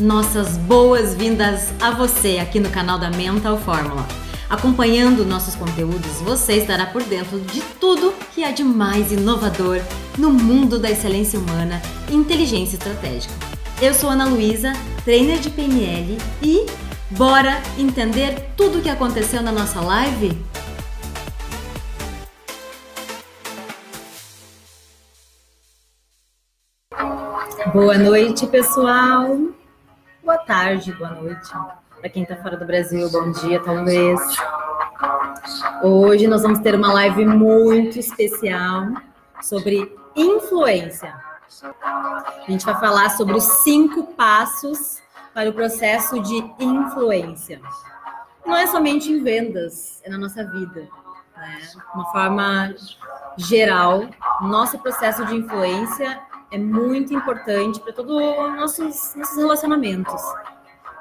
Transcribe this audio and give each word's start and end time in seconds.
nossas 0.00 0.58
boas-vindas 0.58 1.72
a 1.80 1.90
você 1.90 2.38
aqui 2.38 2.60
no 2.60 2.68
canal 2.70 2.98
da 2.98 3.10
Mental 3.10 3.58
Fórmula. 3.58 4.06
Acompanhando 4.48 5.24
nossos 5.24 5.54
conteúdos, 5.54 6.20
você 6.20 6.54
estará 6.54 6.86
por 6.86 7.02
dentro 7.02 7.40
de 7.40 7.60
tudo 7.80 8.14
que 8.34 8.44
há 8.44 8.50
de 8.50 8.62
mais 8.62 9.10
inovador 9.10 9.80
no 10.18 10.30
mundo 10.30 10.78
da 10.78 10.90
excelência 10.90 11.38
humana 11.38 11.80
e 12.10 12.14
inteligência 12.14 12.76
estratégica. 12.76 13.34
Eu 13.80 13.92
sou 13.92 14.10
Ana 14.10 14.26
Luísa, 14.26 14.72
trainer 15.04 15.38
de 15.38 15.50
PNL 15.50 16.18
e 16.42 16.66
bora 17.10 17.60
entender 17.78 18.52
tudo 18.56 18.78
o 18.78 18.82
que 18.82 18.90
aconteceu 18.90 19.42
na 19.42 19.50
nossa 19.50 19.80
live? 19.80 20.38
Boa 27.72 27.98
noite, 27.98 28.46
pessoal. 28.46 29.55
Boa 30.26 30.38
tarde, 30.38 30.92
boa 30.94 31.10
noite. 31.10 31.52
Para 32.00 32.10
quem 32.10 32.24
está 32.24 32.34
fora 32.34 32.56
do 32.56 32.66
Brasil, 32.66 33.08
bom 33.12 33.30
dia, 33.30 33.62
talvez. 33.62 34.20
Hoje 35.84 36.26
nós 36.26 36.42
vamos 36.42 36.58
ter 36.58 36.74
uma 36.74 36.92
live 36.92 37.24
muito 37.24 37.96
especial 37.96 38.88
sobre 39.40 39.96
influência. 40.16 41.14
A 41.62 42.44
gente 42.48 42.64
vai 42.64 42.74
falar 42.74 43.10
sobre 43.10 43.36
os 43.36 43.44
cinco 43.62 44.02
passos 44.14 45.00
para 45.32 45.48
o 45.48 45.52
processo 45.52 46.20
de 46.20 46.34
influência. 46.58 47.60
Não 48.44 48.56
é 48.56 48.66
somente 48.66 49.12
em 49.12 49.22
vendas, 49.22 50.02
é 50.02 50.10
na 50.10 50.18
nossa 50.18 50.42
vida. 50.42 50.88
Né? 51.36 51.60
Uma 51.94 52.10
forma 52.10 52.74
geral, 53.36 54.02
nosso 54.40 54.76
processo 54.80 55.24
de 55.24 55.36
influência 55.36 56.20
é 56.56 56.58
muito 56.58 57.12
importante 57.14 57.78
para 57.80 57.92
todos 57.92 58.16
os 58.16 58.56
nossos, 58.56 59.14
nossos 59.14 59.36
relacionamentos. 59.36 60.22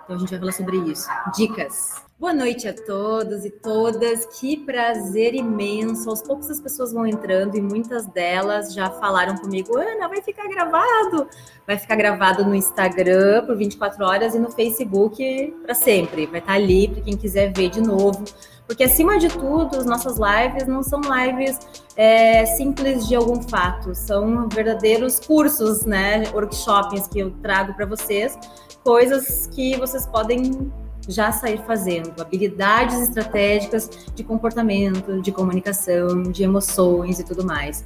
Então 0.04 0.18
a 0.18 0.20
gente 0.20 0.30
vai 0.30 0.40
falar 0.40 0.52
sobre 0.52 0.78
isso. 0.92 1.08
Dicas. 1.34 2.04
Boa 2.20 2.34
noite 2.34 2.68
a 2.68 2.74
todos 2.74 3.46
e 3.46 3.50
todas. 3.50 4.26
Que 4.38 4.58
prazer 4.58 5.34
imenso. 5.34 6.10
Aos 6.10 6.22
poucos 6.22 6.50
as 6.50 6.60
pessoas 6.60 6.92
vão 6.92 7.08
entrando 7.08 7.56
e 7.56 7.62
muitas 7.62 8.06
delas 8.06 8.74
já 8.74 8.90
falaram 8.90 9.38
comigo: 9.38 9.78
Ana, 9.78 10.10
vai 10.10 10.22
ficar 10.22 10.48
gravado. 10.50 11.28
Vai 11.66 11.78
ficar 11.78 11.96
gravado 11.96 12.44
no 12.44 12.54
Instagram 12.54 13.46
por 13.46 13.56
24 13.56 14.06
horas 14.06 14.36
e 14.36 14.40
no 14.40 14.52
Facebook 14.52 15.56
para 15.64 15.74
sempre. 15.74 16.26
Vai 16.26 16.42
estar 16.42 16.54
ali 16.54 16.90
para 16.90 17.02
quem 17.02 17.16
quiser 17.16 17.54
ver 17.54 17.70
de 17.70 17.82
novo. 17.82 18.24
Porque, 18.68 18.84
acima 18.84 19.20
de 19.20 19.30
tudo, 19.30 19.78
as 19.78 19.86
nossas 19.86 20.18
lives 20.18 20.68
não 20.68 20.82
são 20.82 21.02
lives 21.02 21.60
é, 21.96 22.46
simples 22.46 23.08
de 23.08 23.16
algum 23.16 23.42
fato, 23.42 23.94
são 23.94 24.50
verdadeiros 24.50 25.20
cursos, 25.20 25.86
né? 25.86 26.24
Workshops 26.34 27.08
que 27.08 27.20
eu 27.20 27.32
trago 27.42 27.74
para 27.76 27.86
vocês, 27.86 28.38
coisas 28.84 29.48
que 29.48 29.78
vocês 29.78 30.08
podem 30.08 30.72
já 31.08 31.32
sair 31.32 31.62
fazendo, 31.66 32.20
habilidades 32.20 33.00
estratégicas 33.00 33.90
de 34.16 34.24
comportamento, 34.24 35.22
de 35.22 35.32
comunicação, 35.32 36.24
de 36.24 36.44
emoções 36.44 37.20
e 37.20 37.24
tudo 37.24 37.46
mais. 37.46 37.86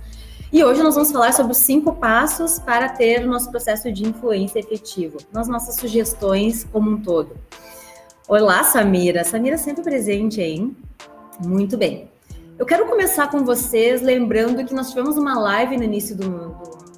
E 0.51 0.63
hoje 0.63 0.81
nós 0.81 0.95
vamos 0.95 1.11
falar 1.11 1.31
sobre 1.33 1.51
os 1.51 1.59
cinco 1.59 1.93
passos 1.93 2.57
para 2.57 2.89
ter 2.89 3.23
o 3.23 3.27
nosso 3.29 3.51
processo 3.51 3.91
de 3.91 4.07
influência 4.07 4.59
efetivo, 4.59 5.17
nas 5.31 5.47
nossas 5.47 5.75
sugestões 5.75 6.63
como 6.63 6.89
um 6.89 7.01
todo. 7.01 7.35
Olá, 8.29 8.63
Samira. 8.63 9.23
Samira 9.23 9.57
sempre 9.57 9.81
presente, 9.81 10.39
hein? 10.39 10.77
Muito 11.43 11.75
bem. 11.75 12.11
Eu 12.59 12.65
quero 12.65 12.85
começar 12.85 13.27
com 13.31 13.43
vocês 13.43 14.03
lembrando 14.03 14.63
que 14.63 14.71
nós 14.71 14.89
tivemos 14.89 15.17
uma 15.17 15.33
live 15.39 15.75
no 15.75 15.83
início 15.83 16.15
do, 16.15 16.55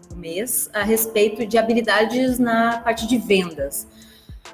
do 0.09 0.15
mês 0.17 0.69
a 0.73 0.83
respeito 0.83 1.45
de 1.45 1.57
habilidades 1.57 2.37
na 2.37 2.79
parte 2.79 3.07
de 3.07 3.17
vendas. 3.17 3.87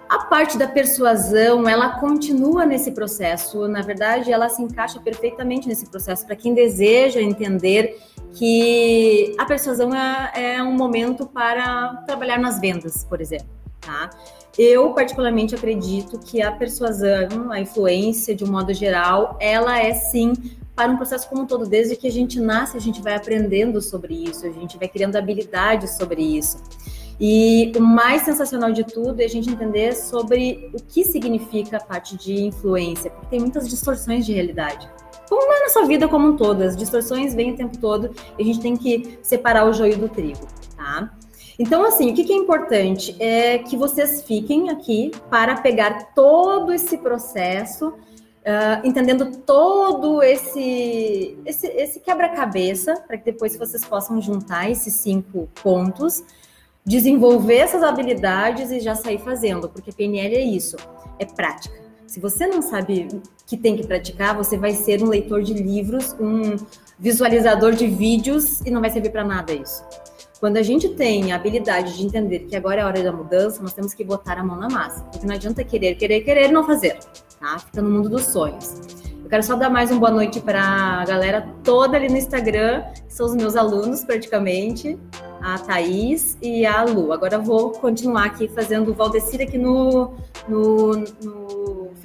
A 0.08 0.20
parte 0.26 0.56
da 0.56 0.68
persuasão, 0.68 1.68
ela 1.68 2.00
continua 2.00 2.64
nesse 2.64 2.92
processo. 2.92 3.68
Na 3.68 3.82
verdade, 3.82 4.32
ela 4.32 4.48
se 4.48 4.62
encaixa 4.62 5.00
perfeitamente 5.00 5.68
nesse 5.68 5.90
processo 5.90 6.28
para 6.28 6.36
quem 6.36 6.54
deseja 6.54 7.20
entender 7.20 8.00
que 8.34 9.34
a 9.40 9.46
persuasão 9.46 9.96
é, 9.96 10.54
é 10.58 10.62
um 10.62 10.74
momento 10.74 11.26
para 11.26 12.04
trabalhar 12.06 12.38
nas 12.38 12.60
vendas, 12.60 13.04
por 13.04 13.20
exemplo. 13.20 13.58
Tá? 13.88 14.10
Eu, 14.58 14.92
particularmente, 14.92 15.56
acredito 15.56 16.20
que 16.20 16.42
a 16.42 16.52
persuasão, 16.52 17.50
a 17.50 17.62
influência, 17.62 18.36
de 18.36 18.44
um 18.44 18.52
modo 18.52 18.74
geral, 18.74 19.38
ela 19.40 19.80
é 19.80 19.94
sim 19.94 20.34
para 20.76 20.92
um 20.92 20.98
processo 20.98 21.30
como 21.30 21.44
um 21.44 21.46
todo. 21.46 21.66
Desde 21.66 21.96
que 21.96 22.06
a 22.06 22.12
gente 22.12 22.38
nasce, 22.38 22.76
a 22.76 22.82
gente 22.82 23.02
vai 23.02 23.16
aprendendo 23.16 23.82
sobre 23.82 24.14
isso, 24.14 24.46
a 24.46 24.50
gente 24.50 24.78
vai 24.78 24.90
criando 24.90 25.16
habilidades 25.16 25.96
sobre 25.96 26.22
isso. 26.22 26.62
E 27.18 27.72
o 27.78 27.82
mais 27.82 28.24
sensacional 28.24 28.74
de 28.74 28.84
tudo 28.84 29.22
é 29.22 29.26
a 29.26 29.30
gente 29.30 29.50
entender 29.50 29.96
sobre 29.96 30.70
o 30.74 30.84
que 30.84 31.06
significa 31.06 31.78
a 31.78 31.80
parte 31.80 32.18
de 32.18 32.44
influência, 32.44 33.10
porque 33.10 33.28
tem 33.28 33.40
muitas 33.40 33.70
distorções 33.70 34.26
de 34.26 34.34
realidade. 34.34 34.88
Como 35.30 35.52
é 35.52 35.62
na 35.62 35.70
sua 35.70 35.86
vida 35.86 36.10
como 36.10 36.28
um 36.28 36.36
todo, 36.36 36.62
as 36.62 36.76
distorções 36.76 37.34
vêm 37.34 37.54
o 37.54 37.56
tempo 37.56 37.78
todo 37.78 38.14
e 38.38 38.42
a 38.42 38.46
gente 38.46 38.60
tem 38.60 38.76
que 38.76 39.18
separar 39.22 39.66
o 39.66 39.74
joio 39.74 39.98
do 39.98 40.10
trigo, 40.10 40.46
tá? 40.76 41.17
Então, 41.60 41.84
assim, 41.84 42.12
o 42.12 42.14
que, 42.14 42.32
é 42.32 42.36
importante 42.36 43.16
é 43.20 43.58
que 43.58 43.76
vocês 43.76 44.22
fiquem 44.22 44.70
aqui 44.70 45.12
para 45.30 45.56
pegar 45.60 46.14
todo 46.14 46.72
esse 46.72 46.98
processo, 47.00 47.90
uh, 47.90 48.86
entendendo 48.88 49.38
todo 49.38 50.22
esse, 50.22 51.36
esse, 51.46 51.68
esse 51.68 52.00
quebra-cabeça, 52.00 52.94
para 53.08 53.18
que 53.18 53.26
depois 53.26 53.58
vocês 53.58 53.84
possam 53.84 54.22
juntar 54.22 54.70
esses 54.70 54.94
cinco 54.94 55.50
pontos, 55.64 56.24
desenvolver 56.86 57.58
essas 57.58 57.82
habilidades 57.82 58.70
e 58.70 58.80
já 58.80 58.94
sair 58.94 59.18
fazendo, 59.18 59.68
porque 59.68 59.92
PNL 59.92 60.36
é 60.36 60.44
isso, 60.44 60.78
é 61.18 61.26
prática. 61.26 61.76
Se 62.06 62.20
você 62.20 62.48
não 62.48 62.62
sabe 62.62 63.08
que 63.48 63.58
tem 63.58 63.76
que 63.76 63.86
praticar, 63.86 64.36
você 64.36 64.58
vai 64.58 64.72
ser 64.72 65.04
um 65.04 65.10
leitor 65.10 65.42
de 65.42 65.54
livros, 65.54 66.16
um 66.20 66.56
visualizador 67.00 67.74
de 67.74 67.88
vídeos 67.88 68.62
e 68.62 68.70
não 68.70 68.80
vai 68.80 68.90
servir 68.90 69.12
para 69.12 69.24
nada 69.24 69.54
isso. 69.54 69.84
Quando 70.40 70.58
a 70.58 70.62
gente 70.62 70.90
tem 70.90 71.32
a 71.32 71.36
habilidade 71.36 71.98
de 71.98 72.06
entender 72.06 72.40
que 72.40 72.56
agora 72.56 72.82
é 72.82 72.84
a 72.84 72.88
hora 72.88 73.04
da 73.04 73.12
mudança, 73.12 73.62
nós 73.62 73.74
temos 73.74 73.94
que 73.96 74.04
botar 74.04 74.38
a 74.38 74.44
mão 74.44 74.56
na 74.56 74.70
massa. 74.70 75.04
Porque 75.06 75.26
não 75.26 75.34
adianta 75.34 75.64
querer, 75.64 75.96
querer, 75.96 76.22
querer 76.22 76.50
e 76.50 76.52
não 76.52 76.64
fazer, 76.64 77.00
tá? 77.40 77.58
Fica 77.58 77.82
no 77.82 77.90
mundo 77.90 78.08
dos 78.08 78.26
sonhos. 78.26 78.80
Eu 79.24 79.30
quero 79.30 79.42
só 79.42 79.56
dar 79.56 79.70
mais 79.70 79.90
uma 79.90 80.00
boa 80.00 80.12
noite 80.12 80.40
para 80.40 80.62
a 80.62 81.06
galera 81.06 81.50
toda 81.64 81.98
ali 81.98 82.08
no 82.08 82.18
Instagram, 82.18 82.84
que 82.94 83.14
são 83.14 83.26
os 83.26 83.36
meus 83.36 83.56
alunos 83.56 84.04
praticamente, 84.04 84.98
a 85.42 85.58
Thaís 85.58 86.38
e 86.42 86.66
a 86.66 86.84
Lu. 86.84 87.12
Agora 87.12 87.36
eu 87.36 87.42
vou 87.42 87.72
continuar 87.72 88.26
aqui 88.26 88.48
fazendo 88.48 88.92
o 88.92 88.94
Valdecir 88.94 89.42
aqui 89.42 89.58
no, 89.58 90.14
no, 90.48 90.98
no 90.98 91.57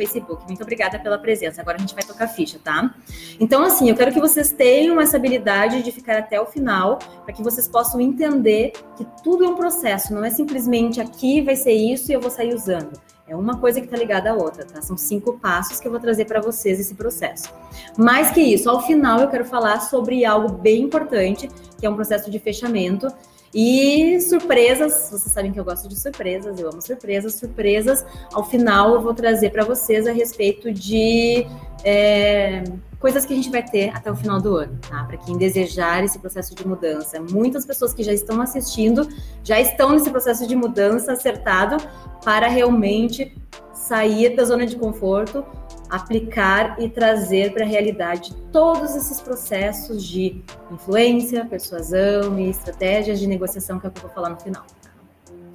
Facebook. 0.03 0.45
Muito 0.47 0.63
obrigada 0.63 0.99
pela 0.99 1.19
presença. 1.19 1.61
Agora 1.61 1.77
a 1.77 1.81
gente 1.81 1.95
vai 1.95 2.03
tocar 2.03 2.27
ficha, 2.27 2.59
tá? 2.63 2.95
Então, 3.39 3.63
assim, 3.63 3.89
eu 3.89 3.97
quero 3.97 4.13
que 4.13 4.21
vocês 4.21 4.51
tenham 4.53 5.01
essa 5.01 5.17
habilidade 5.17 5.83
de 5.83 5.93
ficar 5.93 6.19
até 6.19 6.41
o 6.41 6.47
final, 6.47 6.99
para 7.25 7.33
que 7.33 7.43
vocês 7.43 7.69
possam 7.69 8.01
entender 8.01 8.73
que 8.97 9.07
tudo 9.23 9.45
é 9.45 9.49
um 9.49 9.55
processo, 9.55 10.13
não 10.13 10.25
é 10.25 10.31
simplesmente 10.31 11.01
aqui 11.01 11.41
vai 11.41 11.55
ser 11.55 11.73
isso 11.73 12.11
e 12.11 12.15
eu 12.15 12.21
vou 12.21 12.31
sair 12.31 12.53
usando. 12.53 12.93
É 13.29 13.37
uma 13.37 13.59
coisa 13.59 13.81
que 13.81 13.87
está 13.87 13.97
ligada 13.97 14.31
à 14.31 14.35
outra, 14.35 14.65
tá? 14.65 14.83
São 14.83 14.97
cinco 14.97 15.39
passos 15.39 15.79
que 15.79 15.87
eu 15.87 15.93
vou 15.93 16.01
trazer 16.01 16.25
para 16.25 16.41
vocês 16.41 16.81
esse 16.81 16.95
processo. 16.95 17.49
Mais 17.97 18.31
que 18.31 18.41
isso, 18.41 18.69
ao 18.69 18.83
final 18.83 19.21
eu 19.21 19.29
quero 19.29 19.45
falar 19.45 19.81
sobre 19.81 20.25
algo 20.25 20.53
bem 20.53 20.83
importante, 20.83 21.49
que 21.79 21.87
é 21.87 21.91
um 21.91 21.95
processo 21.95 22.31
de 22.31 22.39
fechamento, 22.39 23.07
e 23.55 24.19
surpresas, 24.21 25.11
vocês 25.11 25.33
sabem 25.33 25.53
que 25.53 25.61
eu 25.61 25.65
gosto 25.65 25.87
de 25.87 25.99
surpresas, 25.99 26.59
eu 26.59 26.71
amo 26.71 26.81
surpresas. 26.81 27.35
Surpresas, 27.35 28.05
ao 28.33 28.45
final 28.45 28.95
eu 28.95 29.03
vou 29.03 29.13
trazer 29.13 29.51
para 29.51 29.65
vocês 29.65 30.07
a 30.07 30.13
respeito 30.13 30.73
de 30.73 31.47
é, 31.85 32.65
coisas 32.99 33.27
que 33.27 33.33
a 33.33 33.37
gente 33.37 33.51
vai 33.51 33.63
ter 33.63 33.91
até 33.91 34.11
o 34.11 34.17
final 34.17 34.41
do 34.41 34.57
ano, 34.57 34.79
tá? 34.89 35.05
Para 35.05 35.19
quem 35.19 35.37
desejar 35.37 36.03
esse 36.03 36.19
processo 36.19 36.55
de 36.55 36.67
mudança. 36.67 37.21
Muitas 37.21 37.67
pessoas 37.67 37.93
que 37.93 38.03
já 38.03 38.13
estão 38.13 38.41
assistindo 38.41 39.07
já 39.45 39.61
estão 39.61 39.91
nesse 39.91 40.09
processo 40.09 40.47
de 40.47 40.57
mudança 40.57 41.13
acertado 41.13 41.77
para 42.25 42.49
realmente 42.49 43.37
sair 43.75 44.35
da 44.35 44.45
zona 44.45 44.65
de 44.65 44.77
conforto 44.77 45.45
aplicar 45.93 46.81
e 46.81 46.89
trazer 46.89 47.53
para 47.53 47.65
a 47.65 47.69
realidade 47.69 48.35
todos 48.51 48.97
esses 48.97 49.21
processos 49.21 50.03
de 50.03 50.43
influência, 50.71 51.45
persuasão 51.45 52.41
e 52.41 52.49
estratégias 52.49 53.21
de 53.21 53.27
negociação 53.27 53.79
que 53.79 53.87
eu 53.87 53.93
vou 54.01 54.11
falar 54.11 54.31
no 54.31 54.41
final. 54.41 54.65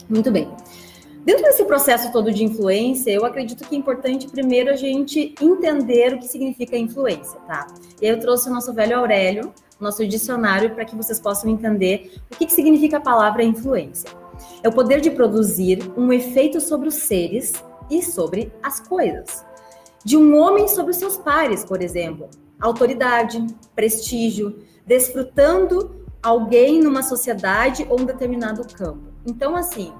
Muito 0.07 0.29
bem. 0.31 0.47
Dentro 1.25 1.43
desse 1.43 1.65
processo 1.65 2.11
todo 2.11 2.31
de 2.31 2.43
influência, 2.43 3.09
eu 3.09 3.25
acredito 3.25 3.67
que 3.67 3.75
é 3.75 3.77
importante 3.79 4.27
primeiro 4.27 4.69
a 4.69 4.75
gente 4.75 5.33
entender 5.41 6.13
o 6.13 6.19
que 6.19 6.27
significa 6.27 6.77
influência, 6.77 7.39
tá? 7.47 7.65
E 7.99 8.05
aí 8.05 8.11
eu 8.11 8.19
trouxe 8.19 8.47
o 8.47 8.53
nosso 8.53 8.71
velho 8.71 8.95
Aurélio, 8.95 9.51
nosso 9.79 10.07
dicionário, 10.07 10.69
para 10.69 10.85
que 10.85 10.95
vocês 10.95 11.19
possam 11.19 11.49
entender 11.49 12.13
o 12.31 12.37
que, 12.37 12.45
que 12.45 12.53
significa 12.53 12.97
a 12.97 13.01
palavra 13.01 13.43
influência. 13.43 14.09
É 14.61 14.69
o 14.69 14.71
poder 14.71 15.01
de 15.01 15.09
produzir 15.09 15.79
um 15.97 16.13
efeito 16.13 16.61
sobre 16.61 16.87
os 16.87 16.95
seres 16.95 17.53
e 17.89 18.03
sobre 18.03 18.53
as 18.61 18.79
coisas 18.79 19.47
de 20.03 20.17
um 20.17 20.37
homem 20.37 20.67
sobre 20.67 20.91
os 20.91 20.97
seus 20.97 21.17
pares, 21.17 21.65
por 21.65 21.81
exemplo. 21.81 22.29
Autoridade, 22.59 23.45
prestígio, 23.75 24.59
desfrutando 24.85 25.95
alguém 26.21 26.81
numa 26.81 27.03
sociedade 27.03 27.85
ou 27.89 27.99
um 28.01 28.05
determinado 28.05 28.65
campo. 28.73 29.03
Então, 29.25 29.55
assim, 29.55 29.91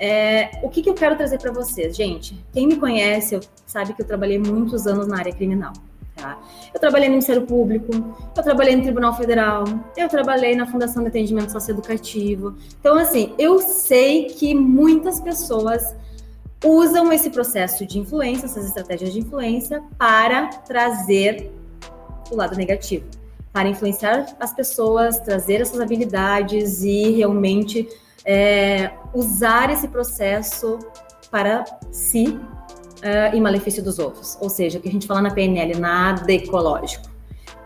É, 0.00 0.60
o 0.62 0.68
que, 0.68 0.80
que 0.80 0.88
eu 0.88 0.94
quero 0.94 1.16
trazer 1.16 1.38
para 1.38 1.50
vocês, 1.50 1.96
gente? 1.96 2.32
Quem 2.52 2.68
me 2.68 2.76
conhece 2.76 3.40
sabe 3.66 3.94
que 3.94 4.02
eu 4.02 4.06
trabalhei 4.06 4.38
muitos 4.38 4.86
anos 4.86 5.08
na 5.08 5.18
área 5.18 5.32
criminal. 5.32 5.72
Tá? 6.14 6.38
Eu 6.72 6.78
trabalhei 6.78 7.08
no 7.08 7.14
Ministério 7.14 7.44
Público, 7.44 7.90
eu 8.36 8.42
trabalhei 8.44 8.76
no 8.76 8.82
Tribunal 8.82 9.16
Federal, 9.16 9.64
eu 9.96 10.08
trabalhei 10.08 10.54
na 10.54 10.66
Fundação 10.66 11.02
de 11.02 11.08
Atendimento 11.08 11.50
Socioeducativo. 11.50 12.54
Então, 12.78 12.96
assim, 12.96 13.34
eu 13.38 13.58
sei 13.58 14.26
que 14.26 14.54
muitas 14.54 15.20
pessoas 15.20 15.96
usam 16.64 17.12
esse 17.12 17.30
processo 17.30 17.86
de 17.86 17.98
influência, 17.98 18.46
essas 18.46 18.66
estratégias 18.66 19.12
de 19.12 19.20
influência, 19.20 19.82
para 19.96 20.48
trazer 20.48 21.52
o 22.30 22.36
lado 22.36 22.56
negativo, 22.56 23.06
para 23.52 23.68
influenciar 23.68 24.26
as 24.38 24.52
pessoas, 24.52 25.18
trazer 25.18 25.60
essas 25.60 25.80
habilidades 25.80 26.82
e 26.82 27.10
realmente 27.12 27.88
é, 28.24 28.90
usar 29.14 29.70
esse 29.70 29.88
processo 29.88 30.78
para 31.30 31.64
si 31.90 32.38
uh, 32.98 33.34
em 33.34 33.40
malefício 33.40 33.82
dos 33.82 33.98
outros. 33.98 34.36
Ou 34.40 34.48
seja, 34.48 34.78
o 34.78 34.82
que 34.82 34.88
a 34.88 34.92
gente 34.92 35.06
fala 35.06 35.22
na 35.22 35.30
PNL, 35.30 35.78
nada 35.78 36.32
ecológico. 36.32 37.08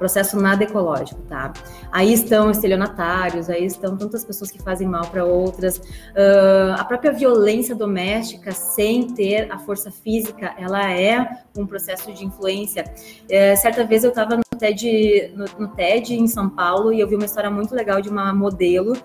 Processo 0.02 0.36
nada 0.36 0.64
ecológico, 0.64 1.22
tá? 1.28 1.52
Aí 1.92 2.12
estão 2.12 2.50
estelionatários, 2.50 3.48
aí 3.48 3.64
estão 3.64 3.96
tantas 3.96 4.24
pessoas 4.24 4.50
que 4.50 4.60
fazem 4.60 4.88
mal 4.88 5.06
para 5.06 5.24
outras. 5.24 5.76
Uh, 5.76 6.74
a 6.76 6.84
própria 6.84 7.12
violência 7.12 7.72
doméstica, 7.72 8.50
sem 8.50 9.06
ter 9.14 9.48
a 9.48 9.60
força 9.60 9.92
física, 9.92 10.56
ela 10.58 10.90
é 10.90 11.24
um 11.56 11.64
processo 11.64 12.12
de 12.12 12.24
influência. 12.24 12.82
Uh, 12.82 13.56
certa 13.56 13.84
vez 13.84 14.02
eu 14.02 14.10
estava 14.10 14.36
no 14.36 14.42
TED, 14.58 15.32
no, 15.36 15.44
no 15.66 15.68
TED 15.68 16.16
em 16.16 16.26
São 16.26 16.50
Paulo 16.50 16.92
e 16.92 16.98
eu 16.98 17.06
vi 17.06 17.14
uma 17.14 17.24
história 17.24 17.48
muito 17.48 17.72
legal 17.72 18.00
de 18.00 18.08
uma 18.08 18.34
modelo 18.34 18.96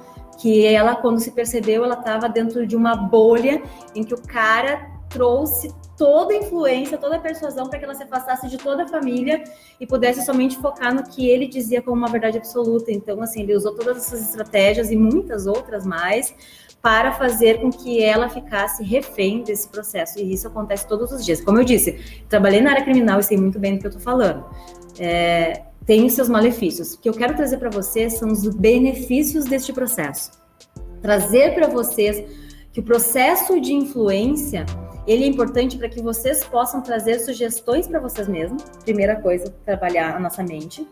que 0.41 0.65
ela, 0.65 0.95
quando 0.95 1.19
se 1.19 1.29
percebeu, 1.29 1.83
ela 1.83 1.93
estava 1.93 2.27
dentro 2.27 2.65
de 2.65 2.75
uma 2.75 2.95
bolha 2.95 3.61
em 3.93 4.03
que 4.03 4.15
o 4.15 4.19
cara 4.19 4.96
trouxe 5.09 5.73
toda 5.97 6.33
a 6.33 6.37
influência, 6.37 6.97
toda 6.97 7.15
a 7.15 7.19
persuasão 7.19 7.67
para 7.69 7.79
que 7.79 7.85
ela 7.85 7.95
se 7.95 8.03
afastasse 8.03 8.47
de 8.47 8.57
toda 8.57 8.83
a 8.83 8.87
família 8.87 9.43
e 9.79 9.87
pudesse 9.87 10.23
somente 10.25 10.57
focar 10.57 10.93
no 10.93 11.03
que 11.03 11.27
ele 11.27 11.47
dizia 11.47 11.81
como 11.81 11.97
uma 11.97 12.07
verdade 12.07 12.37
absoluta. 12.37 12.91
Então, 12.91 13.21
assim, 13.21 13.41
ele 13.41 13.55
usou 13.55 13.73
todas 13.73 13.97
essas 13.97 14.29
estratégias 14.29 14.91
e 14.91 14.95
muitas 14.95 15.47
outras 15.47 15.85
mais 15.85 16.33
para 16.81 17.11
fazer 17.13 17.59
com 17.59 17.71
que 17.71 18.03
ela 18.03 18.29
ficasse 18.29 18.83
refém 18.83 19.43
desse 19.43 19.67
processo. 19.69 20.19
E 20.19 20.31
isso 20.31 20.47
acontece 20.47 20.87
todos 20.87 21.11
os 21.11 21.25
dias. 21.25 21.41
Como 21.41 21.59
eu 21.59 21.63
disse, 21.63 22.23
trabalhei 22.29 22.61
na 22.61 22.71
área 22.71 22.83
criminal 22.83 23.19
e 23.19 23.23
sei 23.23 23.37
muito 23.37 23.59
bem 23.59 23.75
do 23.75 23.79
que 23.79 23.87
eu 23.87 23.89
estou 23.89 24.03
falando. 24.03 24.45
É, 24.99 25.63
tem 25.85 26.05
os 26.05 26.13
seus 26.13 26.29
malefícios. 26.29 26.93
O 26.93 26.99
que 26.99 27.09
eu 27.09 27.13
quero 27.13 27.35
trazer 27.35 27.57
para 27.57 27.69
vocês 27.69 28.13
são 28.13 28.31
os 28.31 28.47
benefícios 28.55 29.45
deste 29.45 29.73
processo. 29.73 30.31
Trazer 31.01 31.55
para 31.55 31.67
vocês 31.67 32.23
que 32.71 32.79
o 32.79 32.83
processo 32.83 33.59
de 33.59 33.73
influência 33.73 34.65
ele 35.07 35.23
é 35.23 35.27
importante 35.27 35.77
para 35.77 35.87
que 35.87 36.01
vocês 36.01 36.43
possam 36.43 36.81
trazer 36.81 37.19
sugestões 37.19 37.87
para 37.87 37.99
vocês 37.99 38.27
mesmos. 38.27 38.61
Primeira 38.83 39.15
coisa, 39.15 39.55
trabalhar 39.65 40.15
a 40.15 40.19
nossa 40.19 40.43
mente. 40.43 40.85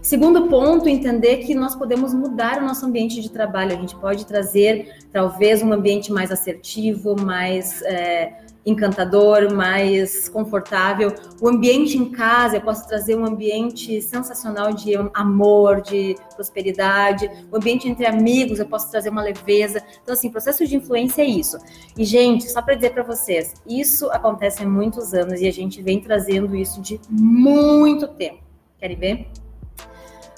Segundo 0.00 0.46
ponto, 0.46 0.88
entender 0.88 1.38
que 1.38 1.52
nós 1.52 1.74
podemos 1.74 2.14
mudar 2.14 2.62
o 2.62 2.64
nosso 2.64 2.86
ambiente 2.86 3.20
de 3.20 3.28
trabalho. 3.28 3.72
A 3.72 3.80
gente 3.80 3.96
pode 3.96 4.24
trazer, 4.24 4.94
talvez, 5.12 5.64
um 5.64 5.72
ambiente 5.72 6.12
mais 6.12 6.30
assertivo, 6.30 7.16
mais 7.20 7.82
é, 7.82 8.45
encantador, 8.66 9.54
mais 9.54 10.28
confortável. 10.28 11.14
O 11.40 11.48
ambiente 11.48 11.96
em 11.96 12.10
casa, 12.10 12.56
eu 12.56 12.60
posso 12.60 12.86
trazer 12.88 13.16
um 13.16 13.24
ambiente 13.24 14.02
sensacional 14.02 14.72
de 14.72 14.94
amor, 15.14 15.80
de 15.80 16.16
prosperidade. 16.34 17.30
O 17.50 17.56
ambiente 17.56 17.88
entre 17.88 18.04
amigos, 18.04 18.58
eu 18.58 18.66
posso 18.66 18.90
trazer 18.90 19.08
uma 19.08 19.22
leveza. 19.22 19.80
Então, 20.02 20.12
assim, 20.12 20.30
processo 20.30 20.66
de 20.66 20.76
influência 20.76 21.22
é 21.22 21.26
isso. 21.26 21.56
E, 21.96 22.04
gente, 22.04 22.50
só 22.50 22.60
para 22.60 22.74
dizer 22.74 22.90
para 22.90 23.04
vocês, 23.04 23.54
isso 23.64 24.10
acontece 24.10 24.64
há 24.64 24.66
muitos 24.66 25.14
anos 25.14 25.40
e 25.40 25.46
a 25.46 25.52
gente 25.52 25.80
vem 25.80 26.00
trazendo 26.00 26.56
isso 26.56 26.82
de 26.82 27.00
muito 27.08 28.08
tempo. 28.08 28.42
Querem 28.80 28.96
ver? 28.96 29.28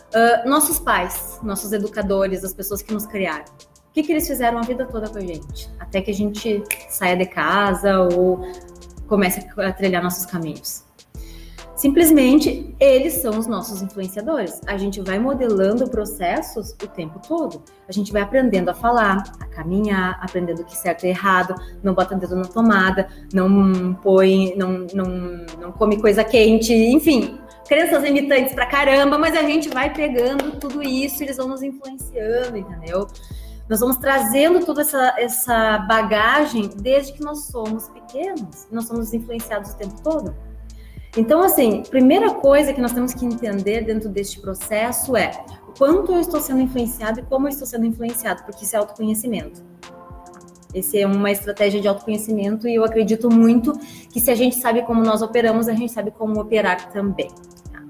Uh, 0.08 0.48
nossos 0.48 0.78
pais, 0.78 1.38
nossos 1.42 1.72
educadores, 1.72 2.44
as 2.44 2.52
pessoas 2.52 2.82
que 2.82 2.92
nos 2.92 3.06
criaram 3.06 3.44
que, 3.98 4.06
que 4.06 4.12
eles 4.12 4.28
fizeram 4.28 4.58
a 4.58 4.62
vida 4.62 4.86
toda 4.86 5.08
com 5.08 5.18
a 5.18 5.20
gente? 5.20 5.68
Até 5.78 6.00
que 6.00 6.10
a 6.10 6.14
gente 6.14 6.62
saia 6.88 7.16
de 7.16 7.26
casa 7.26 8.00
ou 8.00 8.40
comece 9.06 9.44
a 9.56 9.72
trilhar 9.72 10.02
nossos 10.02 10.26
caminhos. 10.26 10.84
Simplesmente, 11.74 12.74
eles 12.80 13.14
são 13.14 13.38
os 13.38 13.46
nossos 13.46 13.82
influenciadores. 13.82 14.60
A 14.66 14.76
gente 14.76 15.00
vai 15.00 15.18
modelando 15.18 15.88
processos 15.88 16.70
o 16.82 16.88
tempo 16.88 17.20
todo. 17.26 17.62
A 17.88 17.92
gente 17.92 18.12
vai 18.12 18.20
aprendendo 18.22 18.68
a 18.68 18.74
falar, 18.74 19.22
a 19.40 19.46
caminhar, 19.46 20.18
aprendendo 20.20 20.62
o 20.62 20.64
que 20.64 20.74
é 20.74 20.76
certo 20.76 21.04
e 21.04 21.08
errado, 21.08 21.54
não 21.82 21.94
bota 21.94 22.16
dedo 22.16 22.34
na 22.34 22.44
tomada, 22.44 23.08
não 23.32 23.94
põe, 23.94 24.54
não, 24.56 24.86
não, 24.92 25.06
não 25.60 25.72
come 25.72 26.00
coisa 26.00 26.24
quente, 26.24 26.74
enfim, 26.74 27.38
crenças 27.68 28.02
limitantes 28.02 28.54
pra 28.54 28.66
caramba, 28.66 29.16
mas 29.16 29.36
a 29.36 29.42
gente 29.42 29.68
vai 29.68 29.92
pegando 29.92 30.58
tudo 30.58 30.82
isso, 30.82 31.22
eles 31.22 31.36
vão 31.36 31.48
nos 31.48 31.62
influenciando, 31.62 32.56
entendeu? 32.56 33.06
Nós 33.69 33.81
vamos 33.81 33.99
trazendo 33.99 34.65
toda 34.65 34.81
essa, 34.81 35.15
essa 35.19 35.79
bagagem 35.81 36.70
desde 36.76 37.12
que 37.12 37.23
nós 37.23 37.47
somos 37.47 37.88
pequenos, 37.88 38.67
nós 38.70 38.87
somos 38.87 39.12
influenciados 39.12 39.73
o 39.73 39.76
tempo 39.76 40.00
todo. 40.03 40.35
Então, 41.17 41.43
assim, 41.43 41.82
primeira 41.82 42.32
coisa 42.35 42.73
que 42.73 42.81
nós 42.81 42.93
temos 42.93 43.12
que 43.12 43.26
entender 43.26 43.85
dentro 43.85 44.09
deste 44.09 44.41
processo 44.41 45.17
é 45.17 45.32
o 45.67 45.73
quanto 45.76 46.12
eu 46.12 46.20
estou 46.20 46.41
sendo 46.41 46.61
influenciado 46.61 47.20
e 47.20 47.23
como 47.25 47.47
eu 47.47 47.50
estou 47.50 47.67
sendo 47.67 47.85
influenciado, 47.85 48.44
porque 48.44 48.65
isso 48.65 48.76
é 48.76 48.79
autoconhecimento. 48.79 49.62
Esse 50.73 51.00
é 51.00 51.06
uma 51.06 51.31
estratégia 51.31 51.81
de 51.81 51.88
autoconhecimento 51.88 52.69
e 52.69 52.75
eu 52.75 52.85
acredito 52.85 53.31
muito 53.31 53.73
que 54.12 54.20
se 54.20 54.31
a 54.31 54.35
gente 54.35 54.56
sabe 54.56 54.82
como 54.82 55.03
nós 55.03 55.23
operamos, 55.23 55.67
a 55.67 55.73
gente 55.73 55.93
sabe 55.93 56.11
como 56.11 56.41
operar 56.41 56.91
também. 56.91 57.29
Tá? 57.73 57.82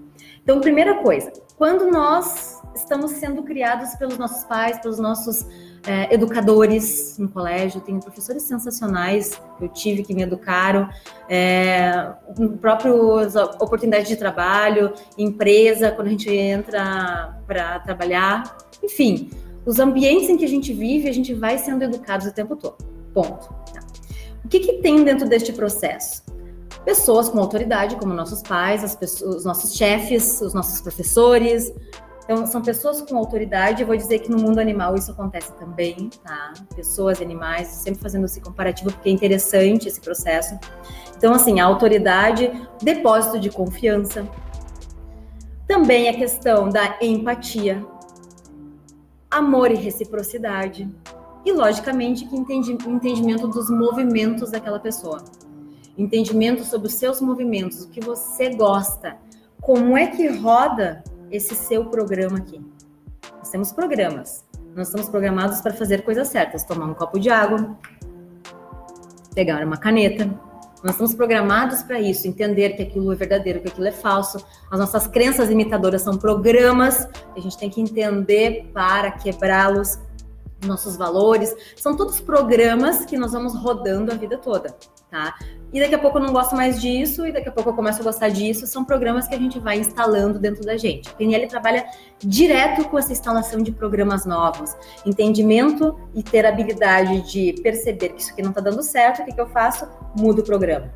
Então, 0.42 0.60
primeira 0.60 1.02
coisa, 1.02 1.32
quando 1.56 1.90
nós 1.90 2.62
estamos 2.74 3.10
sendo 3.12 3.42
criados 3.42 3.94
pelos 3.96 4.16
nossos 4.16 4.44
pais, 4.44 4.78
pelos 4.78 4.98
nossos 4.98 5.44
é, 5.88 6.14
educadores 6.14 7.16
no 7.18 7.30
colégio, 7.30 7.80
tenho 7.80 7.98
professores 7.98 8.42
sensacionais 8.42 9.40
que 9.56 9.64
eu 9.64 9.68
tive 9.70 10.02
que 10.02 10.14
me 10.14 10.22
educaram, 10.22 10.86
é, 11.30 12.12
próprias 12.60 13.34
oportunidades 13.34 14.06
de 14.06 14.16
trabalho, 14.16 14.92
empresa, 15.16 15.90
quando 15.90 16.08
a 16.08 16.10
gente 16.10 16.30
entra 16.30 17.40
para 17.46 17.80
trabalhar, 17.80 18.58
enfim, 18.84 19.30
os 19.64 19.78
ambientes 19.78 20.28
em 20.28 20.36
que 20.36 20.44
a 20.44 20.48
gente 20.48 20.74
vive, 20.74 21.08
a 21.08 21.12
gente 21.12 21.32
vai 21.32 21.56
sendo 21.56 21.82
educados 21.82 22.26
o 22.26 22.32
tempo 22.32 22.54
todo. 22.54 22.76
Ponto. 23.14 23.48
O 24.44 24.48
que, 24.48 24.60
que 24.60 24.74
tem 24.82 25.02
dentro 25.02 25.26
deste 25.26 25.54
processo? 25.54 26.22
Pessoas 26.84 27.30
com 27.30 27.40
autoridade, 27.40 27.96
como 27.96 28.12
nossos 28.12 28.42
pais, 28.42 28.94
pessoas, 28.94 29.36
os 29.36 29.44
nossos 29.46 29.74
chefes, 29.74 30.42
os 30.42 30.52
nossos 30.52 30.82
professores, 30.82 31.72
então, 32.30 32.46
são 32.46 32.60
pessoas 32.60 33.00
com 33.00 33.16
autoridade. 33.16 33.80
Eu 33.80 33.86
vou 33.86 33.96
dizer 33.96 34.18
que 34.18 34.30
no 34.30 34.36
mundo 34.36 34.58
animal 34.58 34.94
isso 34.94 35.10
acontece 35.10 35.50
também, 35.54 36.10
tá? 36.22 36.52
Pessoas 36.76 37.22
animais, 37.22 37.68
sempre 37.68 38.02
fazendo 38.02 38.26
esse 38.26 38.38
comparativo, 38.38 38.92
porque 38.92 39.08
é 39.08 39.12
interessante 39.12 39.88
esse 39.88 39.98
processo. 39.98 40.58
Então, 41.16 41.32
assim, 41.32 41.58
a 41.58 41.64
autoridade, 41.64 42.52
depósito 42.82 43.40
de 43.40 43.48
confiança. 43.48 44.28
Também 45.66 46.10
a 46.10 46.14
questão 46.14 46.68
da 46.68 46.98
empatia, 47.00 47.82
amor 49.30 49.70
e 49.70 49.76
reciprocidade. 49.76 50.86
E, 51.46 51.50
logicamente, 51.50 52.26
que 52.26 52.36
entendimento 52.36 53.48
dos 53.48 53.70
movimentos 53.70 54.50
daquela 54.50 54.78
pessoa. 54.78 55.24
Entendimento 55.96 56.62
sobre 56.62 56.88
os 56.88 56.94
seus 56.94 57.22
movimentos, 57.22 57.84
o 57.84 57.88
que 57.88 58.02
você 58.02 58.54
gosta, 58.54 59.16
como 59.62 59.96
é 59.96 60.08
que 60.08 60.28
roda 60.28 61.02
esse 61.30 61.54
seu 61.54 61.86
programa 61.86 62.38
aqui. 62.38 62.60
Nós 63.36 63.50
temos 63.50 63.72
programas. 63.72 64.44
Nós 64.74 64.88
estamos 64.88 65.08
programados 65.08 65.60
para 65.60 65.72
fazer 65.72 66.02
coisas 66.02 66.28
certas, 66.28 66.64
tomar 66.64 66.86
um 66.86 66.94
copo 66.94 67.18
de 67.18 67.30
água, 67.30 67.76
pegar 69.34 69.64
uma 69.64 69.76
caneta. 69.76 70.26
Nós 70.82 70.92
estamos 70.92 71.14
programados 71.14 71.82
para 71.82 72.00
isso, 72.00 72.28
entender 72.28 72.70
que 72.70 72.82
aquilo 72.82 73.12
é 73.12 73.16
verdadeiro, 73.16 73.60
que 73.60 73.68
aquilo 73.68 73.86
é 73.86 73.92
falso. 73.92 74.44
As 74.70 74.78
nossas 74.78 75.06
crenças 75.06 75.48
limitadoras 75.48 76.02
são 76.02 76.16
programas 76.16 77.04
que 77.04 77.40
a 77.40 77.42
gente 77.42 77.58
tem 77.58 77.68
que 77.68 77.80
entender 77.80 78.70
para 78.72 79.10
quebrá-los, 79.10 79.98
nossos 80.64 80.96
valores. 80.96 81.54
São 81.76 81.96
todos 81.96 82.20
programas 82.20 83.04
que 83.04 83.16
nós 83.16 83.32
vamos 83.32 83.54
rodando 83.54 84.12
a 84.12 84.14
vida 84.14 84.38
toda, 84.38 84.76
tá? 85.10 85.34
E 85.72 85.80
daqui 85.80 85.94
a 85.94 85.98
pouco 85.98 86.18
eu 86.18 86.22
não 86.22 86.32
gosto 86.32 86.56
mais 86.56 86.80
disso, 86.80 87.26
e 87.26 87.32
daqui 87.32 87.48
a 87.48 87.52
pouco 87.52 87.70
eu 87.70 87.74
começo 87.74 88.00
a 88.00 88.04
gostar 88.04 88.30
disso. 88.30 88.66
São 88.66 88.84
programas 88.84 89.28
que 89.28 89.34
a 89.34 89.38
gente 89.38 89.58
vai 89.58 89.78
instalando 89.78 90.38
dentro 90.38 90.64
da 90.64 90.76
gente. 90.76 91.10
A 91.10 91.12
PNL 91.12 91.46
trabalha 91.46 91.86
direto 92.18 92.88
com 92.88 92.98
essa 92.98 93.12
instalação 93.12 93.62
de 93.62 93.70
programas 93.70 94.24
novos. 94.24 94.74
Entendimento 95.04 95.98
e 96.14 96.22
ter 96.22 96.46
habilidade 96.46 97.30
de 97.30 97.54
perceber 97.62 98.10
que 98.10 98.22
isso 98.22 98.32
aqui 98.32 98.42
não 98.42 98.50
está 98.50 98.62
dando 98.62 98.82
certo, 98.82 99.20
o 99.20 99.24
que, 99.26 99.32
que 99.32 99.40
eu 99.40 99.48
faço? 99.48 99.86
Mudo 100.18 100.40
o 100.40 100.44
programa. 100.44 100.90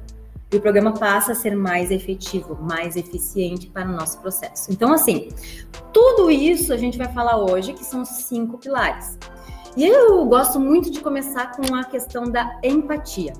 E 0.50 0.56
o 0.56 0.60
programa 0.60 0.92
passa 0.92 1.32
a 1.32 1.34
ser 1.34 1.56
mais 1.56 1.90
efetivo, 1.90 2.58
mais 2.60 2.94
eficiente 2.94 3.68
para 3.68 3.88
o 3.88 3.92
nosso 3.92 4.18
processo. 4.20 4.70
Então, 4.70 4.92
assim, 4.92 5.30
tudo 5.94 6.30
isso 6.30 6.74
a 6.74 6.76
gente 6.76 6.98
vai 6.98 7.10
falar 7.10 7.38
hoje, 7.38 7.72
que 7.72 7.84
são 7.84 8.04
cinco 8.04 8.58
pilares. 8.58 9.18
E 9.76 9.86
eu 9.86 10.24
gosto 10.26 10.60
muito 10.60 10.90
de 10.90 11.00
começar 11.00 11.52
com 11.56 11.74
a 11.74 11.84
questão 11.84 12.24
da 12.24 12.58
empatia. 12.62 13.32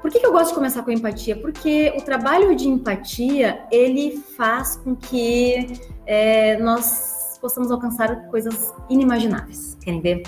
Por 0.00 0.10
que, 0.10 0.18
que 0.18 0.26
eu 0.26 0.32
gosto 0.32 0.48
de 0.48 0.54
começar 0.54 0.82
com 0.82 0.90
empatia? 0.90 1.36
Porque 1.36 1.92
o 1.96 2.02
trabalho 2.02 2.54
de 2.54 2.68
empatia 2.68 3.66
ele 3.70 4.16
faz 4.36 4.76
com 4.76 4.94
que 4.96 5.66
é, 6.06 6.58
nós 6.58 7.38
possamos 7.40 7.70
alcançar 7.70 8.28
coisas 8.28 8.72
inimagináveis. 8.88 9.76
Querem 9.80 10.00
ver? 10.00 10.22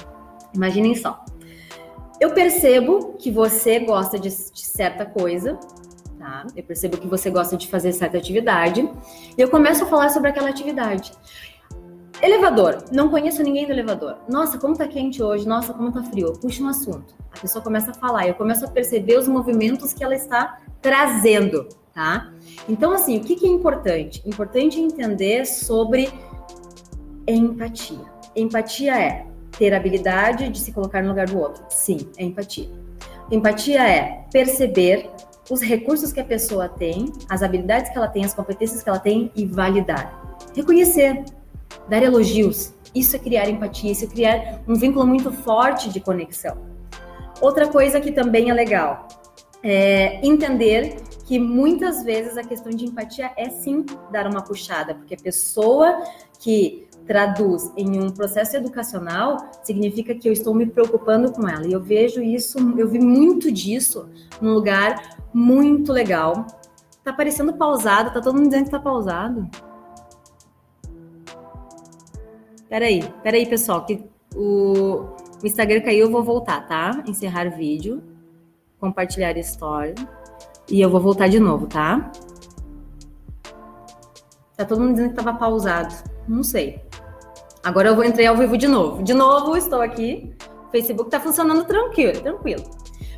Imaginem 0.54 0.94
só. 0.94 1.24
Eu 2.20 2.32
percebo 2.32 3.14
que 3.18 3.30
você 3.30 3.78
gosta 3.80 4.18
de, 4.18 4.28
de 4.28 4.64
certa 4.64 5.06
coisa, 5.06 5.58
tá? 6.18 6.46
Eu 6.54 6.62
percebo 6.62 6.98
que 6.98 7.06
você 7.06 7.30
gosta 7.30 7.56
de 7.56 7.66
fazer 7.68 7.92
certa 7.92 8.18
atividade 8.18 8.88
e 9.36 9.40
eu 9.40 9.48
começo 9.50 9.84
a 9.84 9.86
falar 9.86 10.10
sobre 10.10 10.28
aquela 10.28 10.50
atividade. 10.50 11.12
Elevador. 12.22 12.84
Não 12.92 13.08
conheço 13.08 13.42
ninguém 13.42 13.66
do 13.66 13.72
elevador. 13.72 14.18
Nossa, 14.28 14.56
como 14.56 14.76
tá 14.76 14.86
quente 14.86 15.20
hoje. 15.20 15.46
Nossa, 15.46 15.74
como 15.74 15.90
tá 15.90 16.04
frio. 16.04 16.32
Puxa 16.34 16.62
um 16.62 16.68
assunto. 16.68 17.14
A 17.36 17.40
pessoa 17.40 17.62
começa 17.62 17.90
a 17.90 17.94
falar. 17.94 18.28
Eu 18.28 18.34
começo 18.34 18.64
a 18.64 18.68
perceber 18.68 19.18
os 19.18 19.26
movimentos 19.26 19.92
que 19.92 20.04
ela 20.04 20.14
está 20.14 20.60
trazendo, 20.80 21.68
tá? 21.92 22.32
Então, 22.68 22.92
assim, 22.92 23.18
o 23.18 23.24
que, 23.24 23.34
que 23.34 23.44
é 23.44 23.48
importante? 23.48 24.22
Importante 24.24 24.78
entender 24.78 25.44
sobre 25.44 26.12
empatia. 27.26 28.04
Empatia 28.36 28.96
é 28.96 29.26
ter 29.58 29.74
a 29.74 29.76
habilidade 29.76 30.48
de 30.48 30.60
se 30.60 30.70
colocar 30.70 31.02
no 31.02 31.08
lugar 31.08 31.26
do 31.26 31.38
outro. 31.40 31.64
Sim, 31.68 32.08
é 32.16 32.24
empatia. 32.24 32.70
Empatia 33.32 33.82
é 33.82 34.24
perceber 34.30 35.10
os 35.50 35.60
recursos 35.60 36.12
que 36.12 36.20
a 36.20 36.24
pessoa 36.24 36.68
tem, 36.68 37.12
as 37.28 37.42
habilidades 37.42 37.90
que 37.90 37.98
ela 37.98 38.06
tem, 38.06 38.24
as 38.24 38.32
competências 38.32 38.80
que 38.80 38.88
ela 38.88 39.00
tem 39.00 39.30
e 39.34 39.44
validar. 39.44 40.36
Reconhecer, 40.54 41.24
dar 41.88 42.02
elogios. 42.02 42.74
Isso 42.94 43.16
é 43.16 43.18
criar 43.18 43.48
empatia, 43.48 43.92
isso 43.92 44.04
é 44.04 44.08
criar 44.08 44.60
um 44.68 44.74
vínculo 44.74 45.06
muito 45.06 45.32
forte 45.32 45.88
de 45.88 46.00
conexão. 46.00 46.56
Outra 47.40 47.66
coisa 47.68 48.00
que 48.00 48.12
também 48.12 48.50
é 48.50 48.54
legal 48.54 49.08
é 49.62 50.24
entender 50.26 50.96
que 51.24 51.38
muitas 51.38 52.02
vezes 52.02 52.36
a 52.36 52.42
questão 52.42 52.70
de 52.70 52.84
empatia 52.84 53.32
é 53.36 53.48
sim 53.48 53.84
dar 54.10 54.26
uma 54.26 54.42
puxada, 54.42 54.94
porque 54.94 55.14
a 55.14 55.18
pessoa 55.18 56.02
que 56.38 56.86
traduz 57.06 57.72
em 57.76 58.00
um 58.00 58.10
processo 58.10 58.56
educacional 58.56 59.36
significa 59.62 60.14
que 60.14 60.28
eu 60.28 60.32
estou 60.32 60.54
me 60.54 60.66
preocupando 60.66 61.32
com 61.32 61.48
ela. 61.48 61.66
E 61.66 61.72
eu 61.72 61.80
vejo 61.80 62.22
isso, 62.22 62.58
eu 62.76 62.88
vi 62.88 62.98
muito 62.98 63.50
disso 63.50 64.08
num 64.40 64.52
lugar 64.52 65.16
muito 65.32 65.92
legal. 65.92 66.46
Tá 67.02 67.12
parecendo 67.12 67.54
pausado, 67.54 68.12
tá 68.12 68.20
todo 68.20 68.34
mundo 68.34 68.48
dizendo 68.48 68.66
que 68.66 68.70
tá 68.70 68.78
pausado. 68.78 69.48
Peraí, 72.72 73.02
peraí, 73.22 73.44
pessoal, 73.44 73.84
que 73.84 74.02
o, 74.34 75.14
Instagram 75.44 75.82
caiu, 75.82 76.06
eu 76.06 76.10
vou 76.10 76.24
voltar, 76.24 76.66
tá? 76.66 77.04
Encerrar 77.06 77.50
vídeo, 77.50 78.02
compartilhar 78.80 79.36
história. 79.36 79.94
E 80.70 80.80
eu 80.80 80.88
vou 80.88 80.98
voltar 80.98 81.28
de 81.28 81.38
novo, 81.38 81.66
tá? 81.66 82.10
Tá 84.56 84.64
todo 84.64 84.80
mundo 84.80 84.92
dizendo 84.92 85.10
que 85.10 85.16
tava 85.16 85.34
pausado. 85.38 85.94
Não 86.26 86.42
sei. 86.42 86.82
Agora 87.62 87.90
eu 87.90 87.94
vou 87.94 88.04
entrar 88.04 88.26
ao 88.30 88.38
vivo 88.38 88.56
de 88.56 88.66
novo. 88.66 89.02
De 89.02 89.12
novo, 89.12 89.54
estou 89.54 89.82
aqui. 89.82 90.34
O 90.66 90.70
Facebook 90.70 91.10
tá 91.10 91.20
funcionando 91.20 91.66
tranquilo, 91.66 92.22
tranquilo. 92.22 92.64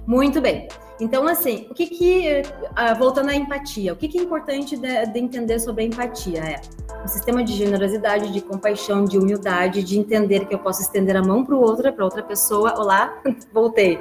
Muito 0.04 0.40
bem. 0.40 0.66
Então, 1.00 1.26
assim, 1.26 1.66
o 1.70 1.74
que 1.74 1.86
que, 1.86 2.42
uh, 2.42 2.98
voltando 2.98 3.30
à 3.30 3.34
empatia, 3.34 3.92
o 3.92 3.96
que 3.96 4.06
que 4.06 4.18
é 4.18 4.22
importante 4.22 4.76
de, 4.76 5.06
de, 5.06 5.18
entender 5.18 5.58
sobre 5.58 5.82
a 5.82 5.86
empatia? 5.86 6.38
É 6.38 6.60
um 7.04 7.08
sistema 7.08 7.42
de 7.42 7.52
generosidade, 7.52 8.32
de 8.32 8.40
compaixão, 8.40 9.04
de 9.04 9.18
humildade, 9.18 9.82
de 9.82 9.98
entender 9.98 10.46
que 10.46 10.54
eu 10.54 10.58
posso 10.58 10.82
estender 10.82 11.16
a 11.16 11.22
mão 11.22 11.44
para 11.44 11.56
o 11.56 11.60
outro, 11.60 11.92
para 11.92 12.04
outra 12.04 12.22
pessoa, 12.22 12.78
olá, 12.78 13.20
voltei. 13.52 13.98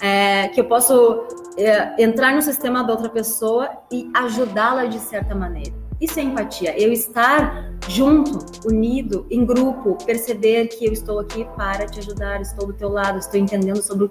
É, 0.00 0.48
que 0.48 0.60
eu 0.60 0.64
posso 0.64 1.26
é, 1.56 2.02
entrar 2.02 2.34
no 2.34 2.42
sistema 2.42 2.82
da 2.82 2.92
outra 2.92 3.08
pessoa 3.08 3.68
e 3.90 4.10
ajudá-la 4.14 4.86
de 4.86 4.98
certa 4.98 5.34
maneira. 5.34 5.81
Isso 6.02 6.18
é 6.18 6.24
empatia. 6.24 6.76
Eu 6.76 6.92
estar 6.92 7.72
junto, 7.88 8.66
unido, 8.66 9.24
em 9.30 9.46
grupo, 9.46 9.96
perceber 10.04 10.66
que 10.66 10.84
eu 10.84 10.92
estou 10.92 11.20
aqui 11.20 11.46
para 11.56 11.86
te 11.86 12.00
ajudar, 12.00 12.40
estou 12.40 12.66
do 12.66 12.72
teu 12.72 12.88
lado, 12.88 13.20
estou 13.20 13.38
entendendo 13.38 13.80
sobre 13.80 14.06
o 14.06 14.10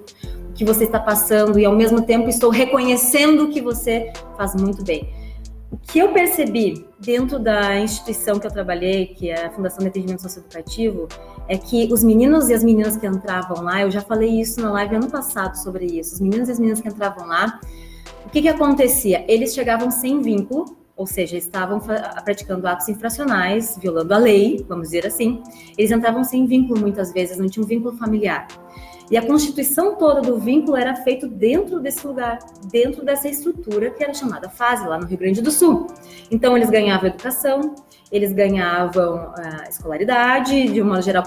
que 0.56 0.64
você 0.64 0.86
está 0.86 1.02
passando 1.02 1.60
e 1.60 1.66
ao 1.66 1.76
mesmo 1.76 2.02
tempo 2.02 2.30
estou 2.30 2.50
reconhecendo 2.50 3.50
que 3.50 3.62
você 3.62 4.14
faz 4.38 4.56
muito 4.56 4.86
bem. 4.86 5.14
O 5.70 5.78
que 5.78 6.00
eu 6.00 6.14
percebi 6.14 6.86
dentro 6.98 7.38
da 7.38 7.78
instituição 7.78 8.40
que 8.40 8.48
eu 8.48 8.52
trabalhei, 8.52 9.08
que 9.08 9.30
é 9.30 9.48
a 9.48 9.52
Fundação 9.52 9.80
de 9.80 9.88
Atendimento 9.88 10.22
Socioeducativo, 10.22 11.10
é 11.50 11.58
que 11.58 11.92
os 11.92 12.06
meninos 12.06 12.48
e 12.48 12.54
as 12.54 12.64
meninas 12.64 12.96
que 12.96 13.06
entravam 13.06 13.66
lá, 13.66 13.82
eu 13.82 13.92
já 13.92 14.00
falei 14.02 14.40
isso 14.40 14.62
na 14.62 14.72
live 14.72 14.96
ano 14.96 15.10
passado 15.10 15.56
sobre 15.58 15.86
isso, 15.86 16.14
os 16.14 16.22
meninos 16.22 16.48
e 16.48 16.54
as 16.54 16.60
meninas 16.60 16.80
que 16.80 16.88
entravam 16.88 17.28
lá, 17.28 17.60
o 18.26 18.30
que 18.30 18.42
que 18.42 18.48
acontecia? 18.48 19.26
Eles 19.28 19.54
chegavam 19.54 19.92
sem 19.92 20.22
vínculo, 20.22 20.81
ou 20.96 21.08
seja, 21.08 21.38
estavam 21.38 21.80
praticando 21.80 22.68
atos 22.68 22.90
infracionais, 22.90 23.78
violando 23.80 24.14
a 24.14 24.18
lei, 24.18 24.66
vamos 24.68 24.90
dizer 24.90 25.06
assim. 25.06 25.42
Eles 25.78 25.92
entravam 25.92 26.24
sem 26.24 26.46
vínculo 26.46 26.80
muitas 26.80 27.12
vezes, 27.12 27.38
não 27.38 27.48
tinham 27.48 27.66
vínculo 27.66 27.98
familiar. 27.98 28.48
E 29.10 29.18
a 29.18 29.26
constituição 29.26 29.96
toda 29.96 30.22
do 30.22 30.40
vínculo 30.40 30.78
era 30.78 30.96
feito 30.96 31.28
dentro 31.28 31.82
desse 31.82 32.08
lugar, 32.08 32.40
dentro 32.72 33.04
dessa 33.04 33.28
estrutura 33.28 33.92
que 33.92 34.02
era 34.02 34.14
chamada 34.14 34.48
fase, 34.48 34.88
lá 34.88 34.98
no 34.98 35.06
Rio 35.06 35.18
Grande 35.18 35.42
do 35.42 35.52
Sul. 35.52 35.88
Então, 36.32 36.56
eles 36.56 36.70
ganhavam 36.70 37.10
educação, 37.10 37.76
eles 38.12 38.34
ganhavam 38.34 39.34
a 39.38 39.70
escolaridade, 39.70 40.68
de 40.68 40.82
uma 40.82 41.02
geral 41.02 41.24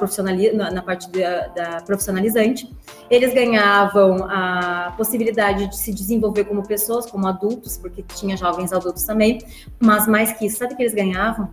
na, 0.54 0.70
na 0.70 0.82
parte 0.82 1.08
da, 1.10 1.46
da, 1.48 1.80
profissionalizante, 1.80 2.70
eles 3.08 3.32
ganhavam 3.32 4.26
a 4.28 4.92
possibilidade 4.96 5.68
de 5.68 5.78
se 5.78 5.94
desenvolver 5.94 6.44
como 6.44 6.66
pessoas, 6.66 7.06
como 7.06 7.26
adultos, 7.26 7.78
porque 7.78 8.02
tinha 8.02 8.36
jovens 8.36 8.72
adultos 8.72 9.04
também, 9.04 9.38
mas 9.80 10.06
mais 10.06 10.32
que 10.34 10.44
isso, 10.46 10.58
sabe 10.58 10.74
o 10.74 10.76
que 10.76 10.82
eles 10.82 10.94
ganhavam? 10.94 11.48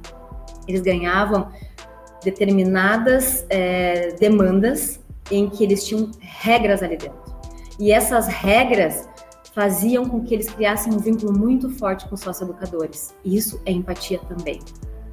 Eles 0.67 0.81
ganhavam 0.81 1.50
determinadas 2.23 3.45
é, 3.50 4.11
demandas 4.19 5.00
em 5.31 5.50
que 5.50 5.63
eles 5.63 5.85
tinham 5.85 6.11
regras 6.19 6.83
ali 6.83 6.97
dentro. 6.97 7.21
E 7.79 7.91
essas 7.91 8.27
regras 8.27 9.07
faziam 9.55 10.07
com 10.07 10.23
que 10.23 10.33
eles 10.33 10.50
criassem 10.50 10.93
um 10.93 10.97
vínculo 10.97 11.38
muito 11.38 11.69
forte 11.69 12.07
com 12.07 12.15
os 12.15 12.21
socioeducadores. 12.21 13.13
E 13.23 13.35
isso 13.35 13.61
é 13.65 13.71
empatia 13.71 14.19
também. 14.19 14.59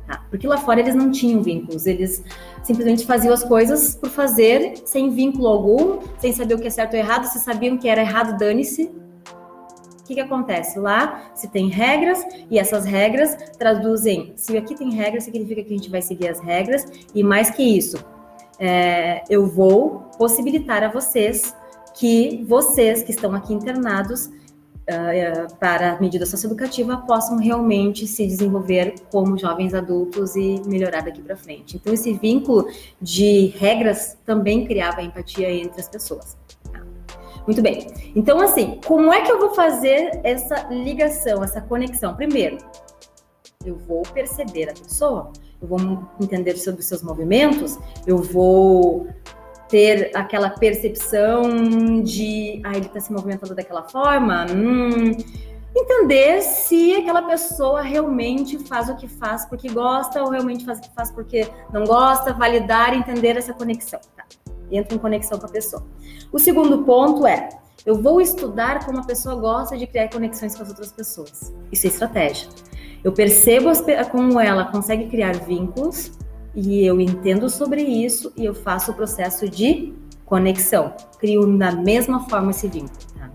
Tá? 0.09 0.25
Porque 0.31 0.49
lá 0.49 0.57
fora 0.57 0.81
eles 0.81 0.95
não 0.95 1.11
tinham 1.11 1.43
vínculos, 1.43 1.85
eles 1.85 2.25
simplesmente 2.63 3.05
faziam 3.05 3.35
as 3.35 3.45
coisas 3.45 3.95
por 3.95 4.09
fazer, 4.09 4.79
sem 4.87 5.11
vínculo 5.11 5.47
algum, 5.47 5.99
sem 6.19 6.33
saber 6.33 6.55
o 6.55 6.59
que 6.59 6.67
é 6.67 6.71
certo 6.71 6.95
ou 6.95 6.99
errado, 6.99 7.27
se 7.27 7.39
sabiam 7.39 7.77
que 7.77 7.87
era 7.87 8.01
errado, 8.01 8.39
dane-se. 8.39 8.85
O 8.85 10.05
que, 10.09 10.15
que 10.15 10.21
acontece? 10.21 10.79
Lá 10.79 11.31
se 11.35 11.47
tem 11.49 11.69
regras, 11.69 12.25
e 12.51 12.59
essas 12.59 12.87
regras 12.87 13.37
traduzem, 13.59 14.33
se 14.35 14.57
aqui 14.57 14.75
tem 14.75 14.91
regras, 14.95 15.25
significa 15.25 15.63
que 15.63 15.75
a 15.75 15.77
gente 15.77 15.91
vai 15.91 16.01
seguir 16.01 16.29
as 16.29 16.41
regras, 16.41 16.87
e 17.15 17.23
mais 17.23 17.51
que 17.51 17.63
isso, 17.63 18.03
é, 18.59 19.23
eu 19.29 19.47
vou 19.47 20.07
possibilitar 20.17 20.83
a 20.83 20.89
vocês 20.89 21.55
que 21.95 22.43
vocês 22.49 23.03
que 23.03 23.11
estão 23.11 23.35
aqui 23.35 23.53
internados 23.53 24.31
uh, 24.89 25.55
para 25.57 25.93
a 25.93 26.01
medida 26.01 26.25
socioeducativa 26.25 26.97
possam 26.99 27.37
realmente 27.39 28.07
se 28.07 28.27
desenvolver 28.27 28.95
como 29.11 29.37
jovens 29.37 29.75
adultos 29.75 30.35
e 30.35 30.61
melhorar 30.67 31.03
daqui 31.03 31.21
para 31.23 31.37
frente. 31.37 31.77
Então, 31.77 31.93
esse 31.93 32.13
vínculo 32.15 32.69
de 33.01 33.47
regras 33.59 34.17
também 34.25 34.67
criava 34.67 35.03
empatia 35.03 35.51
entre 35.51 35.81
as 35.81 35.89
pessoas. 35.89 36.37
Tá? 36.73 36.83
Muito 37.47 37.63
bem. 37.63 37.87
Então, 38.17 38.41
assim, 38.41 38.81
como 38.87 39.13
é 39.13 39.23
que 39.23 39.31
eu 39.31 39.39
vou 39.39 39.55
fazer 39.55 40.21
essa 40.25 40.69
ligação, 40.71 41.45
essa 41.45 41.61
conexão? 41.61 42.15
Primeiro, 42.15 42.59
eu 43.65 43.77
vou 43.77 44.03
perceber 44.03 44.71
a 44.71 44.73
pessoa, 44.73 45.33
eu 45.61 45.69
vou 45.69 45.79
entender 46.21 46.57
sobre 46.57 46.81
os 46.81 46.87
seus 46.87 47.03
movimentos, 47.03 47.79
eu 48.07 48.19
vou 48.19 49.09
ter 49.69 50.11
aquela 50.15 50.51
percepção 50.51 52.03
de, 52.03 52.61
ah, 52.65 52.73
ele 52.73 52.87
está 52.87 53.01
se 53.01 53.13
movimentando 53.13 53.55
daquela 53.55 53.83
forma, 53.83 54.47
hum, 54.51 55.13
entender 55.77 56.43
se 56.43 56.95
aquela 56.95 57.23
pessoa 57.23 57.83
realmente 57.83 58.59
faz 58.59 58.89
o 58.89 58.97
que 58.97 59.07
faz 59.07 59.47
porque 59.47 59.69
gosta 59.69 60.23
ou 60.23 60.31
realmente 60.31 60.65
faz 60.65 60.79
o 60.79 60.83
que 60.83 60.95
faz 60.95 61.11
porque 61.11 61.47
não 61.73 61.85
gosta, 61.85 62.33
validar, 62.33 62.95
entender 62.95 63.37
essa 63.37 63.53
conexão, 63.53 64.01
tá? 64.17 64.25
Entra 64.71 64.95
em 64.95 64.99
conexão 64.99 65.39
com 65.39 65.47
a 65.47 65.51
pessoa. 65.51 65.87
O 66.33 66.39
segundo 66.39 66.85
ponto 66.85 67.27
é, 67.27 67.49
eu 67.87 68.03
vou 68.03 68.21
estudar 68.21 68.85
como 68.85 68.99
a 68.99 69.05
pessoa 69.05 69.35
gosta 69.37 69.77
de 69.77 69.87
criar 69.87 70.09
conexões 70.09 70.55
com 70.55 70.63
as 70.63 70.69
outras 70.69 70.93
pessoas. 70.93 71.55
Isso 71.73 71.87
é 71.87 71.91
estratégia. 71.91 72.49
Eu 73.03 73.13
percebo 73.13 73.71
como 74.11 74.41
ela 74.41 74.67
consegue 74.67 75.09
criar 75.09 75.33
vínculos 75.33 76.13
e 76.61 76.85
eu 76.85 77.01
entendo 77.01 77.49
sobre 77.49 77.83
isso 77.83 78.33
e 78.37 78.45
eu 78.45 78.53
faço 78.53 78.91
o 78.91 78.95
processo 78.95 79.49
de 79.49 79.95
conexão. 80.25 80.93
Crio 81.21 81.57
da 81.57 81.71
mesma 81.71 82.29
forma 82.29 82.51
esse 82.51 82.67
vínculo. 82.67 82.99
Tá? 83.17 83.31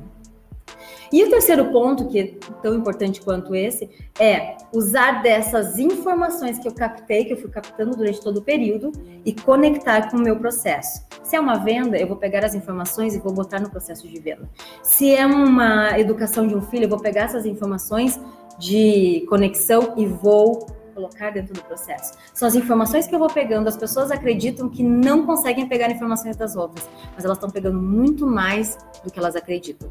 E 1.10 1.24
o 1.24 1.30
terceiro 1.30 1.72
ponto, 1.72 2.08
que 2.10 2.20
é 2.20 2.26
tão 2.62 2.76
importante 2.76 3.22
quanto 3.22 3.56
esse, 3.56 3.90
é 4.20 4.58
usar 4.74 5.22
dessas 5.22 5.80
informações 5.80 6.60
que 6.60 6.68
eu 6.68 6.74
captei, 6.74 7.24
que 7.24 7.34
eu 7.34 7.38
fui 7.38 7.50
captando 7.50 7.96
durante 7.96 8.20
todo 8.20 8.38
o 8.38 8.42
período, 8.42 8.92
e 9.24 9.32
conectar 9.32 10.12
com 10.12 10.18
o 10.18 10.22
meu 10.22 10.36
processo. 10.36 11.02
Se 11.24 11.38
é 11.38 11.40
uma 11.40 11.56
venda, 11.56 11.98
eu 11.98 12.08
vou 12.08 12.18
pegar 12.18 12.44
as 12.44 12.54
informações 12.54 13.16
e 13.16 13.20
vou 13.20 13.34
botar 13.34 13.62
no 13.62 13.70
processo 13.70 14.06
de 14.06 14.20
venda. 14.20 14.50
Se 14.82 15.16
é 15.16 15.26
uma 15.26 15.98
educação 15.98 16.46
de 16.46 16.56
um 16.56 16.62
filho, 16.62 16.86
eu 16.86 16.90
vou 16.90 17.00
pegar 17.00 17.22
essas 17.22 17.46
informações 17.46 18.20
de 18.60 19.26
conexão 19.30 19.94
e 19.96 20.06
vou 20.06 20.83
colocar 20.94 21.32
dentro 21.32 21.54
do 21.54 21.64
processo. 21.64 22.14
São 22.34 22.48
as 22.48 22.56
informações 22.56 23.08
que 23.08 23.16
eu 23.16 23.20
vou 23.20 23.30
pegando. 23.30 23.68
As 23.68 23.78
pessoas 23.78 24.12
acreditam 24.12 24.70
que 24.70 24.84
não 24.84 25.26
conseguem 25.26 25.68
pegar 25.68 25.90
informações 25.90 26.36
das 26.36 26.56
outras, 26.56 26.88
mas 27.16 27.26
elas 27.26 27.38
estão 27.38 27.50
pegando 27.50 27.82
muito 27.82 28.28
mais 28.28 28.78
do 29.04 29.12
que 29.12 29.20
elas 29.20 29.36
acreditam. 29.36 29.90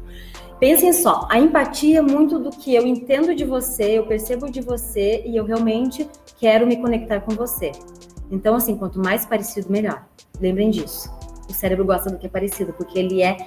Pensem 0.59 0.93
só, 0.93 1.27
a 1.29 1.39
empatia 1.39 1.99
é 1.99 2.01
muito 2.01 2.39
do 2.39 2.49
que 2.49 2.73
eu 2.73 2.85
entendo 2.85 3.35
de 3.35 3.43
você, 3.43 3.97
eu 3.97 4.05
percebo 4.05 4.49
de 4.49 4.61
você 4.61 5.21
e 5.25 5.35
eu 5.35 5.45
realmente 5.45 6.09
quero 6.39 6.65
me 6.65 6.77
conectar 6.77 7.19
com 7.19 7.33
você. 7.33 7.71
Então, 8.31 8.55
assim, 8.55 8.77
quanto 8.77 8.99
mais 8.99 9.25
parecido, 9.25 9.69
melhor. 9.69 10.05
Lembrem 10.39 10.69
disso. 10.69 11.11
O 11.49 11.53
cérebro 11.53 11.85
gosta 11.85 12.09
do 12.09 12.17
que 12.17 12.25
é 12.25 12.29
parecido, 12.29 12.73
porque 12.73 12.97
ele 12.97 13.21
é 13.21 13.37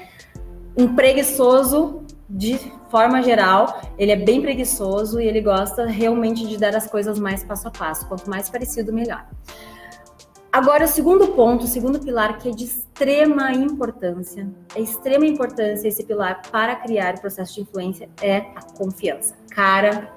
um 0.77 0.95
preguiçoso 0.95 2.06
de 2.29 2.59
forma 2.91 3.23
geral, 3.23 3.81
ele 3.97 4.11
é 4.11 4.17
bem 4.17 4.41
preguiçoso 4.41 5.21
e 5.21 5.27
ele 5.27 5.41
gosta 5.41 5.87
realmente 5.87 6.47
de 6.47 6.57
dar 6.57 6.75
as 6.75 6.87
coisas 6.87 7.19
mais 7.19 7.45
passo 7.45 7.69
a 7.69 7.71
passo. 7.71 8.07
Quanto 8.09 8.29
mais 8.29 8.51
parecido, 8.51 8.93
melhor. 8.93 9.25
Agora, 10.53 10.87
o 10.87 10.89
segundo 10.89 11.29
ponto, 11.29 11.65
o 11.65 11.69
segundo 11.69 12.01
pilar 12.01 12.39
que 12.39 12.49
é 12.49 12.51
de 12.51 12.65
extrema 12.65 13.53
importância, 13.53 14.49
é 14.75 14.81
extrema 14.81 15.27
importância 15.27 15.87
esse 15.87 16.03
pilar 16.03 16.41
para 16.51 16.75
criar 16.77 17.15
o 17.17 17.21
processo 17.21 17.55
de 17.57 17.61
influência 17.61 18.09
é 18.23 18.39
a 18.39 18.63
confiança. 18.77 19.35
Cara, 19.51 20.11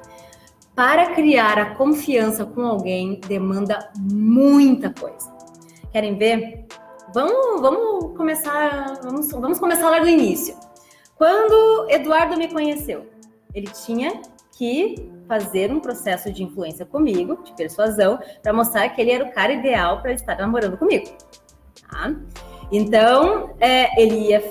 para 0.74 1.14
criar 1.14 1.60
a 1.60 1.76
confiança 1.76 2.46
com 2.46 2.62
alguém 2.62 3.20
demanda 3.28 3.92
muita 3.98 4.90
coisa. 4.92 5.30
Querem 5.92 6.18
ver? 6.18 6.68
Vamos, 7.14 7.60
vamos 7.60 8.16
começar, 8.16 8.98
vamos, 9.04 9.30
vamos 9.32 9.60
começar 9.60 9.90
lá 9.90 10.00
do 10.00 10.08
início. 10.08 10.56
Quando 11.20 11.86
Eduardo 11.90 12.38
me 12.38 12.48
conheceu, 12.48 13.06
ele 13.54 13.68
tinha 13.68 14.22
que 14.54 15.12
fazer 15.28 15.70
um 15.70 15.82
processo 15.82 16.32
de 16.32 16.44
influência 16.44 16.86
comigo, 16.86 17.44
de 17.44 17.52
persuasão, 17.52 18.18
para 18.42 18.54
mostrar 18.54 18.88
que 18.88 19.02
ele 19.02 19.12
era 19.12 19.26
o 19.26 19.32
cara 19.34 19.52
ideal 19.52 20.02
para 20.02 20.14
estar 20.14 20.38
namorando 20.38 20.78
comigo. 20.78 21.10
Tá? 21.92 22.16
Então, 22.72 23.54
é, 23.60 24.02
ele 24.02 24.30
ia, 24.30 24.50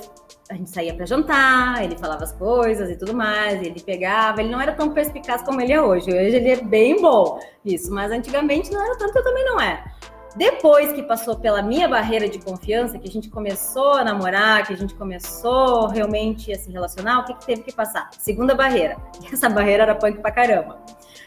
a 0.50 0.54
gente 0.56 0.68
saía 0.68 0.92
para 0.92 1.06
jantar, 1.06 1.82
ele 1.82 1.96
falava 1.96 2.24
as 2.24 2.32
coisas 2.32 2.90
e 2.90 2.96
tudo 2.96 3.14
mais, 3.14 3.62
ele 3.62 3.80
pegava, 3.80 4.42
ele 4.42 4.50
não 4.50 4.60
era 4.60 4.72
tão 4.72 4.90
perspicaz 4.90 5.40
como 5.40 5.62
ele 5.62 5.72
é 5.72 5.80
hoje. 5.80 6.10
Hoje 6.10 6.36
ele 6.36 6.50
é 6.50 6.62
bem 6.62 7.00
bom 7.00 7.40
nisso, 7.64 7.90
mas 7.90 8.12
antigamente 8.12 8.70
não 8.70 8.84
era 8.84 8.94
tanto 8.98 9.16
eu 9.16 9.24
também 9.24 9.44
não 9.46 9.58
é. 9.58 9.82
Depois 10.36 10.92
que 10.92 11.02
passou 11.02 11.36
pela 11.36 11.62
minha 11.62 11.88
barreira 11.88 12.28
de 12.28 12.38
confiança, 12.38 12.98
que 12.98 13.08
a 13.08 13.10
gente 13.10 13.28
começou 13.28 13.94
a 13.94 14.04
namorar, 14.04 14.66
que 14.66 14.72
a 14.72 14.76
gente 14.76 14.94
começou 14.94 15.88
realmente 15.88 16.52
a 16.52 16.58
se 16.58 16.70
relacionar, 16.70 17.20
o 17.20 17.24
que, 17.24 17.34
que 17.34 17.46
teve 17.46 17.62
que 17.62 17.72
passar? 17.72 18.10
Segunda 18.18 18.54
barreira. 18.54 18.96
Essa 19.32 19.48
barreira 19.48 19.84
era 19.84 19.94
punk 19.94 20.18
pra 20.20 20.30
caramba. 20.30 20.78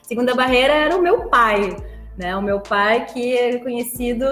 Segunda 0.04 0.36
barreira 0.36 0.74
era 0.74 0.96
o 0.96 1.02
meu 1.02 1.30
pai, 1.30 1.76
né? 2.18 2.36
O 2.36 2.42
meu 2.42 2.60
pai 2.60 3.06
que 3.06 3.38
é 3.38 3.58
conhecido 3.60 4.26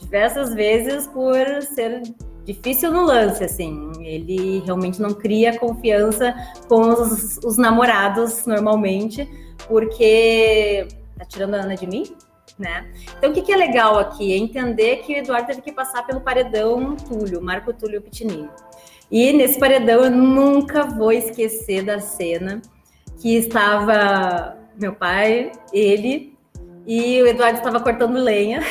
diversas 0.00 0.54
vezes 0.54 1.06
por 1.06 1.36
ser 1.62 2.02
difícil 2.44 2.90
no 2.90 3.04
lance, 3.04 3.44
assim. 3.44 3.92
Ele 4.00 4.60
realmente 4.64 5.00
não 5.00 5.12
cria 5.12 5.58
confiança 5.58 6.34
com 6.66 6.80
os, 6.90 7.38
os 7.44 7.58
namorados 7.58 8.46
normalmente, 8.46 9.28
porque 9.66 10.88
tá 11.18 11.24
tirando 11.26 11.54
a 11.54 11.58
Ana 11.58 11.76
de 11.76 11.86
mim? 11.86 12.04
Né? 12.58 12.86
Então, 13.16 13.30
o 13.30 13.32
que, 13.32 13.42
que 13.42 13.52
é 13.52 13.56
legal 13.56 13.98
aqui? 13.98 14.32
É 14.32 14.36
entender 14.36 14.96
que 14.98 15.14
o 15.14 15.16
Eduardo 15.16 15.46
teve 15.46 15.62
que 15.62 15.72
passar 15.72 16.06
pelo 16.06 16.20
paredão 16.20 16.96
Túlio, 16.96 17.40
Marco 17.40 17.72
Túlio 17.72 18.02
Pitinini. 18.02 18.48
E 19.10 19.32
nesse 19.32 19.58
paredão 19.58 20.04
eu 20.04 20.10
nunca 20.10 20.84
vou 20.84 21.12
esquecer 21.12 21.82
da 21.82 22.00
cena 22.00 22.60
que 23.20 23.36
estava 23.36 24.56
meu 24.76 24.94
pai, 24.94 25.52
ele 25.72 26.36
e 26.86 27.20
o 27.22 27.26
Eduardo 27.26 27.58
estava 27.58 27.80
cortando 27.80 28.18
lenha. 28.18 28.62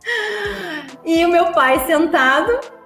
e 1.04 1.24
o 1.24 1.28
meu 1.28 1.52
pai 1.52 1.86
sentado 1.86 2.79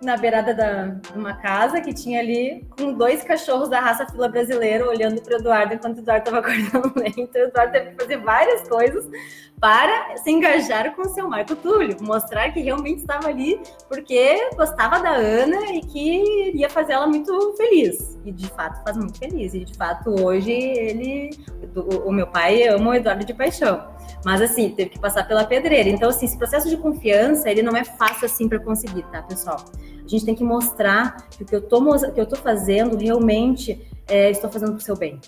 na 0.00 0.16
beirada 0.16 0.54
da, 0.54 0.86
de 0.86 1.18
uma 1.18 1.34
casa 1.34 1.80
que 1.80 1.92
tinha 1.92 2.20
ali 2.20 2.66
com 2.78 2.92
dois 2.92 3.22
cachorros 3.24 3.68
da 3.68 3.80
raça 3.80 4.06
fila 4.06 4.28
brasileira 4.28 4.88
olhando 4.88 5.20
para 5.20 5.36
o 5.36 5.40
Eduardo 5.40 5.74
enquanto 5.74 5.96
o 5.96 6.00
Eduardo 6.00 6.28
estava 6.28 6.42
cortando 6.46 6.96
lenha. 6.96 7.14
Então 7.16 7.42
o 7.42 7.44
Eduardo 7.46 7.72
teve 7.72 7.90
que 7.90 8.02
fazer 8.02 8.16
várias 8.18 8.68
coisas 8.68 9.08
para 9.60 10.16
se 10.18 10.30
engajar 10.30 10.94
com 10.94 11.02
o 11.02 11.08
seu 11.08 11.28
Marco 11.28 11.56
Túlio, 11.56 11.96
mostrar 12.00 12.52
que 12.52 12.60
realmente 12.60 13.00
estava 13.00 13.28
ali 13.28 13.60
porque 13.88 14.50
gostava 14.54 15.00
da 15.00 15.10
Ana 15.10 15.72
e 15.72 15.80
que 15.80 16.48
iria 16.48 16.70
fazer 16.70 16.92
ela 16.92 17.06
muito 17.06 17.54
feliz. 17.56 18.18
E 18.24 18.30
de 18.30 18.48
fato 18.48 18.82
faz 18.84 18.96
muito 18.96 19.18
feliz. 19.18 19.54
E 19.54 19.64
de 19.64 19.76
fato 19.76 20.10
hoje 20.22 20.52
ele, 20.52 21.30
o 22.04 22.12
meu 22.12 22.26
pai 22.26 22.68
ama 22.68 22.90
o 22.90 22.94
Eduardo 22.94 23.24
de 23.24 23.34
paixão. 23.34 23.97
Mas 24.24 24.42
assim, 24.42 24.70
teve 24.70 24.90
que 24.90 24.98
passar 24.98 25.26
pela 25.26 25.44
pedreira. 25.44 25.88
Então 25.88 26.08
assim, 26.08 26.26
esse 26.26 26.36
processo 26.36 26.68
de 26.68 26.76
confiança, 26.76 27.50
ele 27.50 27.62
não 27.62 27.76
é 27.76 27.84
fácil 27.84 28.26
assim 28.26 28.48
para 28.48 28.58
conseguir, 28.58 29.04
tá, 29.12 29.22
pessoal? 29.22 29.64
A 30.04 30.08
gente 30.08 30.24
tem 30.24 30.34
que 30.34 30.44
mostrar 30.44 31.28
que 31.28 31.42
o 31.42 31.46
que 31.46 31.54
eu 31.54 31.62
tô, 31.62 31.80
que 32.12 32.20
eu 32.20 32.26
tô 32.26 32.36
fazendo 32.36 32.96
realmente 32.96 33.86
é, 34.08 34.30
estou 34.30 34.50
fazendo 34.50 34.72
para 34.72 34.78
o 34.78 34.82
seu 34.82 34.96
bem. 34.96 35.20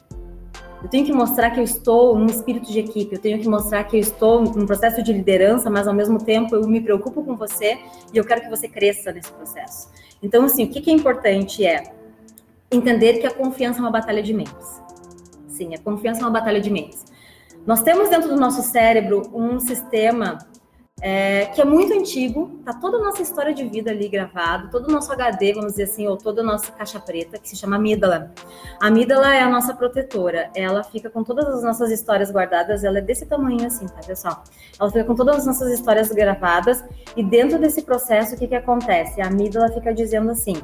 Eu 0.82 0.88
tenho 0.88 1.04
que 1.04 1.12
mostrar 1.12 1.50
que 1.50 1.60
eu 1.60 1.64
estou 1.64 2.18
num 2.18 2.26
espírito 2.26 2.72
de 2.72 2.78
equipe, 2.78 3.14
eu 3.14 3.20
tenho 3.20 3.38
que 3.38 3.46
mostrar 3.46 3.84
que 3.84 3.96
eu 3.96 4.00
estou 4.00 4.42
num 4.42 4.64
processo 4.64 5.02
de 5.02 5.12
liderança, 5.12 5.68
mas 5.68 5.86
ao 5.86 5.92
mesmo 5.92 6.18
tempo 6.18 6.54
eu 6.54 6.66
me 6.66 6.80
preocupo 6.80 7.22
com 7.22 7.36
você 7.36 7.78
e 8.12 8.16
eu 8.16 8.24
quero 8.24 8.40
que 8.40 8.48
você 8.48 8.66
cresça 8.66 9.12
nesse 9.12 9.30
processo. 9.30 9.90
Então, 10.22 10.44
assim, 10.44 10.64
o 10.64 10.70
que, 10.70 10.80
que 10.80 10.90
é 10.90 10.94
importante 10.94 11.66
é 11.66 11.92
entender 12.72 13.18
que 13.18 13.26
a 13.26 13.30
confiança 13.30 13.78
é 13.78 13.82
uma 13.82 13.90
batalha 13.90 14.22
de 14.22 14.32
mentes. 14.32 14.80
Sim, 15.48 15.74
a 15.74 15.78
confiança 15.78 16.20
é 16.20 16.24
uma 16.24 16.30
batalha 16.30 16.60
de 16.60 16.70
mentes. 16.70 17.04
Nós 17.66 17.82
temos 17.82 18.08
dentro 18.08 18.28
do 18.28 18.36
nosso 18.36 18.62
cérebro 18.62 19.22
um 19.32 19.60
sistema 19.60 20.38
é, 21.02 21.46
que 21.46 21.60
é 21.60 21.64
muito 21.64 21.94
antigo, 21.94 22.60
tá 22.64 22.74
toda 22.74 22.98
a 22.98 23.00
nossa 23.00 23.22
história 23.22 23.54
de 23.54 23.64
vida 23.64 23.90
ali 23.90 24.08
gravado, 24.08 24.70
todo 24.70 24.88
o 24.88 24.92
nosso 24.92 25.10
HD, 25.12 25.54
vamos 25.54 25.72
dizer 25.72 25.84
assim, 25.84 26.06
ou 26.06 26.16
toda 26.16 26.42
a 26.42 26.44
nossa 26.44 26.70
caixa 26.72 27.00
preta, 27.00 27.38
que 27.38 27.48
se 27.48 27.56
chama 27.56 27.76
amígdala. 27.76 28.32
A 28.80 28.88
amígdala 28.88 29.34
é 29.34 29.40
a 29.40 29.48
nossa 29.48 29.74
protetora, 29.74 30.50
ela 30.54 30.84
fica 30.84 31.08
com 31.08 31.24
todas 31.24 31.46
as 31.46 31.62
nossas 31.62 31.90
histórias 31.90 32.30
guardadas, 32.30 32.84
ela 32.84 32.98
é 32.98 33.00
desse 33.00 33.24
tamanho 33.24 33.66
assim, 33.66 33.86
tá, 33.86 34.00
pessoal? 34.06 34.44
Ela 34.78 34.90
fica 34.90 35.04
com 35.04 35.14
todas 35.14 35.36
as 35.36 35.46
nossas 35.46 35.72
histórias 35.72 36.10
gravadas, 36.10 36.84
e 37.16 37.22
dentro 37.22 37.58
desse 37.58 37.82
processo, 37.82 38.34
o 38.34 38.38
que 38.38 38.48
que 38.48 38.54
acontece? 38.54 39.22
A 39.22 39.28
amígdala 39.28 39.70
fica 39.72 39.94
dizendo 39.94 40.30
assim, 40.30 40.60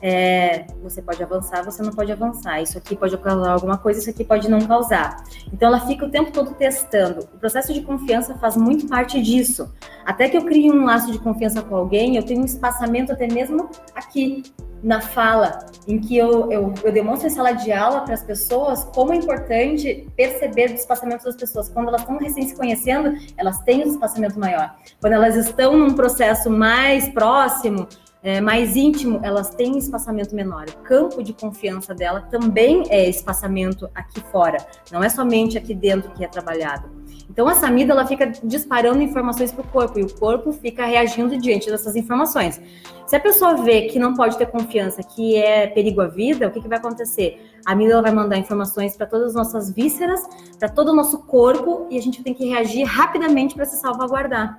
é, 0.00 0.66
você 0.82 1.00
pode 1.00 1.22
avançar, 1.22 1.64
você 1.64 1.82
não 1.82 1.92
pode 1.92 2.10
avançar, 2.12 2.60
isso 2.60 2.78
aqui 2.78 2.96
pode 2.96 3.16
causar 3.18 3.52
alguma 3.52 3.78
coisa, 3.78 4.00
isso 4.00 4.10
aqui 4.10 4.24
pode 4.24 4.50
não 4.50 4.60
causar. 4.60 5.24
Então, 5.52 5.68
ela 5.68 5.80
fica 5.80 6.06
o 6.06 6.10
tempo 6.10 6.32
todo 6.32 6.54
testando. 6.54 7.20
O 7.34 7.38
processo 7.38 7.72
de 7.72 7.80
confiança 7.82 8.34
faz 8.34 8.56
muito 8.56 8.86
parte 8.86 9.20
disso. 9.20 9.72
Até 10.04 10.28
que 10.28 10.36
eu 10.36 10.44
crie 10.44 10.70
um 10.70 10.84
laço 10.84 11.10
de 11.10 11.18
confiança 11.18 11.62
com 11.62 11.74
alguém, 11.74 12.16
eu 12.16 12.22
tenho 12.22 12.42
um 12.42 12.44
espaçamento 12.44 13.12
até 13.12 13.26
mesmo 13.26 13.68
aqui 13.94 14.42
na 14.84 15.00
fala, 15.00 15.64
em 15.88 15.98
que 15.98 16.14
eu, 16.14 16.52
eu, 16.52 16.74
eu 16.84 16.92
demonstro 16.92 17.26
em 17.26 17.30
sala 17.30 17.52
de 17.52 17.72
aula 17.72 18.02
para 18.02 18.12
as 18.12 18.22
pessoas 18.22 18.84
como 18.94 19.14
é 19.14 19.16
importante 19.16 20.06
perceber 20.14 20.70
o 20.70 20.74
espaçamento 20.74 21.24
das 21.24 21.34
pessoas. 21.34 21.70
Quando 21.70 21.88
elas 21.88 22.02
estão 22.02 22.18
recém 22.18 22.46
se 22.46 22.54
conhecendo, 22.54 23.16
elas 23.38 23.60
têm 23.60 23.82
um 23.82 23.88
espaçamento 23.90 24.38
maior. 24.38 24.76
Quando 25.00 25.14
elas 25.14 25.36
estão 25.36 25.74
num 25.74 25.94
processo 25.94 26.50
mais 26.50 27.08
próximo, 27.08 27.88
é, 28.24 28.40
mais 28.40 28.74
íntimo, 28.74 29.20
elas 29.22 29.50
têm 29.50 29.76
espaçamento 29.76 30.34
menor. 30.34 30.64
O 30.70 30.78
campo 30.78 31.22
de 31.22 31.34
confiança 31.34 31.94
dela 31.94 32.22
também 32.22 32.84
é 32.88 33.06
espaçamento 33.06 33.86
aqui 33.94 34.18
fora, 34.32 34.56
não 34.90 35.04
é 35.04 35.10
somente 35.10 35.58
aqui 35.58 35.74
dentro 35.74 36.10
que 36.12 36.24
é 36.24 36.26
trabalhado. 36.26 36.88
Então, 37.28 37.48
essa 37.50 37.66
amígdala 37.66 38.06
fica 38.06 38.26
disparando 38.42 39.02
informações 39.02 39.52
para 39.52 39.62
o 39.62 39.68
corpo 39.68 39.98
e 39.98 40.02
o 40.02 40.14
corpo 40.14 40.52
fica 40.52 40.86
reagindo 40.86 41.36
diante 41.36 41.70
dessas 41.70 41.96
informações. 41.96 42.60
Se 43.06 43.14
a 43.14 43.20
pessoa 43.20 43.56
vê 43.56 43.82
que 43.82 43.98
não 43.98 44.14
pode 44.14 44.38
ter 44.38 44.46
confiança, 44.46 45.02
que 45.02 45.36
é 45.36 45.66
perigo 45.66 46.00
à 46.00 46.06
vida, 46.06 46.48
o 46.48 46.50
que, 46.50 46.62
que 46.62 46.68
vai 46.68 46.78
acontecer? 46.78 47.52
A 47.66 47.72
amígdala 47.72 48.00
vai 48.00 48.12
mandar 48.12 48.38
informações 48.38 48.96
para 48.96 49.06
todas 49.06 49.28
as 49.28 49.34
nossas 49.34 49.70
vísceras, 49.70 50.20
para 50.58 50.70
todo 50.70 50.92
o 50.92 50.94
nosso 50.94 51.18
corpo 51.26 51.86
e 51.90 51.98
a 51.98 52.00
gente 52.00 52.22
tem 52.22 52.32
que 52.32 52.48
reagir 52.48 52.84
rapidamente 52.84 53.54
para 53.54 53.66
se 53.66 53.78
salvaguardar. 53.78 54.56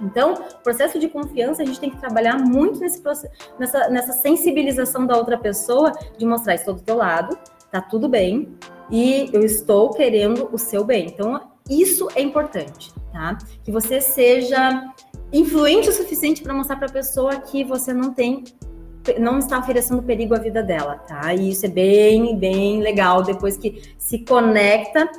Então, 0.00 0.34
processo 0.62 0.98
de 0.98 1.08
confiança, 1.08 1.62
a 1.62 1.64
gente 1.66 1.80
tem 1.80 1.90
que 1.90 1.98
trabalhar 1.98 2.38
muito 2.38 2.80
nesse 2.80 3.02
nessa, 3.58 3.88
nessa 3.88 4.12
sensibilização 4.12 5.06
da 5.06 5.16
outra 5.16 5.38
pessoa, 5.38 5.92
de 6.16 6.24
mostrar, 6.24 6.54
estou 6.54 6.74
do 6.74 6.82
teu 6.82 6.96
lado, 6.96 7.38
tá 7.70 7.80
tudo 7.80 8.08
bem, 8.08 8.56
e 8.90 9.30
eu 9.32 9.44
estou 9.44 9.90
querendo 9.90 10.48
o 10.52 10.58
seu 10.58 10.84
bem. 10.84 11.06
Então, 11.06 11.40
isso 11.68 12.08
é 12.14 12.20
importante, 12.20 12.92
tá? 13.12 13.38
Que 13.62 13.72
você 13.72 14.00
seja 14.00 14.92
influente 15.32 15.88
o 15.88 15.92
suficiente 15.92 16.42
para 16.42 16.54
mostrar 16.54 16.76
para 16.76 16.86
a 16.86 16.92
pessoa 16.92 17.36
que 17.36 17.64
você 17.64 17.92
não 17.92 18.12
tem 18.12 18.44
não 19.18 19.38
está 19.38 19.58
oferecendo 19.58 20.02
perigo 20.02 20.34
à 20.34 20.38
vida 20.38 20.62
dela, 20.62 20.96
tá? 20.96 21.34
E 21.34 21.50
isso 21.50 21.66
é 21.66 21.68
bem, 21.68 22.38
bem 22.38 22.80
legal 22.80 23.22
depois 23.22 23.56
que 23.56 23.82
se 23.98 24.20
conecta 24.20 25.10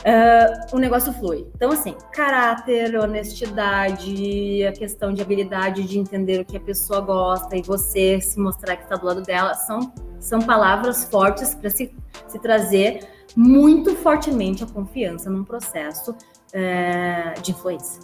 Uh, 0.00 0.76
o 0.76 0.78
negócio 0.78 1.12
flui. 1.12 1.46
Então, 1.54 1.70
assim, 1.72 1.94
caráter, 2.12 2.98
honestidade, 2.98 4.64
a 4.66 4.72
questão 4.72 5.12
de 5.12 5.20
habilidade 5.20 5.84
de 5.84 5.98
entender 5.98 6.40
o 6.40 6.44
que 6.44 6.56
a 6.56 6.60
pessoa 6.60 7.00
gosta 7.00 7.54
e 7.56 7.62
você 7.62 8.18
se 8.20 8.40
mostrar 8.40 8.76
que 8.76 8.84
está 8.84 8.96
do 8.96 9.04
lado 9.04 9.22
dela, 9.22 9.54
são, 9.54 9.92
são 10.18 10.40
palavras 10.40 11.04
fortes 11.04 11.54
para 11.54 11.68
se, 11.68 11.94
se 12.28 12.38
trazer 12.38 13.06
muito 13.36 13.94
fortemente 13.96 14.64
a 14.64 14.66
confiança 14.66 15.28
num 15.28 15.44
processo 15.44 16.12
uh, 16.12 17.42
de 17.42 17.50
influência. 17.50 18.00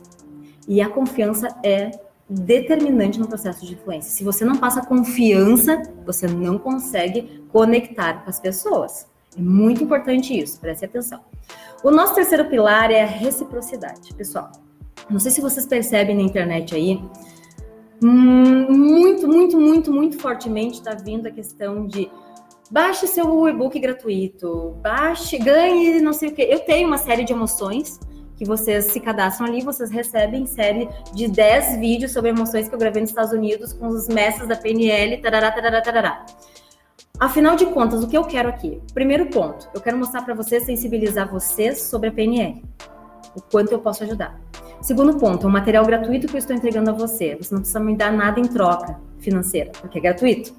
E 0.68 0.82
a 0.82 0.90
confiança 0.90 1.48
é 1.64 1.90
determinante 2.28 3.18
no 3.18 3.26
processo 3.26 3.64
de 3.64 3.72
influência. 3.72 4.10
Se 4.10 4.22
você 4.24 4.44
não 4.44 4.56
passa 4.56 4.84
confiança, 4.84 5.82
você 6.04 6.26
não 6.26 6.58
consegue 6.58 7.42
conectar 7.52 8.24
com 8.24 8.28
as 8.28 8.38
pessoas. 8.38 9.06
É 9.36 9.40
muito 9.40 9.82
importante 9.82 10.36
isso, 10.36 10.60
preste 10.60 10.84
atenção. 10.84 11.20
O 11.86 11.90
nosso 11.92 12.16
terceiro 12.16 12.46
pilar 12.46 12.90
é 12.90 13.04
a 13.04 13.06
reciprocidade, 13.06 14.12
pessoal. 14.12 14.50
Não 15.08 15.20
sei 15.20 15.30
se 15.30 15.40
vocês 15.40 15.64
percebem 15.66 16.16
na 16.16 16.22
internet 16.22 16.74
aí, 16.74 17.00
hum, 18.02 18.66
muito, 18.68 19.28
muito, 19.28 19.56
muito, 19.56 19.92
muito 19.92 20.18
fortemente 20.18 20.78
está 20.78 20.94
vindo 20.94 21.28
a 21.28 21.30
questão 21.30 21.86
de 21.86 22.10
baixe 22.72 23.06
seu 23.06 23.48
e-book 23.48 23.78
gratuito, 23.78 24.76
baixe, 24.82 25.38
ganhe 25.38 26.00
não 26.00 26.12
sei 26.12 26.30
o 26.30 26.34
que. 26.34 26.42
Eu 26.42 26.58
tenho 26.58 26.88
uma 26.88 26.98
série 26.98 27.22
de 27.22 27.32
emoções 27.32 28.00
que 28.34 28.44
vocês 28.44 28.86
se 28.86 28.98
cadastram 28.98 29.46
ali, 29.46 29.62
vocês 29.62 29.88
recebem 29.88 30.44
série 30.44 30.88
de 31.14 31.28
10 31.28 31.78
vídeos 31.78 32.10
sobre 32.10 32.30
emoções 32.30 32.68
que 32.68 32.74
eu 32.74 32.80
gravei 32.80 33.00
nos 33.00 33.10
Estados 33.10 33.30
Unidos 33.30 33.72
com 33.72 33.86
os 33.86 34.08
mestres 34.08 34.48
da 34.48 34.56
PNL, 34.56 35.18
tarará, 35.18 35.52
tarará, 35.52 35.80
tarará. 35.80 36.26
Afinal 37.18 37.56
de 37.56 37.64
contas, 37.66 38.04
o 38.04 38.08
que 38.08 38.16
eu 38.16 38.24
quero 38.24 38.46
aqui? 38.46 38.78
Primeiro 38.92 39.26
ponto, 39.26 39.66
eu 39.72 39.80
quero 39.80 39.96
mostrar 39.96 40.22
para 40.22 40.34
vocês, 40.34 40.64
sensibilizar 40.64 41.30
vocês 41.30 41.80
sobre 41.80 42.10
a 42.10 42.12
PNL. 42.12 42.62
O 43.34 43.40
quanto 43.40 43.72
eu 43.72 43.78
posso 43.78 44.04
ajudar. 44.04 44.38
Segundo 44.82 45.16
ponto, 45.16 45.46
é 45.46 45.48
um 45.48 45.52
material 45.52 45.84
gratuito 45.86 46.26
que 46.26 46.34
eu 46.34 46.38
estou 46.38 46.54
entregando 46.54 46.90
a 46.90 46.92
você. 46.92 47.34
Você 47.36 47.54
não 47.54 47.62
precisa 47.62 47.80
me 47.80 47.96
dar 47.96 48.12
nada 48.12 48.38
em 48.38 48.44
troca 48.44 49.00
financeira, 49.18 49.72
porque 49.80 49.96
é 49.96 50.00
gratuito. 50.02 50.54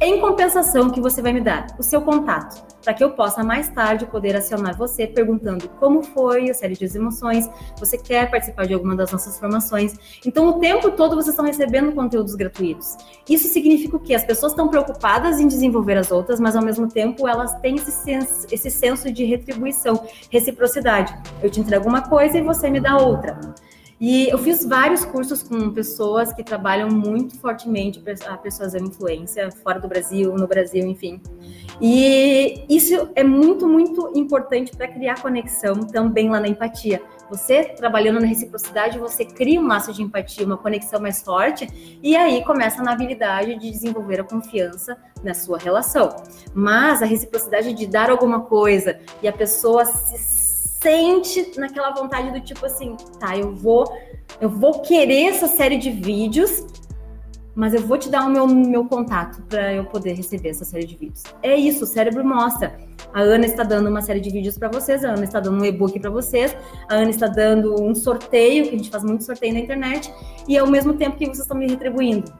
Em 0.00 0.20
compensação, 0.20 0.86
o 0.86 0.92
que 0.92 1.00
você 1.00 1.20
vai 1.20 1.32
me 1.32 1.40
dar? 1.40 1.66
O 1.76 1.82
seu 1.82 2.00
contato, 2.00 2.64
para 2.86 2.94
que 2.94 3.02
eu 3.02 3.10
possa 3.10 3.42
mais 3.42 3.68
tarde 3.68 4.06
poder 4.06 4.36
acionar 4.36 4.78
você 4.78 5.08
perguntando 5.08 5.68
como 5.80 6.04
foi 6.04 6.48
a 6.48 6.54
série 6.54 6.74
de 6.74 6.84
emoções, 6.96 7.50
você 7.80 7.98
quer 7.98 8.30
participar 8.30 8.64
de 8.64 8.74
alguma 8.74 8.94
das 8.94 9.10
nossas 9.10 9.36
formações. 9.40 9.98
Então, 10.24 10.46
o 10.46 10.60
tempo 10.60 10.92
todo 10.92 11.16
vocês 11.16 11.30
estão 11.30 11.44
recebendo 11.44 11.90
conteúdos 11.90 12.36
gratuitos. 12.36 12.96
Isso 13.28 13.48
significa 13.48 13.96
o 13.96 13.98
quê? 13.98 14.14
As 14.14 14.24
pessoas 14.24 14.52
estão 14.52 14.68
preocupadas 14.68 15.40
em 15.40 15.48
desenvolver 15.48 15.98
as 15.98 16.12
outras, 16.12 16.38
mas 16.38 16.54
ao 16.54 16.62
mesmo 16.62 16.86
tempo 16.86 17.26
elas 17.26 17.58
têm 17.58 17.74
esse 17.74 17.90
senso, 17.90 18.46
esse 18.52 18.70
senso 18.70 19.12
de 19.12 19.24
retribuição, 19.24 20.06
reciprocidade. 20.30 21.12
Eu 21.42 21.50
te 21.50 21.58
entrego 21.58 21.88
uma 21.88 22.02
coisa 22.02 22.38
e 22.38 22.42
você 22.42 22.70
me 22.70 22.78
dá 22.78 22.98
outra. 22.98 23.36
E 23.98 24.28
eu 24.28 24.36
fiz 24.38 24.64
vários 24.64 25.04
cursos 25.04 25.42
com 25.42 25.70
pessoas 25.70 26.32
que 26.32 26.44
trabalham 26.44 26.88
muito 26.90 27.38
fortemente 27.38 28.02
a 28.26 28.36
pessoas 28.36 28.72
da 28.72 28.78
influência, 28.78 29.50
fora 29.50 29.80
do 29.80 29.88
Brasil, 29.88 30.34
no 30.34 30.46
Brasil, 30.46 30.86
enfim. 30.86 31.20
E 31.80 32.64
isso 32.68 33.10
é 33.14 33.24
muito, 33.24 33.66
muito 33.66 34.12
importante 34.14 34.76
para 34.76 34.88
criar 34.88 35.20
conexão 35.20 35.80
também 35.80 36.28
lá 36.28 36.40
na 36.40 36.48
empatia. 36.48 37.02
Você 37.30 37.64
trabalhando 37.64 38.20
na 38.20 38.26
reciprocidade, 38.26 38.98
você 38.98 39.24
cria 39.24 39.60
um 39.60 39.66
laço 39.66 39.92
de 39.92 40.02
empatia, 40.02 40.46
uma 40.46 40.56
conexão 40.56 41.00
mais 41.00 41.22
forte, 41.22 41.98
e 42.02 42.14
aí 42.16 42.44
começa 42.44 42.82
na 42.82 42.92
habilidade 42.92 43.58
de 43.58 43.70
desenvolver 43.70 44.20
a 44.20 44.24
confiança 44.24 44.96
na 45.24 45.34
sua 45.34 45.58
relação. 45.58 46.14
Mas 46.54 47.02
a 47.02 47.06
reciprocidade 47.06 47.72
de 47.72 47.86
dar 47.86 48.10
alguma 48.10 48.42
coisa 48.42 48.98
e 49.22 49.26
a 49.26 49.32
pessoa 49.32 49.84
se 49.84 50.35
sente 50.86 51.58
naquela 51.58 51.90
vontade 51.90 52.30
do 52.30 52.40
tipo 52.40 52.64
assim, 52.64 52.96
tá, 53.18 53.36
eu 53.36 53.52
vou, 53.52 53.92
eu 54.40 54.48
vou 54.48 54.82
querer 54.82 55.24
essa 55.24 55.48
série 55.48 55.78
de 55.78 55.90
vídeos, 55.90 56.64
mas 57.56 57.74
eu 57.74 57.80
vou 57.80 57.98
te 57.98 58.08
dar 58.08 58.24
o 58.24 58.30
meu, 58.30 58.46
meu 58.46 58.84
contato 58.84 59.42
para 59.48 59.72
eu 59.72 59.84
poder 59.86 60.12
receber 60.12 60.50
essa 60.50 60.64
série 60.64 60.86
de 60.86 60.96
vídeos. 60.96 61.24
É 61.42 61.56
isso, 61.56 61.82
o 61.82 61.86
cérebro 61.86 62.24
mostra. 62.24 62.78
A 63.12 63.20
Ana 63.20 63.46
está 63.46 63.64
dando 63.64 63.88
uma 63.88 64.00
série 64.00 64.20
de 64.20 64.30
vídeos 64.30 64.56
para 64.56 64.68
vocês, 64.68 65.04
a 65.04 65.08
Ana 65.08 65.24
está 65.24 65.40
dando 65.40 65.60
um 65.60 65.64
e-book 65.64 65.98
para 65.98 66.10
vocês, 66.10 66.56
a 66.88 66.94
Ana 66.94 67.10
está 67.10 67.26
dando 67.26 67.82
um 67.82 67.92
sorteio, 67.92 68.68
que 68.68 68.74
a 68.74 68.78
gente 68.78 68.90
faz 68.90 69.02
muito 69.02 69.24
sorteio 69.24 69.54
na 69.54 69.60
internet, 69.60 70.12
e 70.46 70.56
ao 70.56 70.68
mesmo 70.68 70.94
tempo 70.94 71.16
que 71.16 71.24
vocês 71.24 71.40
estão 71.40 71.56
me 71.56 71.66
retribuindo 71.66 72.32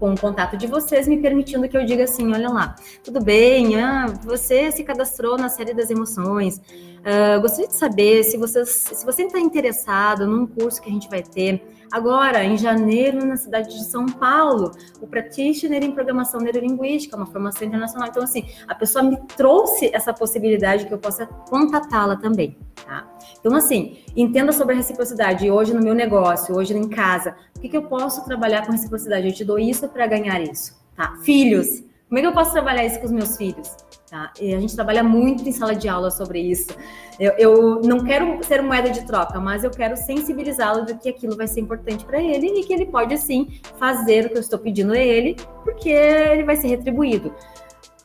com 0.00 0.14
o 0.14 0.18
contato 0.18 0.56
de 0.56 0.66
vocês, 0.66 1.06
me 1.06 1.18
permitindo 1.18 1.68
que 1.68 1.76
eu 1.76 1.84
diga 1.84 2.04
assim: 2.04 2.32
olha 2.32 2.48
lá, 2.48 2.74
tudo 3.04 3.22
bem, 3.22 3.78
ah, 3.78 4.06
você 4.24 4.72
se 4.72 4.82
cadastrou 4.82 5.36
na 5.36 5.50
série 5.50 5.74
das 5.74 5.90
emoções. 5.90 6.56
Uh, 7.00 7.40
gostaria 7.40 7.68
de 7.68 7.74
saber 7.74 8.24
se, 8.24 8.36
vocês, 8.36 8.68
se 8.68 9.06
você 9.06 9.22
está 9.22 9.38
interessado 9.38 10.26
num 10.26 10.46
curso 10.46 10.82
que 10.82 10.88
a 10.90 10.92
gente 10.92 11.08
vai 11.08 11.22
ter 11.22 11.62
agora, 11.90 12.44
em 12.44 12.58
janeiro, 12.58 13.24
na 13.24 13.36
cidade 13.36 13.70
de 13.70 13.84
São 13.84 14.06
Paulo, 14.06 14.70
o 15.00 15.06
Practitioner 15.06 15.82
em 15.82 15.92
Programação 15.92 16.40
Neurolinguística, 16.40 17.16
uma 17.16 17.26
formação 17.26 17.66
internacional. 17.66 18.08
Então, 18.08 18.22
assim, 18.22 18.46
a 18.68 18.74
pessoa 18.74 19.02
me 19.02 19.16
trouxe 19.36 19.90
essa 19.94 20.12
possibilidade 20.12 20.86
que 20.86 20.92
eu 20.92 20.98
possa 20.98 21.26
contatá-la 21.26 22.16
também, 22.16 22.56
tá? 22.86 23.08
Então, 23.38 23.54
assim, 23.54 23.98
entenda 24.16 24.52
sobre 24.52 24.74
a 24.74 24.76
reciprocidade. 24.76 25.50
Hoje 25.50 25.72
no 25.72 25.80
meu 25.80 25.94
negócio, 25.94 26.56
hoje 26.56 26.76
em 26.76 26.88
casa, 26.88 27.36
o 27.56 27.60
que, 27.60 27.68
que 27.68 27.76
eu 27.76 27.82
posso 27.84 28.24
trabalhar 28.24 28.66
com 28.66 28.72
reciprocidade? 28.72 29.28
Eu 29.28 29.34
te 29.34 29.44
dou 29.44 29.58
isso 29.58 29.88
para 29.88 30.06
ganhar 30.06 30.40
isso, 30.40 30.76
tá? 30.96 31.16
Filhos, 31.22 31.82
como 32.10 32.18
é 32.18 32.22
que 32.22 32.26
eu 32.26 32.32
posso 32.32 32.50
trabalhar 32.50 32.84
isso 32.84 32.98
com 32.98 33.06
os 33.06 33.12
meus 33.12 33.36
filhos? 33.36 33.68
Tá? 34.10 34.32
E 34.40 34.52
a 34.52 34.58
gente 34.58 34.74
trabalha 34.74 35.04
muito 35.04 35.48
em 35.48 35.52
sala 35.52 35.76
de 35.76 35.88
aula 35.88 36.10
sobre 36.10 36.40
isso. 36.40 36.76
Eu, 37.20 37.32
eu 37.38 37.80
não 37.82 38.02
quero 38.02 38.42
ser 38.42 38.60
moeda 38.60 38.90
de 38.90 39.06
troca, 39.06 39.38
mas 39.38 39.62
eu 39.62 39.70
quero 39.70 39.96
sensibilizá-lo 39.96 40.84
de 40.84 40.94
que 40.94 41.08
aquilo 41.08 41.36
vai 41.36 41.46
ser 41.46 41.60
importante 41.60 42.04
para 42.04 42.20
ele 42.20 42.48
e 42.48 42.64
que 42.64 42.72
ele 42.72 42.86
pode 42.86 43.16
sim 43.18 43.60
fazer 43.78 44.26
o 44.26 44.30
que 44.30 44.36
eu 44.38 44.40
estou 44.40 44.58
pedindo 44.58 44.92
a 44.92 44.98
ele, 44.98 45.36
porque 45.62 45.90
ele 45.90 46.42
vai 46.42 46.56
ser 46.56 46.66
retribuído. 46.66 47.32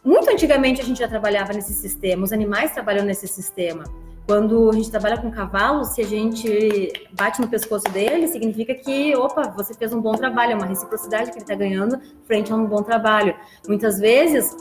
Muito 0.04 0.30
antigamente 0.30 0.80
a 0.80 0.84
gente 0.84 1.00
já 1.00 1.08
trabalhava 1.08 1.52
nesse 1.52 1.74
sistema, 1.74 2.24
os 2.24 2.32
animais 2.32 2.72
trabalham 2.72 3.04
nesse 3.04 3.28
sistema. 3.28 3.86
Quando 4.26 4.72
a 4.72 4.74
gente 4.74 4.90
trabalha 4.90 5.18
com 5.18 5.30
cavalo, 5.30 5.86
se 5.86 6.02
a 6.02 6.06
gente 6.06 6.92
bate 7.12 7.40
no 7.40 7.48
pescoço 7.48 7.86
dele, 7.92 8.28
significa 8.28 8.74
que, 8.74 9.16
opa, 9.16 9.54
você 9.56 9.74
fez 9.76 9.94
um 9.94 10.02
bom 10.02 10.14
trabalho, 10.14 10.54
é 10.54 10.56
uma 10.56 10.66
reciprocidade 10.66 11.30
que 11.30 11.38
ele 11.38 11.44
está 11.44 11.54
ganhando 11.54 12.00
frente 12.26 12.52
a 12.52 12.56
um 12.56 12.66
bom 12.66 12.82
trabalho. 12.82 13.36
Muitas 13.68 14.00
vezes, 14.00 14.56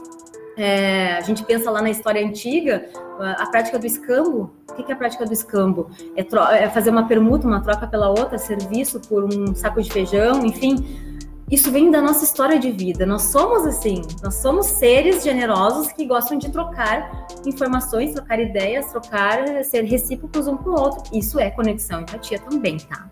é, 0.59 1.15
a 1.15 1.21
gente 1.23 1.43
pensa 1.45 1.71
lá 1.71 1.81
na 1.81 1.89
história 1.89 2.25
antiga, 2.25 2.87
a 3.19 3.47
prática 3.47 3.79
do 3.79 3.87
escambo. 3.87 4.53
O 4.71 4.75
que 4.75 4.91
é 4.91 4.95
a 4.95 4.99
prática 4.99 5.25
do 5.25 5.33
escambo? 5.33 5.89
É, 6.15 6.65
é 6.65 6.69
fazer 6.69 6.91
uma 6.91 7.09
permuta, 7.09 7.47
uma 7.47 7.63
troca 7.63 7.87
pela 7.87 8.11
outra, 8.11 8.37
serviço 8.37 9.01
por 9.01 9.25
um 9.25 9.55
saco 9.55 9.81
de 9.81 9.91
feijão, 9.91 10.45
enfim 10.45 11.14
isso 11.51 11.71
vem 11.71 11.91
da 11.91 12.01
nossa 12.01 12.25
história 12.25 12.59
de 12.59 12.71
vida. 12.71 13.05
Nós 13.05 13.23
somos 13.23 13.67
assim, 13.67 14.03
nós 14.23 14.37
somos 14.37 14.67
seres 14.67 15.23
generosos 15.23 15.93
que 15.93 16.07
gostam 16.07 16.39
de 16.39 16.51
trocar 16.51 17.27
informações, 17.47 18.15
trocar 18.15 18.41
ideias, 18.41 18.87
trocar, 18.87 19.63
ser 19.65 19.83
recíprocos 19.83 20.47
um 20.47 20.57
com 20.57 20.71
o 20.71 20.81
outro. 20.81 21.03
Isso 21.17 21.39
é 21.39 21.51
conexão 21.51 22.01
e 22.01 22.03
empatia 22.03 22.39
também, 22.39 22.79
tá? 22.79 23.11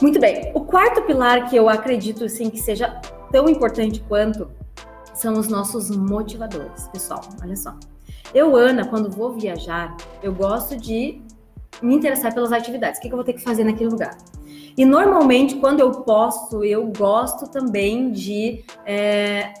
Muito 0.00 0.20
bem. 0.20 0.52
O 0.54 0.60
quarto 0.60 1.02
pilar 1.02 1.50
que 1.50 1.56
eu 1.56 1.68
acredito 1.68 2.24
assim 2.24 2.48
que 2.48 2.58
seja 2.58 3.00
tão 3.32 3.48
importante 3.48 4.00
quanto 4.08 4.48
são 5.12 5.34
os 5.34 5.48
nossos 5.48 5.90
motivadores, 5.90 6.86
pessoal. 6.88 7.20
Olha 7.42 7.56
só. 7.56 7.74
Eu, 8.32 8.54
Ana, 8.54 8.86
quando 8.86 9.10
vou 9.10 9.32
viajar, 9.32 9.96
eu 10.22 10.32
gosto 10.32 10.76
de 10.76 11.20
me 11.82 11.96
interessar 11.96 12.32
pelas 12.32 12.52
atividades. 12.52 12.98
O 12.98 13.02
que 13.02 13.08
eu 13.08 13.16
vou 13.16 13.24
ter 13.24 13.32
que 13.32 13.42
fazer 13.42 13.64
naquele 13.64 13.90
lugar? 13.90 14.16
E 14.78 14.84
normalmente, 14.84 15.56
quando 15.56 15.80
eu 15.80 15.90
posso, 15.90 16.62
eu 16.62 16.86
gosto 16.96 17.50
também 17.50 18.12
de 18.12 18.64
é, 18.86 19.52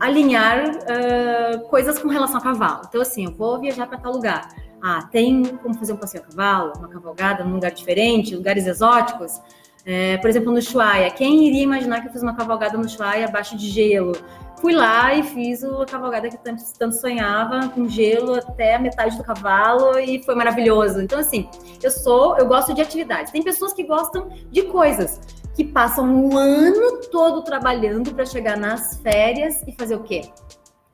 alinhar 0.00 0.68
uh, 0.68 1.60
coisas 1.68 1.96
com 2.00 2.08
relação 2.08 2.38
a 2.38 2.40
cavalo. 2.40 2.82
Então, 2.88 3.00
assim, 3.00 3.26
eu 3.26 3.30
vou 3.30 3.60
viajar 3.60 3.86
para 3.86 3.98
tal 3.98 4.12
lugar. 4.12 4.48
Ah, 4.82 5.08
tem 5.12 5.44
como 5.44 5.76
fazer 5.76 5.92
um 5.92 5.96
passeio 5.96 6.24
a 6.24 6.26
cavalo, 6.26 6.72
uma 6.76 6.88
cavalgada 6.88 7.44
num 7.44 7.54
lugar 7.54 7.70
diferente, 7.70 8.34
lugares 8.34 8.66
exóticos. 8.66 9.40
É, 9.86 10.16
por 10.18 10.28
exemplo, 10.28 10.52
no 10.52 10.60
Chuaia. 10.60 11.08
Quem 11.12 11.46
iria 11.46 11.62
imaginar 11.62 12.00
que 12.00 12.08
eu 12.08 12.12
fiz 12.12 12.22
uma 12.22 12.34
cavalgada 12.34 12.76
no 12.76 12.88
Chuaia 12.88 13.26
abaixo 13.26 13.56
de 13.56 13.68
gelo? 13.68 14.12
Fui 14.60 14.72
lá 14.72 15.14
e 15.14 15.22
fiz 15.22 15.62
a 15.62 15.86
cavalgada 15.86 16.28
que 16.28 16.36
tanto, 16.38 16.62
tanto 16.76 16.96
sonhava, 16.96 17.68
com 17.68 17.88
gelo 17.88 18.34
até 18.34 18.74
a 18.74 18.78
metade 18.78 19.16
do 19.16 19.22
cavalo 19.22 19.98
e 19.98 20.22
foi 20.24 20.34
maravilhoso. 20.34 21.00
Então, 21.00 21.20
assim, 21.20 21.48
eu 21.80 21.90
sou, 21.90 22.36
eu 22.36 22.46
gosto 22.46 22.74
de 22.74 22.80
atividades. 22.80 23.30
Tem 23.30 23.42
pessoas 23.42 23.72
que 23.72 23.84
gostam 23.84 24.28
de 24.50 24.62
coisas, 24.62 25.20
que 25.54 25.64
passam 25.64 26.24
o 26.24 26.36
ano 26.36 27.00
todo 27.10 27.42
trabalhando 27.42 28.12
para 28.12 28.24
chegar 28.24 28.56
nas 28.56 28.96
férias 29.00 29.62
e 29.66 29.72
fazer 29.72 29.94
o 29.94 30.02
quê? 30.02 30.22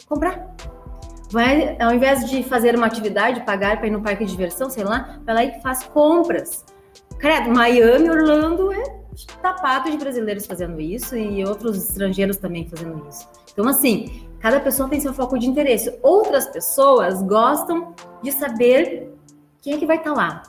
Comprar. 0.07 0.55
Vai, 1.31 1.77
ao 1.81 1.93
invés 1.95 2.29
de 2.29 2.43
fazer 2.43 2.77
uma 2.77 2.87
atividade, 2.87 3.45
pagar 3.47 3.79
para 3.79 3.87
ir 3.87 3.91
no 3.91 4.03
parque 4.03 4.27
de 4.27 4.31
diversão, 4.31 4.69
sei 4.69 4.85
lá, 4.85 5.19
vai 5.25 5.35
lá 5.35 5.45
e 5.45 5.61
faz 5.63 5.83
compras. 5.85 6.65
Credo, 7.19 7.51
Miami, 7.51 8.11
Orlando 8.11 8.73
é 8.73 9.05
tapado 9.41 9.91
de 9.91 9.97
brasileiros 9.97 10.45
fazendo 10.47 10.81
isso 10.81 11.17
e 11.17 11.45
outros 11.45 11.77
estrangeiros 11.89 12.37
também 12.37 12.69
fazendo 12.69 13.07
isso. 13.09 13.27
Então, 13.55 13.67
assim, 13.67 14.29
cada 14.41 14.61
pessoa 14.61 14.89
tem 14.89 15.01
seu 15.01 15.15
foco 15.15 15.39
de 15.39 15.49
interesse. 15.49 15.97
Outras 16.03 16.47
pessoas 16.47 17.23
gostam 17.23 17.95
de 18.23 18.31
saber 18.31 19.11
quem 19.63 19.75
é 19.75 19.79
que 19.79 19.87
vai 19.87 19.97
estar 19.97 20.13
tá 20.13 20.17
lá. 20.17 20.43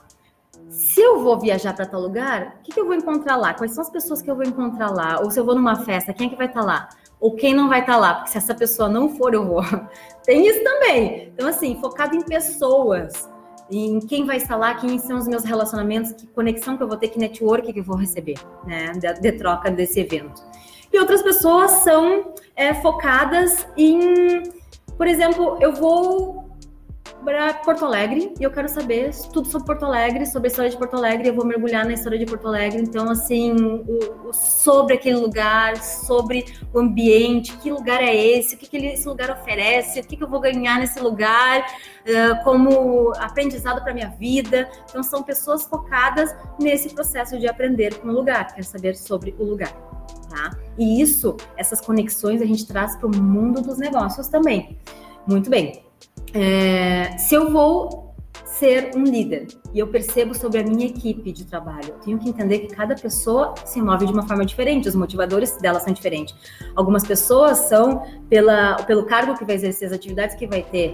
Se 0.70 1.00
eu 1.00 1.22
vou 1.22 1.40
viajar 1.40 1.74
para 1.74 1.86
tal 1.86 2.02
lugar, 2.02 2.58
o 2.60 2.64
que, 2.64 2.72
que, 2.74 2.80
eu 2.80 2.86
vou 2.86 2.96
encontrar 2.96 3.38
lá? 3.38 3.54
Quais 3.54 3.74
são 3.74 3.84
as 3.84 3.90
pessoas 3.90 4.22
que 4.22 4.30
eu 4.30 4.36
vou 4.36 4.44
encontrar 4.44 4.90
lá? 4.90 5.20
Ou 5.22 5.32
se 5.32 5.40
eu 5.40 5.46
vou 5.46 5.56
numa 5.56 5.76
festa, 5.78 6.14
quem 6.14 6.28
é 6.28 6.30
que 6.30 6.36
vai 6.36 6.48
estar 6.48 6.62
tá 6.62 6.66
lá? 6.66 6.90
Ou 7.20 7.36
quem 7.36 7.54
não 7.54 7.70
vai 7.70 7.80
estar 7.80 7.94
tá 7.94 8.00
lá? 8.00 8.14
Porque 8.16 8.32
se 8.32 8.38
essa 8.38 8.54
pessoa 8.54 8.90
não 8.90 9.16
for, 9.16 9.34
eu 9.34 9.46
vou. 9.46 9.62
Tem 10.26 10.46
isso 10.48 10.64
também. 10.64 11.32
Então, 11.34 11.48
assim, 11.48 11.80
focado 11.80 12.16
em 12.16 12.22
pessoas 12.22 13.30
em 13.72 14.00
quem 14.00 14.26
vai 14.26 14.38
estar 14.38 14.56
lá, 14.56 14.76
quem 14.76 15.00
são 15.00 15.18
os 15.18 15.28
meus 15.28 15.44
relacionamentos, 15.44 16.12
que 16.12 16.28
conexão 16.28 16.78
que 16.78 16.84
eu 16.84 16.88
vou 16.88 16.98
ter, 16.98 17.08
que 17.08 17.18
network 17.18 17.72
que 17.72 17.80
eu 17.80 17.84
vou 17.84 17.96
receber, 17.96 18.38
né, 18.66 18.92
de, 18.94 19.14
de 19.22 19.32
troca 19.34 19.72
desse 19.72 20.00
evento. 20.00 20.44
E 20.96 20.98
outras 20.98 21.22
pessoas 21.22 21.72
são 21.84 22.34
é, 22.56 22.74
focadas 22.74 23.68
em, 23.76 24.44
por 24.98 25.06
exemplo, 25.06 25.58
eu 25.60 25.74
vou 25.74 26.58
para 27.26 27.54
Porto 27.56 27.84
Alegre 27.84 28.34
e 28.40 28.44
eu 28.44 28.50
quero 28.50 28.70
saber 28.70 29.14
tudo 29.34 29.46
sobre 29.50 29.68
Porto 29.68 29.84
Alegre, 29.84 30.26
sobre 30.26 30.48
a 30.48 30.52
história 30.52 30.72
de 30.72 30.78
Porto 30.78 30.96
Alegre. 30.96 31.28
Eu 31.28 31.36
vou 31.36 31.46
mergulhar 31.46 31.84
na 31.84 31.92
história 31.92 32.18
de 32.18 32.26
Porto 32.26 32.48
Alegre. 32.48 32.82
Então, 32.82 33.10
assim, 33.10 33.52
o, 33.52 34.30
o, 34.30 34.32
sobre 34.32 34.94
aquele 34.94 35.18
lugar, 35.18 35.76
sobre 35.84 36.46
o 36.74 36.80
ambiente, 36.80 37.52
que 37.58 37.70
lugar 37.70 38.02
é 38.02 38.16
esse, 38.16 38.56
o 38.56 38.58
que, 38.58 38.66
que 38.66 38.78
esse 38.78 39.06
lugar 39.06 39.30
oferece, 39.32 40.00
o 40.00 40.04
que, 40.08 40.16
que 40.16 40.24
eu 40.24 40.30
vou 40.30 40.40
ganhar 40.40 40.80
nesse 40.80 41.02
lugar 41.02 41.60
uh, 41.60 42.42
como 42.46 43.12
aprendizado 43.18 43.84
para 43.84 43.94
minha 43.94 44.12
vida. 44.12 44.70
Então, 44.90 45.04
são 45.04 45.22
pessoas 45.22 45.66
focadas 45.66 46.34
nesse 46.58 46.96
processo 46.96 47.38
de 47.38 47.50
aprender 47.50 47.96
com 47.96 48.08
o 48.08 48.14
lugar, 48.14 48.56
quer 48.56 48.64
saber 48.64 48.96
sobre 48.96 49.36
o 49.38 49.44
lugar. 49.44 49.95
Tá? 50.30 50.58
E 50.78 51.02
isso, 51.02 51.36
essas 51.58 51.80
conexões, 51.82 52.42
a 52.42 52.46
gente 52.46 52.66
traz 52.66 52.96
para 52.96 53.08
o 53.08 53.16
mundo 53.16 53.62
dos 53.62 53.78
negócios 53.78 54.28
também. 54.28 54.78
Muito 55.28 55.50
bem. 55.50 55.84
É, 56.34 57.18
se 57.18 57.36
eu 57.36 57.52
vou 57.52 58.06
ser 58.44 58.92
um 58.96 59.04
líder 59.04 59.48
e 59.74 59.80
eu 59.80 59.88
percebo 59.88 60.34
sobre 60.34 60.60
a 60.60 60.64
minha 60.64 60.86
equipe 60.86 61.32
de 61.32 61.46
trabalho, 61.46 61.90
eu 61.90 62.00
tenho 62.00 62.18
que 62.18 62.30
entender 62.30 62.60
que 62.60 62.74
cada 62.74 62.96
pessoa 62.96 63.54
se 63.66 63.82
move 63.82 64.06
de 64.06 64.14
uma 64.14 64.26
forma 64.26 64.46
diferente, 64.46 64.88
os 64.88 64.96
motivadores 64.96 65.58
delas 65.58 65.84
são 65.84 65.94
diferentes. 65.94 66.34
Algumas 66.74 67.06
pessoas 67.06 67.58
são 67.58 68.04
pela, 68.30 68.76
pelo 68.84 69.06
cargo 69.06 69.38
que 69.38 69.44
vai 69.44 69.56
exercer, 69.56 69.88
as 69.88 69.94
atividades 69.94 70.36
que 70.36 70.48
vai 70.48 70.64
ter, 70.64 70.94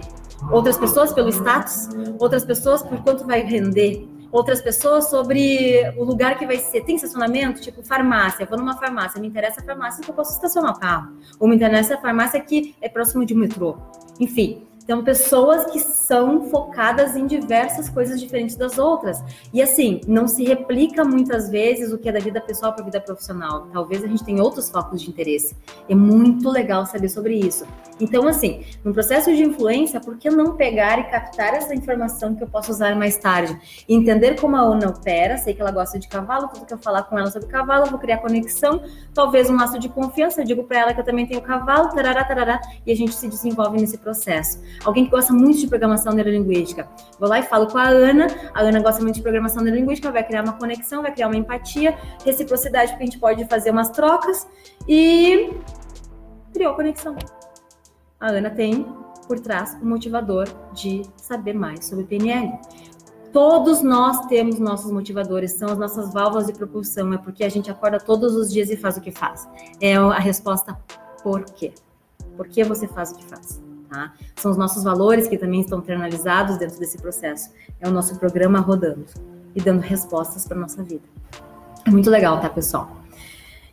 outras 0.50 0.76
pessoas 0.76 1.12
pelo 1.12 1.28
status, 1.28 1.88
outras 2.18 2.44
pessoas 2.44 2.82
por 2.82 3.00
quanto 3.02 3.24
vai 3.24 3.42
render, 3.42 4.08
outras 4.32 4.62
pessoas 4.62 5.10
sobre 5.10 5.92
o 5.96 6.02
lugar 6.02 6.38
que 6.38 6.46
vai 6.46 6.56
ser. 6.56 6.82
Tem 6.84 6.96
estacionamento, 6.96 7.60
tipo 7.60 7.82
farmácia. 7.82 8.46
Vou 8.46 8.58
numa 8.58 8.76
farmácia, 8.78 9.20
me 9.20 9.28
interessa 9.28 9.60
a 9.60 9.64
farmácia 9.64 10.02
que 10.02 10.10
eu 10.10 10.14
posso 10.14 10.32
estacionar 10.32 10.74
o 10.74 10.80
carro. 10.80 11.12
Ou 11.38 11.46
me 11.46 11.54
interessa 11.54 11.94
a 11.94 12.00
farmácia 12.00 12.40
que 12.40 12.74
é 12.80 12.88
próximo 12.88 13.24
de 13.26 13.34
um 13.34 13.38
metrô. 13.38 13.76
Enfim, 14.18 14.66
então, 14.92 15.02
pessoas 15.02 15.70
que 15.70 15.80
são 15.80 16.50
focadas 16.50 17.16
em 17.16 17.26
diversas 17.26 17.88
coisas 17.88 18.20
diferentes 18.20 18.56
das 18.56 18.76
outras. 18.76 19.24
E 19.50 19.62
assim, 19.62 20.02
não 20.06 20.28
se 20.28 20.44
replica 20.44 21.02
muitas 21.02 21.48
vezes 21.48 21.94
o 21.94 21.98
que 21.98 22.10
é 22.10 22.12
da 22.12 22.20
vida 22.20 22.42
pessoal 22.42 22.74
para 22.74 22.82
a 22.82 22.84
vida 22.84 23.00
profissional. 23.00 23.68
Talvez 23.72 24.04
a 24.04 24.06
gente 24.06 24.22
tenha 24.22 24.42
outros 24.42 24.68
focos 24.68 25.00
de 25.00 25.08
interesse. 25.08 25.56
É 25.88 25.94
muito 25.94 26.50
legal 26.50 26.84
saber 26.84 27.08
sobre 27.08 27.36
isso. 27.36 27.66
Então, 27.98 28.26
assim, 28.26 28.64
no 28.84 28.92
processo 28.92 29.34
de 29.34 29.42
influência, 29.42 30.00
por 30.00 30.18
que 30.18 30.28
não 30.28 30.56
pegar 30.56 30.98
e 30.98 31.04
captar 31.04 31.54
essa 31.54 31.74
informação 31.74 32.34
que 32.34 32.42
eu 32.42 32.48
posso 32.48 32.72
usar 32.72 32.96
mais 32.96 33.16
tarde? 33.16 33.56
Entender 33.88 34.40
como 34.40 34.56
a 34.56 34.60
Ana 34.60 34.88
opera, 34.88 35.38
sei 35.38 35.54
que 35.54 35.60
ela 35.62 35.70
gosta 35.70 35.98
de 35.98 36.08
cavalo, 36.08 36.48
tudo 36.48 36.66
que 36.66 36.74
eu 36.74 36.78
falar 36.78 37.04
com 37.04 37.18
ela 37.18 37.30
sobre 37.30 37.48
cavalo, 37.48 37.86
vou 37.86 37.98
criar 37.98 38.18
conexão, 38.18 38.82
talvez 39.14 39.48
um 39.48 39.56
laço 39.56 39.78
de 39.78 39.88
confiança, 39.88 40.40
eu 40.40 40.44
digo 40.44 40.64
para 40.64 40.80
ela 40.80 40.94
que 40.94 41.00
eu 41.00 41.04
também 41.04 41.26
tenho 41.26 41.40
cavalo, 41.40 41.90
tarará, 41.94 42.24
tarará, 42.24 42.60
e 42.84 42.90
a 42.90 42.96
gente 42.96 43.14
se 43.14 43.28
desenvolve 43.28 43.80
nesse 43.80 43.96
processo. 43.96 44.60
Alguém 44.84 45.04
que 45.04 45.10
gosta 45.10 45.32
muito 45.32 45.58
de 45.58 45.66
programação 45.66 46.12
neurolinguística. 46.12 46.88
Vou 47.18 47.28
lá 47.28 47.38
e 47.38 47.42
falo 47.42 47.66
com 47.66 47.78
a 47.78 47.88
Ana, 47.88 48.26
a 48.52 48.60
Ana 48.60 48.80
gosta 48.80 49.02
muito 49.02 49.16
de 49.16 49.22
programação 49.22 49.62
neurolinguística, 49.62 50.10
vai 50.10 50.24
criar 50.24 50.42
uma 50.42 50.54
conexão, 50.54 51.02
vai 51.02 51.12
criar 51.12 51.28
uma 51.28 51.36
empatia, 51.36 51.96
reciprocidade, 52.24 52.92
porque 52.92 53.04
a 53.04 53.06
gente 53.06 53.18
pode 53.18 53.44
fazer 53.46 53.70
umas 53.70 53.90
trocas 53.90 54.46
e 54.88 55.50
criou 56.52 56.74
conexão. 56.74 57.16
A 58.20 58.28
Ana 58.28 58.50
tem 58.50 58.86
por 59.26 59.40
trás 59.40 59.76
o 59.80 59.86
motivador 59.86 60.48
de 60.74 61.02
saber 61.16 61.54
mais 61.54 61.84
sobre 61.86 62.04
PNL. 62.04 62.52
Todos 63.32 63.82
nós 63.82 64.26
temos 64.26 64.58
nossos 64.58 64.92
motivadores, 64.92 65.52
são 65.52 65.70
as 65.70 65.78
nossas 65.78 66.12
válvulas 66.12 66.46
de 66.46 66.52
propulsão, 66.52 67.14
é 67.14 67.18
porque 67.18 67.42
a 67.42 67.48
gente 67.48 67.70
acorda 67.70 67.98
todos 67.98 68.36
os 68.36 68.52
dias 68.52 68.68
e 68.68 68.76
faz 68.76 68.98
o 68.98 69.00
que 69.00 69.10
faz. 69.10 69.48
É 69.80 69.96
a 69.96 70.18
resposta 70.18 70.78
por 71.22 71.44
quê? 71.44 71.72
Por 72.36 72.46
que 72.46 72.62
você 72.62 72.86
faz 72.86 73.12
o 73.12 73.16
que 73.16 73.24
faz? 73.24 73.62
Tá? 73.92 74.14
São 74.36 74.50
os 74.50 74.56
nossos 74.56 74.82
valores 74.82 75.28
que 75.28 75.36
também 75.36 75.60
estão 75.60 75.80
internalizados 75.80 76.56
dentro 76.56 76.78
desse 76.78 76.96
processo. 76.96 77.50
É 77.78 77.86
o 77.86 77.90
nosso 77.90 78.18
programa 78.18 78.58
rodando 78.58 79.04
e 79.54 79.60
dando 79.60 79.80
respostas 79.80 80.46
para 80.46 80.56
nossa 80.56 80.82
vida. 80.82 81.04
É 81.84 81.90
muito 81.90 82.08
legal, 82.08 82.40
tá, 82.40 82.48
pessoal? 82.48 83.02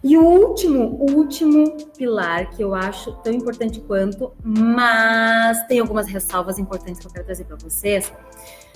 E 0.03 0.17
o 0.17 0.21
último, 0.21 0.97
o 0.99 1.11
último 1.11 1.77
pilar 1.97 2.49
que 2.49 2.61
eu 2.61 2.75
acho 2.75 3.13
tão 3.23 3.31
importante 3.31 3.79
quanto, 3.79 4.33
mas 4.43 5.65
tem 5.67 5.79
algumas 5.79 6.07
ressalvas 6.07 6.59
importantes 6.59 6.99
que 6.99 7.07
eu 7.07 7.11
quero 7.11 7.25
trazer 7.25 7.45
para 7.45 7.55
vocês, 7.55 8.11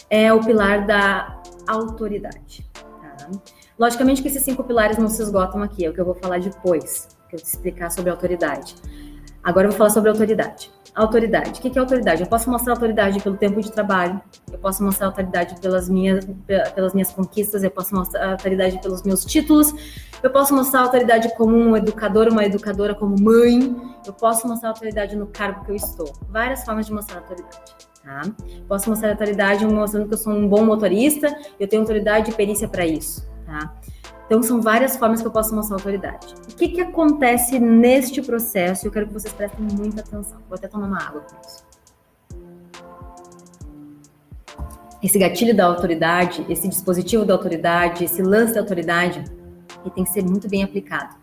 é 0.10 0.32
o 0.32 0.40
pilar 0.40 0.88
da 0.88 1.42
autoridade. 1.68 2.66
Tá? 2.74 3.30
Logicamente 3.78 4.22
que 4.22 4.30
esses 4.30 4.44
cinco 4.44 4.64
pilares 4.64 4.98
não 4.98 5.10
se 5.10 5.22
esgotam 5.22 5.62
aqui, 5.62 5.86
é 5.86 5.90
o 5.90 5.94
que 5.94 6.00
eu 6.00 6.06
vou 6.06 6.16
falar 6.16 6.40
depois, 6.40 7.08
que 7.30 7.36
eu 7.36 7.40
te 7.40 7.48
explicar 7.48 7.90
sobre 7.90 8.12
autoridade. 8.12 8.76
Agora 9.44 9.68
eu 9.68 9.72
vou 9.72 9.78
falar 9.78 9.90
sobre 9.90 10.10
autoridade. 10.10 10.72
Autoridade. 10.96 11.60
O 11.60 11.62
que 11.62 11.78
é 11.78 11.82
autoridade? 11.82 12.22
Eu 12.22 12.28
posso 12.28 12.50
mostrar 12.50 12.74
autoridade 12.74 13.20
pelo 13.20 13.36
tempo 13.36 13.60
de 13.62 13.72
trabalho, 13.72 14.22
eu 14.52 14.60
posso 14.60 14.84
mostrar 14.84 15.08
autoridade 15.08 15.60
pelas 15.60 15.90
minhas, 15.90 16.24
pelas 16.76 16.94
minhas 16.94 17.12
conquistas, 17.12 17.64
eu 17.64 17.72
posso 17.72 17.96
mostrar 17.96 18.32
autoridade 18.32 18.80
pelos 18.80 19.02
meus 19.02 19.26
títulos, 19.26 19.74
eu 20.22 20.30
posso 20.30 20.54
mostrar 20.54 20.82
autoridade 20.82 21.36
como 21.36 21.58
um 21.58 21.76
educador, 21.76 22.28
uma 22.30 22.46
educadora, 22.46 22.94
como 22.94 23.20
mãe, 23.20 23.76
eu 24.06 24.14
posso 24.14 24.48
mostrar 24.48 24.70
autoridade 24.70 25.16
no 25.16 25.26
cargo 25.26 25.66
que 25.66 25.72
eu 25.72 25.76
estou. 25.76 26.14
Várias 26.30 26.64
formas 26.64 26.86
de 26.86 26.94
mostrar 26.94 27.18
autoridade. 27.18 27.74
Tá? 28.04 28.22
Posso 28.68 28.90
mostrar 28.90 29.12
autoridade 29.12 29.66
mostrando 29.66 30.08
que 30.08 30.14
eu 30.14 30.18
sou 30.18 30.32
um 30.32 30.48
bom 30.48 30.64
motorista, 30.64 31.36
eu 31.60 31.68
tenho 31.68 31.82
autoridade 31.82 32.32
e 32.32 32.34
perícia 32.34 32.68
para 32.68 32.86
isso. 32.86 33.28
Tá? 33.46 33.74
Então, 34.34 34.42
são 34.42 34.60
várias 34.60 34.98
formas 34.98 35.22
que 35.22 35.28
eu 35.28 35.32
posso 35.32 35.54
mostrar 35.54 35.76
autoridade. 35.76 36.34
O 36.52 36.56
que, 36.56 36.68
que 36.68 36.82
acontece 36.82 37.60
neste 37.60 38.20
processo? 38.20 38.88
Eu 38.88 38.92
quero 38.92 39.06
que 39.06 39.14
vocês 39.14 39.32
prestem 39.32 39.64
muita 39.78 40.02
atenção. 40.02 40.40
Vou 40.50 40.56
até 40.56 40.68
tomar 40.68 40.88
uma 40.88 40.98
água 40.98 41.22
com 41.22 41.36
isso. 41.46 41.64
Esse 45.04 45.20
gatilho 45.20 45.56
da 45.56 45.66
autoridade, 45.66 46.44
esse 46.50 46.68
dispositivo 46.68 47.24
da 47.24 47.36
autoridade, 47.36 48.06
esse 48.06 48.24
lance 48.24 48.56
da 48.56 48.62
autoridade, 48.62 49.24
ele 49.84 49.94
tem 49.94 50.04
que 50.04 50.10
ser 50.10 50.24
muito 50.24 50.50
bem 50.50 50.64
aplicado. 50.64 51.16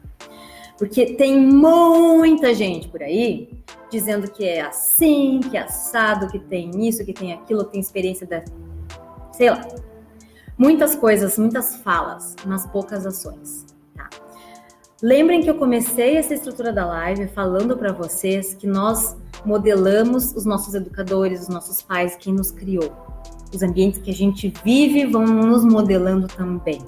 Porque 0.78 1.14
tem 1.14 1.36
muita 1.36 2.54
gente 2.54 2.86
por 2.86 3.02
aí 3.02 3.50
dizendo 3.90 4.30
que 4.30 4.44
é 4.44 4.60
assim, 4.60 5.40
que 5.50 5.56
é 5.56 5.62
assado, 5.62 6.28
que 6.28 6.38
tem 6.38 6.86
isso, 6.86 7.04
que 7.04 7.12
tem 7.12 7.32
aquilo, 7.32 7.64
tem 7.64 7.80
experiência 7.80 8.24
da. 8.24 8.44
sei 9.32 9.50
lá, 9.50 9.66
muitas 10.60 10.94
coisas, 10.94 11.38
muitas 11.38 11.76
falas, 11.76 12.36
mas 12.44 12.66
poucas 12.66 13.06
ações. 13.06 13.64
Tá? 13.96 14.10
Lembrem 15.02 15.40
que 15.40 15.48
eu 15.48 15.54
comecei 15.54 16.18
essa 16.18 16.34
estrutura 16.34 16.70
da 16.70 16.84
live 16.84 17.28
falando 17.28 17.78
para 17.78 17.92
vocês 17.92 18.52
que 18.52 18.66
nós 18.66 19.16
modelamos 19.42 20.36
os 20.36 20.44
nossos 20.44 20.74
educadores, 20.74 21.40
os 21.40 21.48
nossos 21.48 21.80
pais, 21.80 22.14
quem 22.14 22.34
nos 22.34 22.50
criou. 22.50 22.94
Os 23.54 23.62
ambientes 23.62 24.02
que 24.02 24.10
a 24.10 24.14
gente 24.14 24.52
vive 24.62 25.06
vão 25.06 25.24
nos 25.24 25.64
modelando 25.64 26.28
também. 26.28 26.84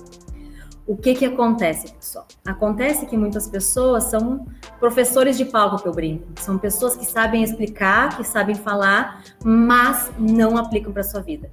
O 0.87 0.95
que 0.95 1.15
que 1.15 1.25
acontece, 1.25 1.91
pessoal? 1.95 2.27
Acontece 2.45 3.07
que 3.07 3.17
muitas 3.17 3.49
pessoas 3.49 4.05
são 4.05 4.47
professores 4.79 5.39
de 5.39 5.47
palco 5.47 5.83
que 5.83 5.89
eu 5.89 5.93
brinco. 5.93 6.29
São 6.39 6.59
pessoas 6.59 6.95
que 6.95 7.07
sabem 7.07 7.43
explicar, 7.43 8.19
que 8.19 8.25
sabem 8.25 8.55
falar, 8.55 9.25
mas 9.43 10.13
não 10.19 10.59
aplicam 10.59 10.93
para 10.93 11.03
sua 11.03 11.23
vida 11.23 11.51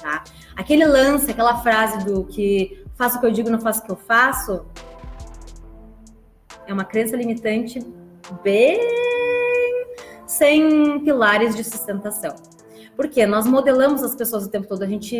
tá? 0.00 0.24
Aquele 0.56 0.84
lance, 0.84 1.30
aquela 1.30 1.58
frase 1.58 2.04
do 2.04 2.24
que 2.24 2.84
faço 2.96 3.18
o 3.18 3.20
que 3.20 3.26
eu 3.26 3.30
digo, 3.30 3.50
não 3.50 3.60
faço 3.60 3.80
o 3.80 3.84
que 3.84 3.92
eu 3.92 3.96
faço, 3.96 4.66
é 6.66 6.72
uma 6.72 6.84
crença 6.84 7.16
limitante 7.16 7.80
bem 8.42 8.78
sem 10.26 11.00
pilares 11.00 11.56
de 11.56 11.64
sustentação. 11.64 12.34
Porque 12.94 13.24
nós 13.24 13.46
modelamos 13.46 14.02
as 14.02 14.14
pessoas 14.14 14.44
o 14.44 14.50
tempo 14.50 14.66
todo, 14.66 14.82
a 14.82 14.86
gente 14.86 15.16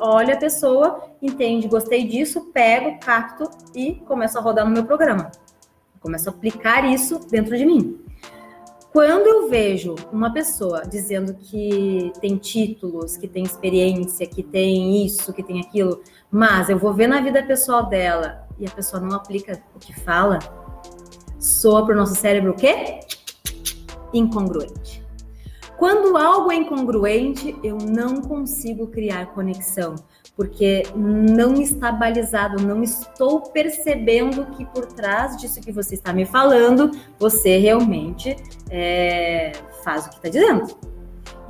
olha 0.00 0.34
a 0.34 0.36
pessoa, 0.36 1.02
entende, 1.20 1.66
gostei 1.66 2.06
disso, 2.06 2.52
pego, 2.52 3.00
capto 3.00 3.48
e 3.74 3.94
começo 4.06 4.38
a 4.38 4.40
rodar 4.40 4.66
no 4.66 4.70
meu 4.70 4.84
programa. 4.84 5.32
Começo 5.98 6.28
a 6.28 6.32
aplicar 6.32 6.84
isso 6.84 7.18
dentro 7.30 7.56
de 7.56 7.64
mim. 7.64 7.98
Quando 8.92 9.26
eu 9.26 9.48
vejo 9.48 9.94
uma 10.12 10.30
pessoa 10.30 10.82
dizendo 10.86 11.32
que 11.32 12.12
tem 12.20 12.36
títulos, 12.36 13.16
que 13.16 13.26
tem 13.26 13.42
experiência, 13.42 14.26
que 14.26 14.42
tem 14.42 15.06
isso, 15.06 15.32
que 15.32 15.42
tem 15.42 15.60
aquilo, 15.60 16.02
mas 16.30 16.68
eu 16.68 16.78
vou 16.78 16.92
ver 16.92 17.06
na 17.06 17.22
vida 17.22 17.42
pessoal 17.42 17.86
dela 17.86 18.46
e 18.58 18.66
a 18.66 18.70
pessoa 18.70 19.00
não 19.00 19.16
aplica 19.16 19.62
o 19.74 19.78
que 19.78 19.98
fala, 19.98 20.38
soa 21.40 21.86
para 21.86 21.94
o 21.94 21.96
nosso 21.96 22.14
cérebro 22.14 22.52
o 22.52 22.54
quê? 22.54 23.00
Incongruente. 24.12 25.01
Quando 25.82 26.16
algo 26.16 26.52
é 26.52 26.54
incongruente, 26.54 27.56
eu 27.60 27.76
não 27.76 28.20
consigo 28.22 28.86
criar 28.86 29.34
conexão 29.34 29.96
porque 30.36 30.84
não 30.94 31.54
está 31.54 31.90
balizado, 31.90 32.62
não 32.64 32.84
estou 32.84 33.40
percebendo 33.50 34.46
que 34.52 34.64
por 34.64 34.86
trás 34.86 35.36
disso 35.36 35.60
que 35.60 35.72
você 35.72 35.96
está 35.96 36.12
me 36.12 36.24
falando, 36.24 36.92
você 37.18 37.58
realmente 37.58 38.36
é, 38.70 39.50
faz 39.82 40.06
o 40.06 40.10
que 40.10 40.14
está 40.18 40.28
dizendo. 40.28 40.72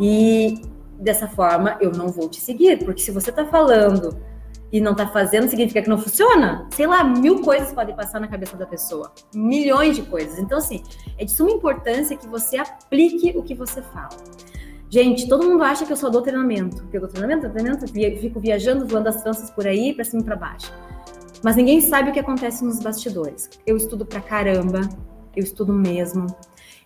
E 0.01 0.63
dessa 0.99 1.29
forma 1.29 1.77
eu 1.79 1.93
não 1.93 2.09
vou 2.09 2.27
te 2.27 2.41
seguir, 2.41 2.83
porque 2.87 3.03
se 3.03 3.11
você 3.11 3.29
está 3.29 3.45
falando 3.45 4.17
e 4.73 4.81
não 4.81 4.93
está 4.93 5.07
fazendo, 5.07 5.49
significa 5.49 5.83
que 5.83 5.89
não 5.89 5.99
funciona. 5.99 6.67
Sei 6.71 6.87
lá, 6.87 7.05
mil 7.05 7.43
coisas 7.43 7.73
podem 7.73 7.95
passar 7.95 8.21
na 8.21 8.27
cabeça 8.27 8.57
da 8.57 8.67
pessoa, 8.67 9.13
milhões 9.35 9.97
de 9.97 10.03
coisas. 10.03 10.39
Então, 10.39 10.57
assim, 10.57 10.83
é 11.19 11.25
de 11.25 11.31
suma 11.31 11.51
importância 11.51 12.17
que 12.17 12.27
você 12.27 12.57
aplique 12.57 13.37
o 13.37 13.43
que 13.43 13.55
você 13.55 13.83
fala. 13.83 14.17
Gente, 14.89 15.29
todo 15.29 15.45
mundo 15.45 15.63
acha 15.63 15.85
que 15.85 15.93
eu 15.93 15.97
só 15.97 16.09
dou 16.09 16.23
treinamento. 16.23 16.83
Eu 16.93 17.01
dou 17.01 17.09
treinamento, 17.09 17.49
treinamento, 17.51 17.87
fico 18.21 18.41
viajando, 18.41 18.87
voando 18.87 19.09
as 19.09 19.23
tranças 19.23 19.51
por 19.51 19.67
aí, 19.67 19.95
para 19.95 20.05
cima 20.05 20.23
e 20.23 20.25
para 20.25 20.37
baixo. 20.37 20.73
Mas 21.43 21.57
ninguém 21.57 21.81
sabe 21.81 22.11
o 22.11 22.13
que 22.13 22.21
acontece 22.21 22.65
nos 22.65 22.79
bastidores. 22.79 23.51
Eu 23.67 23.77
estudo 23.77 24.07
pra 24.07 24.21
caramba, 24.21 24.81
eu 25.37 25.43
estudo 25.43 25.73
mesmo. 25.73 26.27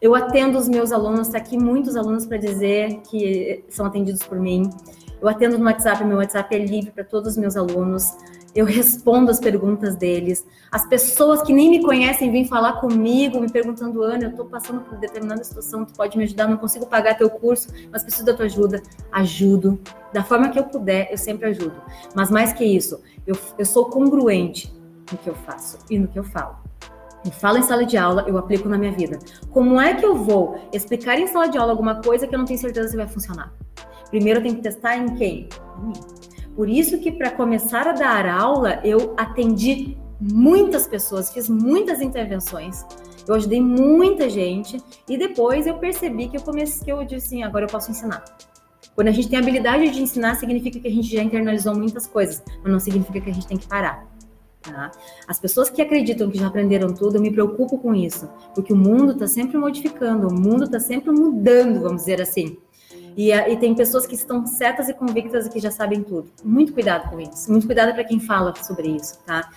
Eu 0.01 0.14
atendo 0.14 0.59
os 0.59 0.68
meus 0.68 0.92
alunos, 0.92 1.29
tá 1.29 1.38
aqui 1.38 1.59
muitos 1.59 1.96
alunos 1.96 2.27
para 2.27 2.37
dizer 2.37 3.01
que 3.09 3.64
são 3.68 3.87
atendidos 3.87 4.22
por 4.22 4.38
mim. 4.38 4.70
Eu 5.20 5.29
atendo 5.29 5.59
no 5.59 5.64
WhatsApp, 5.64 6.05
meu 6.05 6.18
WhatsApp 6.18 6.55
é 6.55 6.59
livre 6.59 6.90
para 6.90 7.05
todos 7.05 7.33
os 7.33 7.38
meus 7.38 7.57
alunos 7.57 8.12
eu 8.57 8.64
respondo 8.64 9.31
as 9.31 9.38
perguntas 9.38 9.94
deles. 9.96 10.46
As 10.72 10.87
pessoas 10.87 11.42
que 11.42 11.52
nem 11.52 11.68
me 11.68 11.83
conhecem 11.83 12.33
vêm 12.33 12.48
falar 12.48 12.81
comigo, 12.81 13.38
me 13.38 13.52
perguntando, 13.52 14.02
Ana, 14.02 14.24
eu 14.24 14.31
estou 14.31 14.46
passando 14.46 14.81
por 14.81 14.96
determinada 14.96 15.44
situação, 15.44 15.85
tu 15.85 15.92
pode 15.92 16.16
me 16.16 16.24
ajudar, 16.24 16.48
não 16.48 16.57
consigo 16.57 16.87
pagar 16.87 17.18
teu 17.18 17.29
curso, 17.29 17.68
mas 17.92 18.02
preciso 18.02 18.24
da 18.24 18.33
tua 18.33 18.46
ajuda. 18.46 18.83
Ajudo. 19.12 19.79
Da 20.11 20.24
forma 20.24 20.48
que 20.48 20.59
eu 20.59 20.64
puder, 20.64 21.09
eu 21.11 21.18
sempre 21.18 21.50
ajudo. 21.50 21.74
Mas 22.14 22.31
mais 22.31 22.55
que 22.55 22.64
isso, 22.64 22.98
eu, 23.26 23.37
eu 23.59 23.66
sou 23.66 23.90
congruente 23.90 24.74
no 25.12 25.18
que 25.18 25.29
eu 25.29 25.35
faço 25.35 25.79
e 25.90 25.98
no 25.98 26.09
que 26.09 26.18
eu 26.18 26.24
falo. 26.24 26.57
Eu 27.26 27.33
falo 27.33 27.59
em 27.59 27.62
sala 27.62 27.85
de 27.85 27.98
aula, 27.98 28.24
eu 28.26 28.38
aplico 28.38 28.70
na 28.70 28.79
minha 28.79 28.92
vida. 28.92 29.18
Como 29.50 29.79
é 29.79 29.92
que 29.94 30.07
eu 30.07 30.16
vou 30.16 30.59
explicar 30.72 31.18
em 31.18 31.26
sala 31.26 31.48
de 31.48 31.59
aula 31.59 31.72
alguma 31.72 32.00
coisa 32.00 32.26
que 32.26 32.35
eu 32.35 32.38
não 32.38 32.46
tenho 32.46 32.59
certeza 32.59 32.88
se 32.88 32.96
vai 32.96 33.07
funcionar? 33.07 33.52
Primeiro 34.10 34.38
eu 34.38 34.42
tenho 34.42 34.56
que 34.56 34.62
testar 34.62 34.96
em 34.96 35.14
quem? 35.14 35.48
Em 35.78 35.86
mim. 35.86 35.94
Por 36.54 36.68
isso 36.68 36.98
que 36.98 37.12
para 37.12 37.30
começar 37.30 37.86
a 37.86 37.92
dar 37.92 38.26
aula, 38.26 38.80
eu 38.82 39.14
atendi 39.16 39.96
muitas 40.20 40.86
pessoas, 40.86 41.30
fiz 41.30 41.48
muitas 41.48 42.00
intervenções. 42.00 42.84
Eu 43.28 43.34
ajudei 43.34 43.60
muita 43.60 44.30
gente 44.30 44.82
e 45.08 45.18
depois 45.18 45.66
eu 45.66 45.74
percebi 45.74 46.28
que 46.28 46.36
eu 46.36 46.42
comecei, 46.42 46.84
que 46.84 46.92
eu 46.92 47.04
disse 47.04 47.26
assim, 47.26 47.42
agora 47.42 47.66
eu 47.66 47.68
posso 47.68 47.90
ensinar. 47.90 48.24
Quando 48.94 49.08
a 49.08 49.10
gente 49.10 49.28
tem 49.28 49.38
a 49.38 49.42
habilidade 49.42 49.90
de 49.90 50.00
ensinar, 50.00 50.36
significa 50.36 50.80
que 50.80 50.88
a 50.88 50.90
gente 50.90 51.14
já 51.14 51.22
internalizou 51.22 51.74
muitas 51.74 52.06
coisas, 52.06 52.42
mas 52.62 52.72
não 52.72 52.80
significa 52.80 53.20
que 53.20 53.30
a 53.30 53.34
gente 53.34 53.46
tem 53.46 53.58
que 53.58 53.66
parar. 53.66 54.06
Tá? 54.62 54.90
As 55.28 55.38
pessoas 55.38 55.68
que 55.68 55.82
acreditam 55.82 56.30
que 56.30 56.38
já 56.38 56.46
aprenderam 56.46 56.94
tudo, 56.94 57.16
eu 57.16 57.20
me 57.20 57.30
preocupo 57.30 57.78
com 57.78 57.94
isso, 57.94 58.28
porque 58.54 58.72
o 58.72 58.76
mundo 58.76 59.12
está 59.12 59.26
sempre 59.26 59.58
modificando, 59.58 60.28
o 60.28 60.32
mundo 60.32 60.64
está 60.64 60.80
sempre 60.80 61.10
mudando, 61.10 61.82
vamos 61.82 62.02
dizer 62.02 62.22
assim. 62.22 62.56
E, 63.16 63.33
e, 63.33 63.57
tem 63.57 63.74
pessoas 63.74 64.07
que 64.07 64.14
estão 64.14 64.46
certas 64.46 64.90
e 64.90 64.94
convictas 64.94 65.46
e 65.46 65.50
que 65.50 65.59
já 65.59 65.70
sabem 65.70 66.02
tudo. 66.02 66.31
Muito 66.44 66.74
cuidado 66.74 67.09
com 67.09 67.18
isso. 67.18 67.50
Muito 67.50 67.66
cuidado 67.66 67.94
para 67.94 68.05
quem 68.05 68.20
fala 68.20 68.52
sobre 68.62 68.88
isso, 68.88 69.18
tá? 69.24 69.48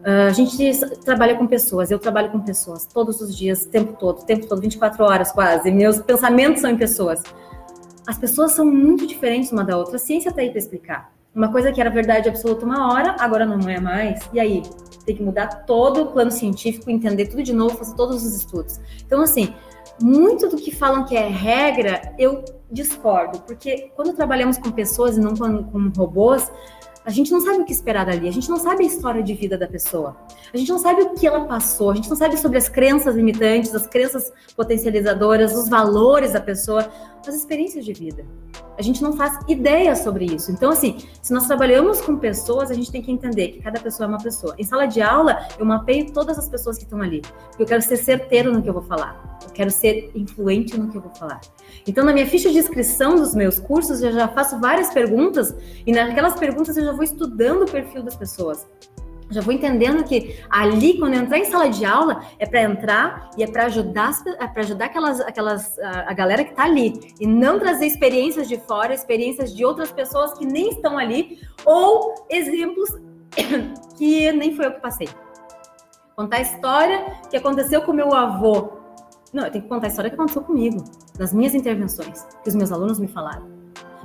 Uh, 0.00 0.28
a 0.28 0.32
gente 0.32 0.78
trabalha 1.02 1.34
com 1.34 1.46
pessoas, 1.46 1.90
eu 1.90 1.98
trabalho 1.98 2.30
com 2.30 2.40
pessoas 2.40 2.84
todos 2.84 3.20
os 3.22 3.34
dias, 3.34 3.64
tempo 3.64 3.94
todo, 3.98 4.20
o 4.20 4.24
tempo 4.24 4.46
todo, 4.46 4.60
24 4.60 5.02
horas 5.02 5.32
quase. 5.32 5.70
Meus 5.70 5.98
pensamentos 5.98 6.60
são 6.60 6.70
em 6.70 6.76
pessoas. 6.76 7.22
As 8.06 8.18
pessoas 8.18 8.52
são 8.52 8.66
muito 8.66 9.06
diferentes 9.06 9.50
uma 9.50 9.64
da 9.64 9.78
outra. 9.78 9.96
A 9.96 9.98
ciência 9.98 10.28
está 10.28 10.42
aí 10.42 10.50
para 10.50 10.58
explicar. 10.58 11.12
Uma 11.34 11.50
coisa 11.50 11.72
que 11.72 11.80
era 11.80 11.90
verdade 11.90 12.28
absoluta 12.28 12.64
uma 12.64 12.92
hora, 12.92 13.16
agora 13.18 13.46
não 13.46 13.68
é 13.68 13.80
mais. 13.80 14.20
E 14.32 14.38
aí? 14.38 14.62
Tem 15.04 15.16
que 15.16 15.22
mudar 15.22 15.64
todo 15.66 16.02
o 16.02 16.06
plano 16.06 16.30
científico, 16.30 16.90
entender 16.90 17.26
tudo 17.26 17.42
de 17.42 17.52
novo, 17.52 17.76
fazer 17.76 17.94
todos 17.94 18.24
os 18.24 18.36
estudos. 18.36 18.78
Então, 19.04 19.20
assim, 19.22 19.54
muito 20.00 20.48
do 20.48 20.56
que 20.56 20.74
falam 20.74 21.04
que 21.04 21.16
é 21.16 21.28
regra, 21.28 22.14
eu 22.18 22.44
discordo, 22.70 23.40
porque 23.40 23.90
quando 23.94 24.12
trabalhamos 24.14 24.58
com 24.58 24.70
pessoas 24.70 25.16
e 25.16 25.20
não 25.20 25.34
com, 25.34 25.64
com 25.64 25.92
robôs, 25.96 26.50
a 27.04 27.10
gente 27.10 27.30
não 27.30 27.40
sabe 27.40 27.58
o 27.58 27.64
que 27.64 27.72
esperar 27.72 28.04
dali, 28.04 28.28
a 28.28 28.32
gente 28.32 28.50
não 28.50 28.56
sabe 28.56 28.82
a 28.82 28.86
história 28.86 29.22
de 29.22 29.32
vida 29.32 29.56
da 29.56 29.68
pessoa, 29.68 30.16
a 30.52 30.56
gente 30.56 30.68
não 30.68 30.78
sabe 30.78 31.02
o 31.02 31.14
que 31.14 31.24
ela 31.24 31.44
passou, 31.44 31.92
a 31.92 31.94
gente 31.94 32.10
não 32.10 32.16
sabe 32.16 32.36
sobre 32.36 32.58
as 32.58 32.68
crenças 32.68 33.14
limitantes, 33.14 33.72
as 33.72 33.86
crenças 33.86 34.32
potencializadoras, 34.56 35.54
os 35.54 35.68
valores 35.68 36.32
da 36.32 36.40
pessoa, 36.40 36.90
as 37.26 37.34
experiências 37.34 37.84
de 37.84 37.92
vida. 37.92 38.24
A 38.78 38.82
gente 38.82 39.02
não 39.02 39.16
faz 39.16 39.38
ideia 39.48 39.96
sobre 39.96 40.26
isso. 40.26 40.52
Então, 40.52 40.70
assim, 40.70 40.98
se 41.22 41.32
nós 41.32 41.46
trabalhamos 41.46 42.00
com 42.00 42.16
pessoas, 42.16 42.70
a 42.70 42.74
gente 42.74 42.90
tem 42.92 43.02
que 43.02 43.10
entender 43.10 43.48
que 43.48 43.62
cada 43.62 43.80
pessoa 43.80 44.06
é 44.06 44.08
uma 44.08 44.22
pessoa. 44.22 44.54
Em 44.58 44.64
sala 44.64 44.86
de 44.86 45.00
aula, 45.00 45.48
eu 45.58 45.64
mapeio 45.64 46.12
todas 46.12 46.38
as 46.38 46.48
pessoas 46.48 46.76
que 46.76 46.84
estão 46.84 47.00
ali, 47.00 47.22
porque 47.48 47.62
eu 47.62 47.66
quero 47.66 47.82
ser 47.82 47.96
certeiro 47.96 48.52
no 48.52 48.62
que 48.62 48.68
eu 48.68 48.74
vou 48.74 48.82
falar, 48.82 49.38
eu 49.42 49.50
quero 49.50 49.70
ser 49.70 50.10
influente 50.14 50.78
no 50.78 50.88
que 50.90 50.98
eu 50.98 51.02
vou 51.02 51.14
falar. 51.14 51.40
Então, 51.86 52.04
na 52.04 52.12
minha 52.12 52.26
ficha 52.26 52.50
de 52.50 52.58
inscrição 52.58 53.16
dos 53.16 53.34
meus 53.34 53.58
cursos, 53.58 54.02
eu 54.02 54.12
já 54.12 54.28
faço 54.28 54.58
várias 54.58 54.90
perguntas 54.90 55.54
e 55.86 55.92
naquelas 55.92 56.34
perguntas 56.34 56.76
eu 56.76 56.84
já 56.84 56.92
vou 56.92 57.04
estudando 57.04 57.62
o 57.62 57.70
perfil 57.70 58.02
das 58.02 58.16
pessoas. 58.16 58.66
Já 59.28 59.40
vou 59.40 59.52
entendendo 59.52 60.04
que 60.04 60.40
ali, 60.48 60.98
quando 60.98 61.14
eu 61.14 61.20
entrar 61.20 61.38
em 61.38 61.44
sala 61.46 61.68
de 61.68 61.84
aula, 61.84 62.24
é 62.38 62.46
para 62.46 62.62
entrar 62.62 63.30
e 63.36 63.42
é 63.42 63.46
para 63.46 63.64
ajudar, 63.66 64.12
é 64.38 64.46
para 64.46 64.62
ajudar 64.62 64.84
aquelas, 64.86 65.20
aquelas, 65.20 65.78
a, 65.80 66.12
galera 66.12 66.44
que 66.44 66.50
está 66.50 66.64
ali 66.64 67.14
e 67.20 67.26
não 67.26 67.58
trazer 67.58 67.86
experiências 67.86 68.46
de 68.46 68.56
fora, 68.56 68.94
experiências 68.94 69.54
de 69.54 69.64
outras 69.64 69.90
pessoas 69.90 70.34
que 70.34 70.46
nem 70.46 70.70
estão 70.70 70.96
ali 70.96 71.40
ou 71.64 72.14
exemplos 72.30 72.90
que 73.98 74.30
nem 74.32 74.54
foi 74.54 74.66
eu 74.66 74.72
que 74.74 74.80
passei. 74.80 75.08
Contar 76.14 76.36
a 76.36 76.42
história 76.42 77.04
que 77.28 77.36
aconteceu 77.36 77.82
com 77.82 77.92
meu 77.92 78.14
avô. 78.14 78.72
Não, 79.32 79.44
eu 79.44 79.50
tenho 79.50 79.64
que 79.64 79.68
contar 79.68 79.88
a 79.88 79.90
história 79.90 80.08
que 80.08 80.14
aconteceu 80.14 80.42
comigo, 80.42 80.82
das 81.18 81.32
minhas 81.32 81.54
intervenções, 81.54 82.22
que 82.42 82.48
os 82.48 82.54
meus 82.54 82.70
alunos 82.70 82.98
me 82.98 83.08
falaram. 83.08 83.55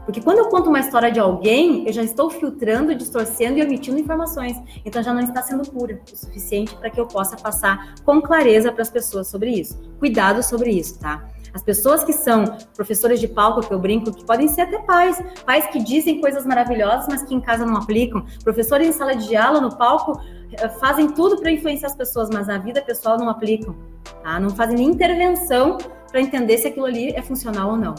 Porque 0.05 0.21
quando 0.21 0.39
eu 0.39 0.49
conto 0.49 0.69
uma 0.69 0.79
história 0.79 1.11
de 1.11 1.19
alguém, 1.19 1.85
eu 1.85 1.93
já 1.93 2.03
estou 2.03 2.29
filtrando, 2.29 2.95
distorcendo 2.95 3.59
e 3.59 3.63
omitindo 3.63 3.99
informações. 3.99 4.57
Então 4.83 5.01
já 5.01 5.13
não 5.13 5.21
está 5.21 5.41
sendo 5.41 5.69
pura 5.69 5.99
o 6.11 6.15
suficiente 6.15 6.75
para 6.75 6.89
que 6.89 6.99
eu 6.99 7.07
possa 7.07 7.37
passar 7.37 7.95
com 8.03 8.21
clareza 8.21 8.71
para 8.71 8.81
as 8.81 8.89
pessoas 8.89 9.27
sobre 9.27 9.51
isso. 9.51 9.79
Cuidado 9.99 10.41
sobre 10.43 10.71
isso, 10.71 10.99
tá? 10.99 11.23
As 11.53 11.61
pessoas 11.61 12.03
que 12.03 12.13
são 12.13 12.45
professores 12.75 13.19
de 13.19 13.27
palco, 13.27 13.61
que 13.61 13.73
eu 13.73 13.79
brinco, 13.79 14.11
que 14.13 14.23
podem 14.23 14.47
ser 14.47 14.61
até 14.61 14.79
pais, 14.79 15.21
pais 15.45 15.67
que 15.67 15.83
dizem 15.83 16.21
coisas 16.21 16.45
maravilhosas, 16.45 17.07
mas 17.09 17.23
que 17.23 17.35
em 17.35 17.41
casa 17.41 17.65
não 17.65 17.75
aplicam, 17.75 18.25
professores 18.43 18.87
em 18.87 18.91
sala 18.91 19.15
de 19.15 19.35
aula, 19.35 19.59
no 19.59 19.75
palco, 19.75 20.19
eh, 20.53 20.69
fazem 20.69 21.09
tudo 21.09 21.39
para 21.39 21.51
influenciar 21.51 21.89
as 21.89 21.95
pessoas, 21.95 22.29
mas 22.31 22.47
na 22.47 22.57
vida 22.57 22.81
pessoal 22.81 23.17
não 23.17 23.29
aplicam, 23.29 23.75
tá? 24.23 24.39
Não 24.39 24.49
fazem 24.49 24.77
nem 24.77 24.87
intervenção 24.87 25.77
para 26.09 26.21
entender 26.21 26.57
se 26.57 26.67
aquilo 26.67 26.85
ali 26.85 27.09
é 27.09 27.21
funcional 27.21 27.71
ou 27.71 27.77
não. 27.77 27.95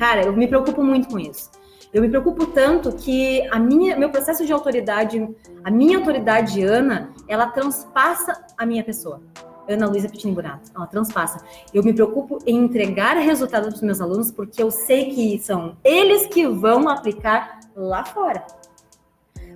Cara, 0.00 0.24
eu 0.24 0.32
me 0.32 0.48
preocupo 0.48 0.82
muito 0.82 1.10
com 1.10 1.18
isso. 1.18 1.50
Eu 1.92 2.00
me 2.00 2.08
preocupo 2.08 2.46
tanto 2.46 2.90
que 2.90 3.46
a 3.50 3.58
minha, 3.58 3.98
meu 3.98 4.08
processo 4.08 4.46
de 4.46 4.50
autoridade, 4.50 5.28
a 5.62 5.70
minha 5.70 5.98
autoridade 5.98 6.62
Ana, 6.64 7.12
ela 7.28 7.48
transpassa 7.48 8.42
a 8.56 8.64
minha 8.64 8.82
pessoa. 8.82 9.20
Ana 9.68 9.86
Luísa 9.86 10.08
Pitini 10.08 10.32
Burato, 10.32 10.70
ela 10.74 10.86
transpassa. 10.86 11.44
Eu 11.74 11.84
me 11.84 11.92
preocupo 11.92 12.38
em 12.46 12.56
entregar 12.56 13.18
resultados 13.18 13.68
para 13.68 13.76
os 13.76 13.82
meus 13.82 14.00
alunos 14.00 14.30
porque 14.32 14.62
eu 14.62 14.70
sei 14.70 15.14
que 15.14 15.38
são 15.38 15.76
eles 15.84 16.24
que 16.28 16.48
vão 16.48 16.88
aplicar 16.88 17.60
lá 17.76 18.02
fora. 18.02 18.46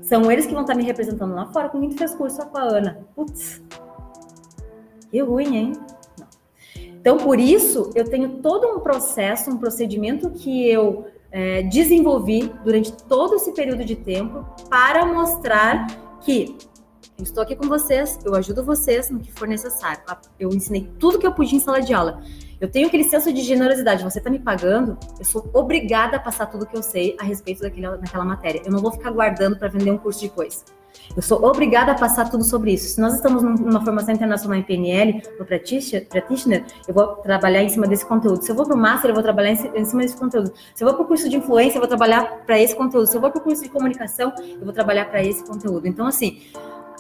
São 0.02 0.30
eles 0.30 0.44
que 0.44 0.52
vão 0.52 0.60
estar 0.60 0.74
me 0.74 0.84
representando 0.84 1.34
lá 1.34 1.46
fora. 1.46 1.70
Com 1.70 1.78
muito 1.78 1.96
fez 1.96 2.14
curso 2.14 2.44
com 2.48 2.58
a 2.58 2.64
Ana. 2.64 2.98
Putz, 3.16 3.62
que 5.10 5.22
ruim, 5.22 5.56
hein? 5.56 5.72
Então, 7.04 7.18
por 7.18 7.38
isso, 7.38 7.90
eu 7.94 8.08
tenho 8.08 8.38
todo 8.38 8.66
um 8.66 8.80
processo, 8.80 9.50
um 9.50 9.58
procedimento 9.58 10.30
que 10.30 10.66
eu 10.66 11.06
é, 11.30 11.60
desenvolvi 11.64 12.50
durante 12.64 12.94
todo 12.94 13.34
esse 13.34 13.52
período 13.52 13.84
de 13.84 13.94
tempo 13.94 14.42
para 14.70 15.04
mostrar 15.04 15.86
que 16.22 16.56
eu 17.18 17.22
estou 17.22 17.42
aqui 17.42 17.54
com 17.54 17.68
vocês, 17.68 18.18
eu 18.24 18.34
ajudo 18.34 18.64
vocês 18.64 19.10
no 19.10 19.20
que 19.20 19.30
for 19.30 19.46
necessário. 19.46 20.00
Eu 20.40 20.48
ensinei 20.48 20.90
tudo 20.98 21.18
que 21.18 21.26
eu 21.26 21.32
podia 21.34 21.58
em 21.58 21.60
sala 21.60 21.82
de 21.82 21.92
aula. 21.92 22.22
Eu 22.58 22.70
tenho 22.70 22.86
aquele 22.86 23.04
senso 23.04 23.30
de 23.30 23.42
generosidade. 23.42 24.02
Você 24.02 24.16
está 24.16 24.30
me 24.30 24.38
pagando, 24.38 24.96
eu 25.18 25.26
sou 25.26 25.50
obrigada 25.52 26.16
a 26.16 26.20
passar 26.20 26.46
tudo 26.46 26.64
que 26.64 26.74
eu 26.74 26.82
sei 26.82 27.18
a 27.20 27.22
respeito 27.22 27.60
daquela, 27.60 27.98
daquela 27.98 28.24
matéria. 28.24 28.62
Eu 28.64 28.72
não 28.72 28.80
vou 28.80 28.90
ficar 28.90 29.10
guardando 29.10 29.58
para 29.58 29.68
vender 29.68 29.90
um 29.90 29.98
curso 29.98 30.22
depois. 30.22 30.64
Eu 31.16 31.22
sou 31.22 31.44
obrigada 31.44 31.92
a 31.92 31.94
passar 31.94 32.30
tudo 32.30 32.42
sobre 32.44 32.72
isso. 32.72 32.88
Se 32.88 33.00
nós 33.00 33.14
estamos 33.14 33.42
numa 33.42 33.84
formação 33.84 34.14
internacional 34.14 34.58
em 34.58 34.62
PNL, 34.62 35.22
no 35.38 35.44
practitioner, 35.44 36.64
eu 36.88 36.94
vou 36.94 37.06
trabalhar 37.16 37.62
em 37.62 37.68
cima 37.68 37.86
desse 37.86 38.04
conteúdo. 38.04 38.42
Se 38.42 38.50
eu 38.50 38.54
vou 38.56 38.66
para 38.66 38.74
o 38.74 38.78
Master, 38.78 39.10
eu 39.10 39.14
vou 39.14 39.22
trabalhar 39.22 39.52
em 39.52 39.84
cima 39.84 40.02
desse 40.02 40.16
conteúdo. 40.16 40.52
Se 40.74 40.82
eu 40.82 40.88
vou 40.88 40.96
para 40.96 41.04
o 41.04 41.06
curso 41.06 41.28
de 41.28 41.36
influência, 41.36 41.76
eu 41.76 41.80
vou 41.80 41.88
trabalhar 41.88 42.44
para 42.44 42.58
esse 42.58 42.74
conteúdo. 42.74 43.06
Se 43.06 43.16
eu 43.16 43.20
vou 43.20 43.30
para 43.30 43.40
o 43.40 43.42
curso 43.42 43.62
de 43.62 43.68
comunicação, 43.68 44.32
eu 44.38 44.64
vou 44.64 44.72
trabalhar 44.72 45.06
para 45.06 45.22
esse 45.22 45.44
conteúdo. 45.44 45.86
Então, 45.86 46.06
assim, 46.06 46.42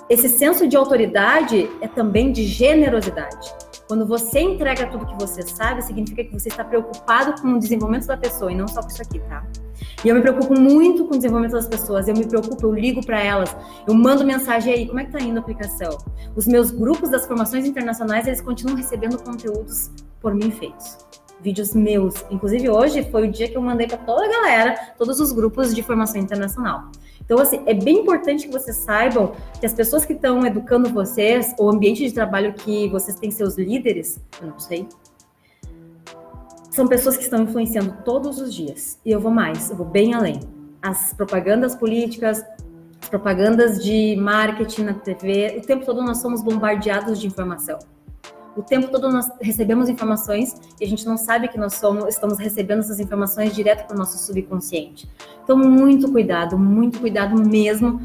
esse 0.08 0.28
senso 0.28 0.68
de 0.68 0.76
autoridade 0.76 1.70
é 1.80 1.88
também 1.88 2.30
de 2.30 2.44
generosidade. 2.44 3.54
Quando 3.94 4.08
você 4.08 4.40
entrega 4.40 4.88
tudo 4.88 5.06
que 5.06 5.14
você 5.14 5.40
sabe, 5.42 5.80
significa 5.80 6.24
que 6.24 6.32
você 6.32 6.48
está 6.48 6.64
preocupado 6.64 7.40
com 7.40 7.52
o 7.52 7.60
desenvolvimento 7.60 8.08
da 8.08 8.16
pessoa 8.16 8.50
e 8.50 8.54
não 8.56 8.66
só 8.66 8.82
com 8.82 8.88
isso 8.88 9.00
aqui, 9.00 9.20
tá? 9.20 9.46
E 10.04 10.08
eu 10.08 10.16
me 10.16 10.20
preocupo 10.20 10.58
muito 10.58 11.04
com 11.04 11.14
o 11.14 11.16
desenvolvimento 11.16 11.52
das 11.52 11.68
pessoas, 11.68 12.08
eu 12.08 12.14
me 12.16 12.26
preocupo, 12.26 12.66
eu 12.66 12.74
ligo 12.74 13.06
para 13.06 13.22
elas, 13.22 13.56
eu 13.86 13.94
mando 13.94 14.24
mensagem 14.24 14.74
aí, 14.74 14.86
como 14.88 14.98
é 14.98 15.04
que 15.04 15.12
tá 15.12 15.20
indo 15.20 15.36
a 15.36 15.40
aplicação? 15.40 15.96
Os 16.34 16.44
meus 16.44 16.72
grupos 16.72 17.08
das 17.08 17.24
formações 17.24 17.66
internacionais, 17.66 18.26
eles 18.26 18.40
continuam 18.40 18.76
recebendo 18.76 19.16
conteúdos 19.22 19.92
por 20.20 20.34
mim 20.34 20.50
feitos. 20.50 20.98
Vídeos 21.40 21.72
meus. 21.72 22.16
Inclusive, 22.32 22.68
hoje 22.68 23.08
foi 23.12 23.28
o 23.28 23.30
dia 23.30 23.48
que 23.48 23.56
eu 23.56 23.62
mandei 23.62 23.86
para 23.86 23.98
toda 23.98 24.24
a 24.24 24.28
galera, 24.28 24.74
todos 24.98 25.20
os 25.20 25.30
grupos 25.30 25.72
de 25.72 25.84
formação 25.84 26.20
internacional. 26.20 26.90
Então, 27.24 27.38
assim, 27.38 27.62
é 27.66 27.72
bem 27.72 28.00
importante 28.00 28.46
que 28.46 28.52
vocês 28.52 28.76
saibam 28.76 29.32
que 29.58 29.64
as 29.64 29.72
pessoas 29.72 30.04
que 30.04 30.12
estão 30.12 30.44
educando 30.44 30.90
vocês, 30.90 31.54
o 31.58 31.68
ambiente 31.70 32.06
de 32.06 32.12
trabalho 32.12 32.52
que 32.52 32.88
vocês 32.88 33.18
têm 33.18 33.30
seus 33.30 33.56
líderes, 33.56 34.20
eu 34.40 34.48
não 34.48 34.58
sei, 34.58 34.86
são 36.70 36.86
pessoas 36.86 37.16
que 37.16 37.22
estão 37.22 37.42
influenciando 37.42 37.96
todos 38.04 38.40
os 38.40 38.52
dias. 38.52 38.98
E 39.04 39.10
eu 39.10 39.20
vou 39.20 39.30
mais, 39.30 39.70
eu 39.70 39.76
vou 39.76 39.86
bem 39.86 40.12
além. 40.12 40.40
As 40.82 41.14
propagandas 41.14 41.74
políticas, 41.74 42.44
as 43.00 43.08
propagandas 43.08 43.82
de 43.82 44.16
marketing 44.16 44.82
na 44.82 44.94
TV, 44.94 45.60
o 45.62 45.66
tempo 45.66 45.86
todo 45.86 46.02
nós 46.02 46.18
somos 46.18 46.42
bombardeados 46.42 47.20
de 47.20 47.26
informação. 47.26 47.78
O 48.56 48.62
tempo 48.62 48.88
todo 48.88 49.10
nós 49.10 49.30
recebemos 49.40 49.88
informações 49.88 50.54
e 50.80 50.84
a 50.84 50.88
gente 50.88 51.04
não 51.04 51.16
sabe 51.16 51.48
que 51.48 51.58
nós 51.58 51.74
somos, 51.74 52.06
estamos 52.06 52.38
recebendo 52.38 52.80
essas 52.80 53.00
informações 53.00 53.54
direto 53.54 53.86
para 53.86 53.96
o 53.96 53.98
nosso 53.98 54.16
subconsciente. 54.18 55.08
Então, 55.42 55.56
muito 55.56 56.10
cuidado, 56.10 56.56
muito 56.56 57.00
cuidado 57.00 57.36
mesmo 57.36 58.00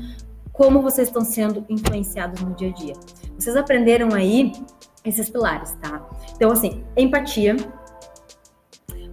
como 0.51 0.81
vocês 0.81 1.07
estão 1.07 1.23
sendo 1.23 1.63
influenciados 1.69 2.41
no 2.41 2.53
dia 2.53 2.69
a 2.69 2.73
dia. 2.73 2.93
Vocês 3.37 3.55
aprenderam 3.55 4.13
aí 4.13 4.51
esses 5.05 5.29
pilares, 5.29 5.71
tá? 5.81 6.05
Então, 6.35 6.51
assim, 6.51 6.83
empatia. 6.97 7.55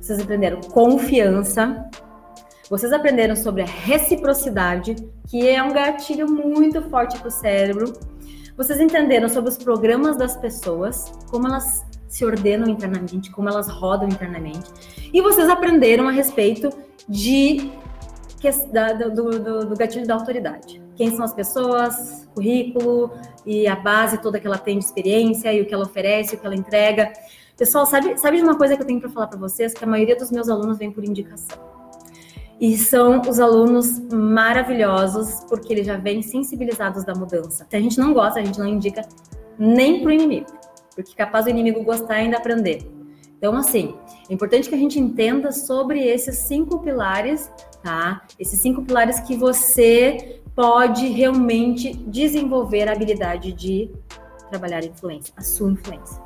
Vocês 0.00 0.18
aprenderam 0.18 0.60
confiança. 0.60 1.88
Vocês 2.68 2.92
aprenderam 2.92 3.36
sobre 3.36 3.62
a 3.62 3.66
reciprocidade, 3.66 4.96
que 5.28 5.48
é 5.48 5.62
um 5.62 5.72
gatilho 5.72 6.28
muito 6.28 6.82
forte 6.90 7.16
para 7.18 7.28
o 7.28 7.30
cérebro. 7.30 7.92
Vocês 8.56 8.80
entenderam 8.80 9.28
sobre 9.28 9.50
os 9.50 9.58
programas 9.58 10.16
das 10.16 10.36
pessoas, 10.36 11.12
como 11.30 11.46
elas 11.46 11.84
se 12.08 12.24
ordenam 12.24 12.68
internamente, 12.68 13.30
como 13.30 13.48
elas 13.48 13.68
rodam 13.68 14.08
internamente. 14.08 14.70
E 15.12 15.20
vocês 15.20 15.48
aprenderam 15.48 16.08
a 16.08 16.10
respeito 16.10 16.70
de 17.06 17.70
da, 18.72 18.92
do, 18.92 19.30
do, 19.30 19.66
do, 19.66 19.76
gatilho 19.76 20.06
da 20.06 20.14
autoridade. 20.14 20.80
Quem 20.94 21.10
são 21.14 21.24
as 21.24 21.34
pessoas, 21.34 22.28
currículo 22.32 23.10
e 23.44 23.66
a 23.66 23.74
base 23.74 24.18
toda 24.18 24.38
que 24.38 24.46
ela 24.46 24.58
tem 24.58 24.78
de 24.78 24.84
experiência 24.84 25.52
e 25.52 25.60
o 25.60 25.66
que 25.66 25.74
ela 25.74 25.84
oferece, 25.84 26.36
o 26.36 26.38
que 26.38 26.46
ela 26.46 26.54
entrega. 26.54 27.12
Pessoal, 27.56 27.86
sabe, 27.86 28.16
sabe 28.18 28.36
de 28.36 28.44
uma 28.44 28.56
coisa 28.56 28.76
que 28.76 28.82
eu 28.82 28.86
tenho 28.86 29.00
para 29.00 29.10
falar 29.10 29.26
para 29.26 29.38
vocês? 29.38 29.74
Que 29.74 29.82
a 29.82 29.86
maioria 29.86 30.14
dos 30.14 30.30
meus 30.30 30.48
alunos 30.48 30.78
vem 30.78 30.92
por 30.92 31.04
indicação. 31.04 31.58
E 32.60 32.76
são 32.76 33.20
os 33.20 33.38
alunos 33.38 34.00
maravilhosos, 34.10 35.44
porque 35.48 35.72
eles 35.72 35.86
já 35.86 35.96
vêm 35.96 36.22
sensibilizados 36.22 37.04
da 37.04 37.14
mudança. 37.14 37.66
Se 37.68 37.76
a 37.76 37.80
gente 37.80 37.98
não 37.98 38.14
gosta, 38.14 38.40
a 38.40 38.44
gente 38.44 38.58
não 38.58 38.66
indica 38.66 39.02
nem 39.58 40.00
para 40.00 40.08
o 40.08 40.12
inimigo, 40.12 40.46
porque 40.94 41.14
capaz 41.14 41.46
o 41.46 41.50
inimigo 41.50 41.82
gostar 41.82 42.18
e 42.18 42.24
ainda 42.24 42.38
aprender. 42.38 42.90
Então, 43.36 43.54
assim, 43.54 43.94
é 44.30 44.32
importante 44.32 44.68
que 44.68 44.74
a 44.74 44.78
gente 44.78 44.98
entenda 44.98 45.52
sobre 45.52 46.02
esses 46.02 46.36
cinco 46.38 46.78
pilares 46.78 47.50
tá? 47.86 48.22
Esses 48.36 48.58
cinco 48.58 48.82
pilares 48.82 49.20
que 49.20 49.36
você 49.36 50.40
pode 50.56 51.06
realmente 51.06 51.94
desenvolver 51.94 52.88
a 52.88 52.92
habilidade 52.92 53.52
de 53.52 53.88
trabalhar 54.50 54.84
influência, 54.84 55.32
a 55.36 55.42
sua 55.42 55.70
influência. 55.70 56.20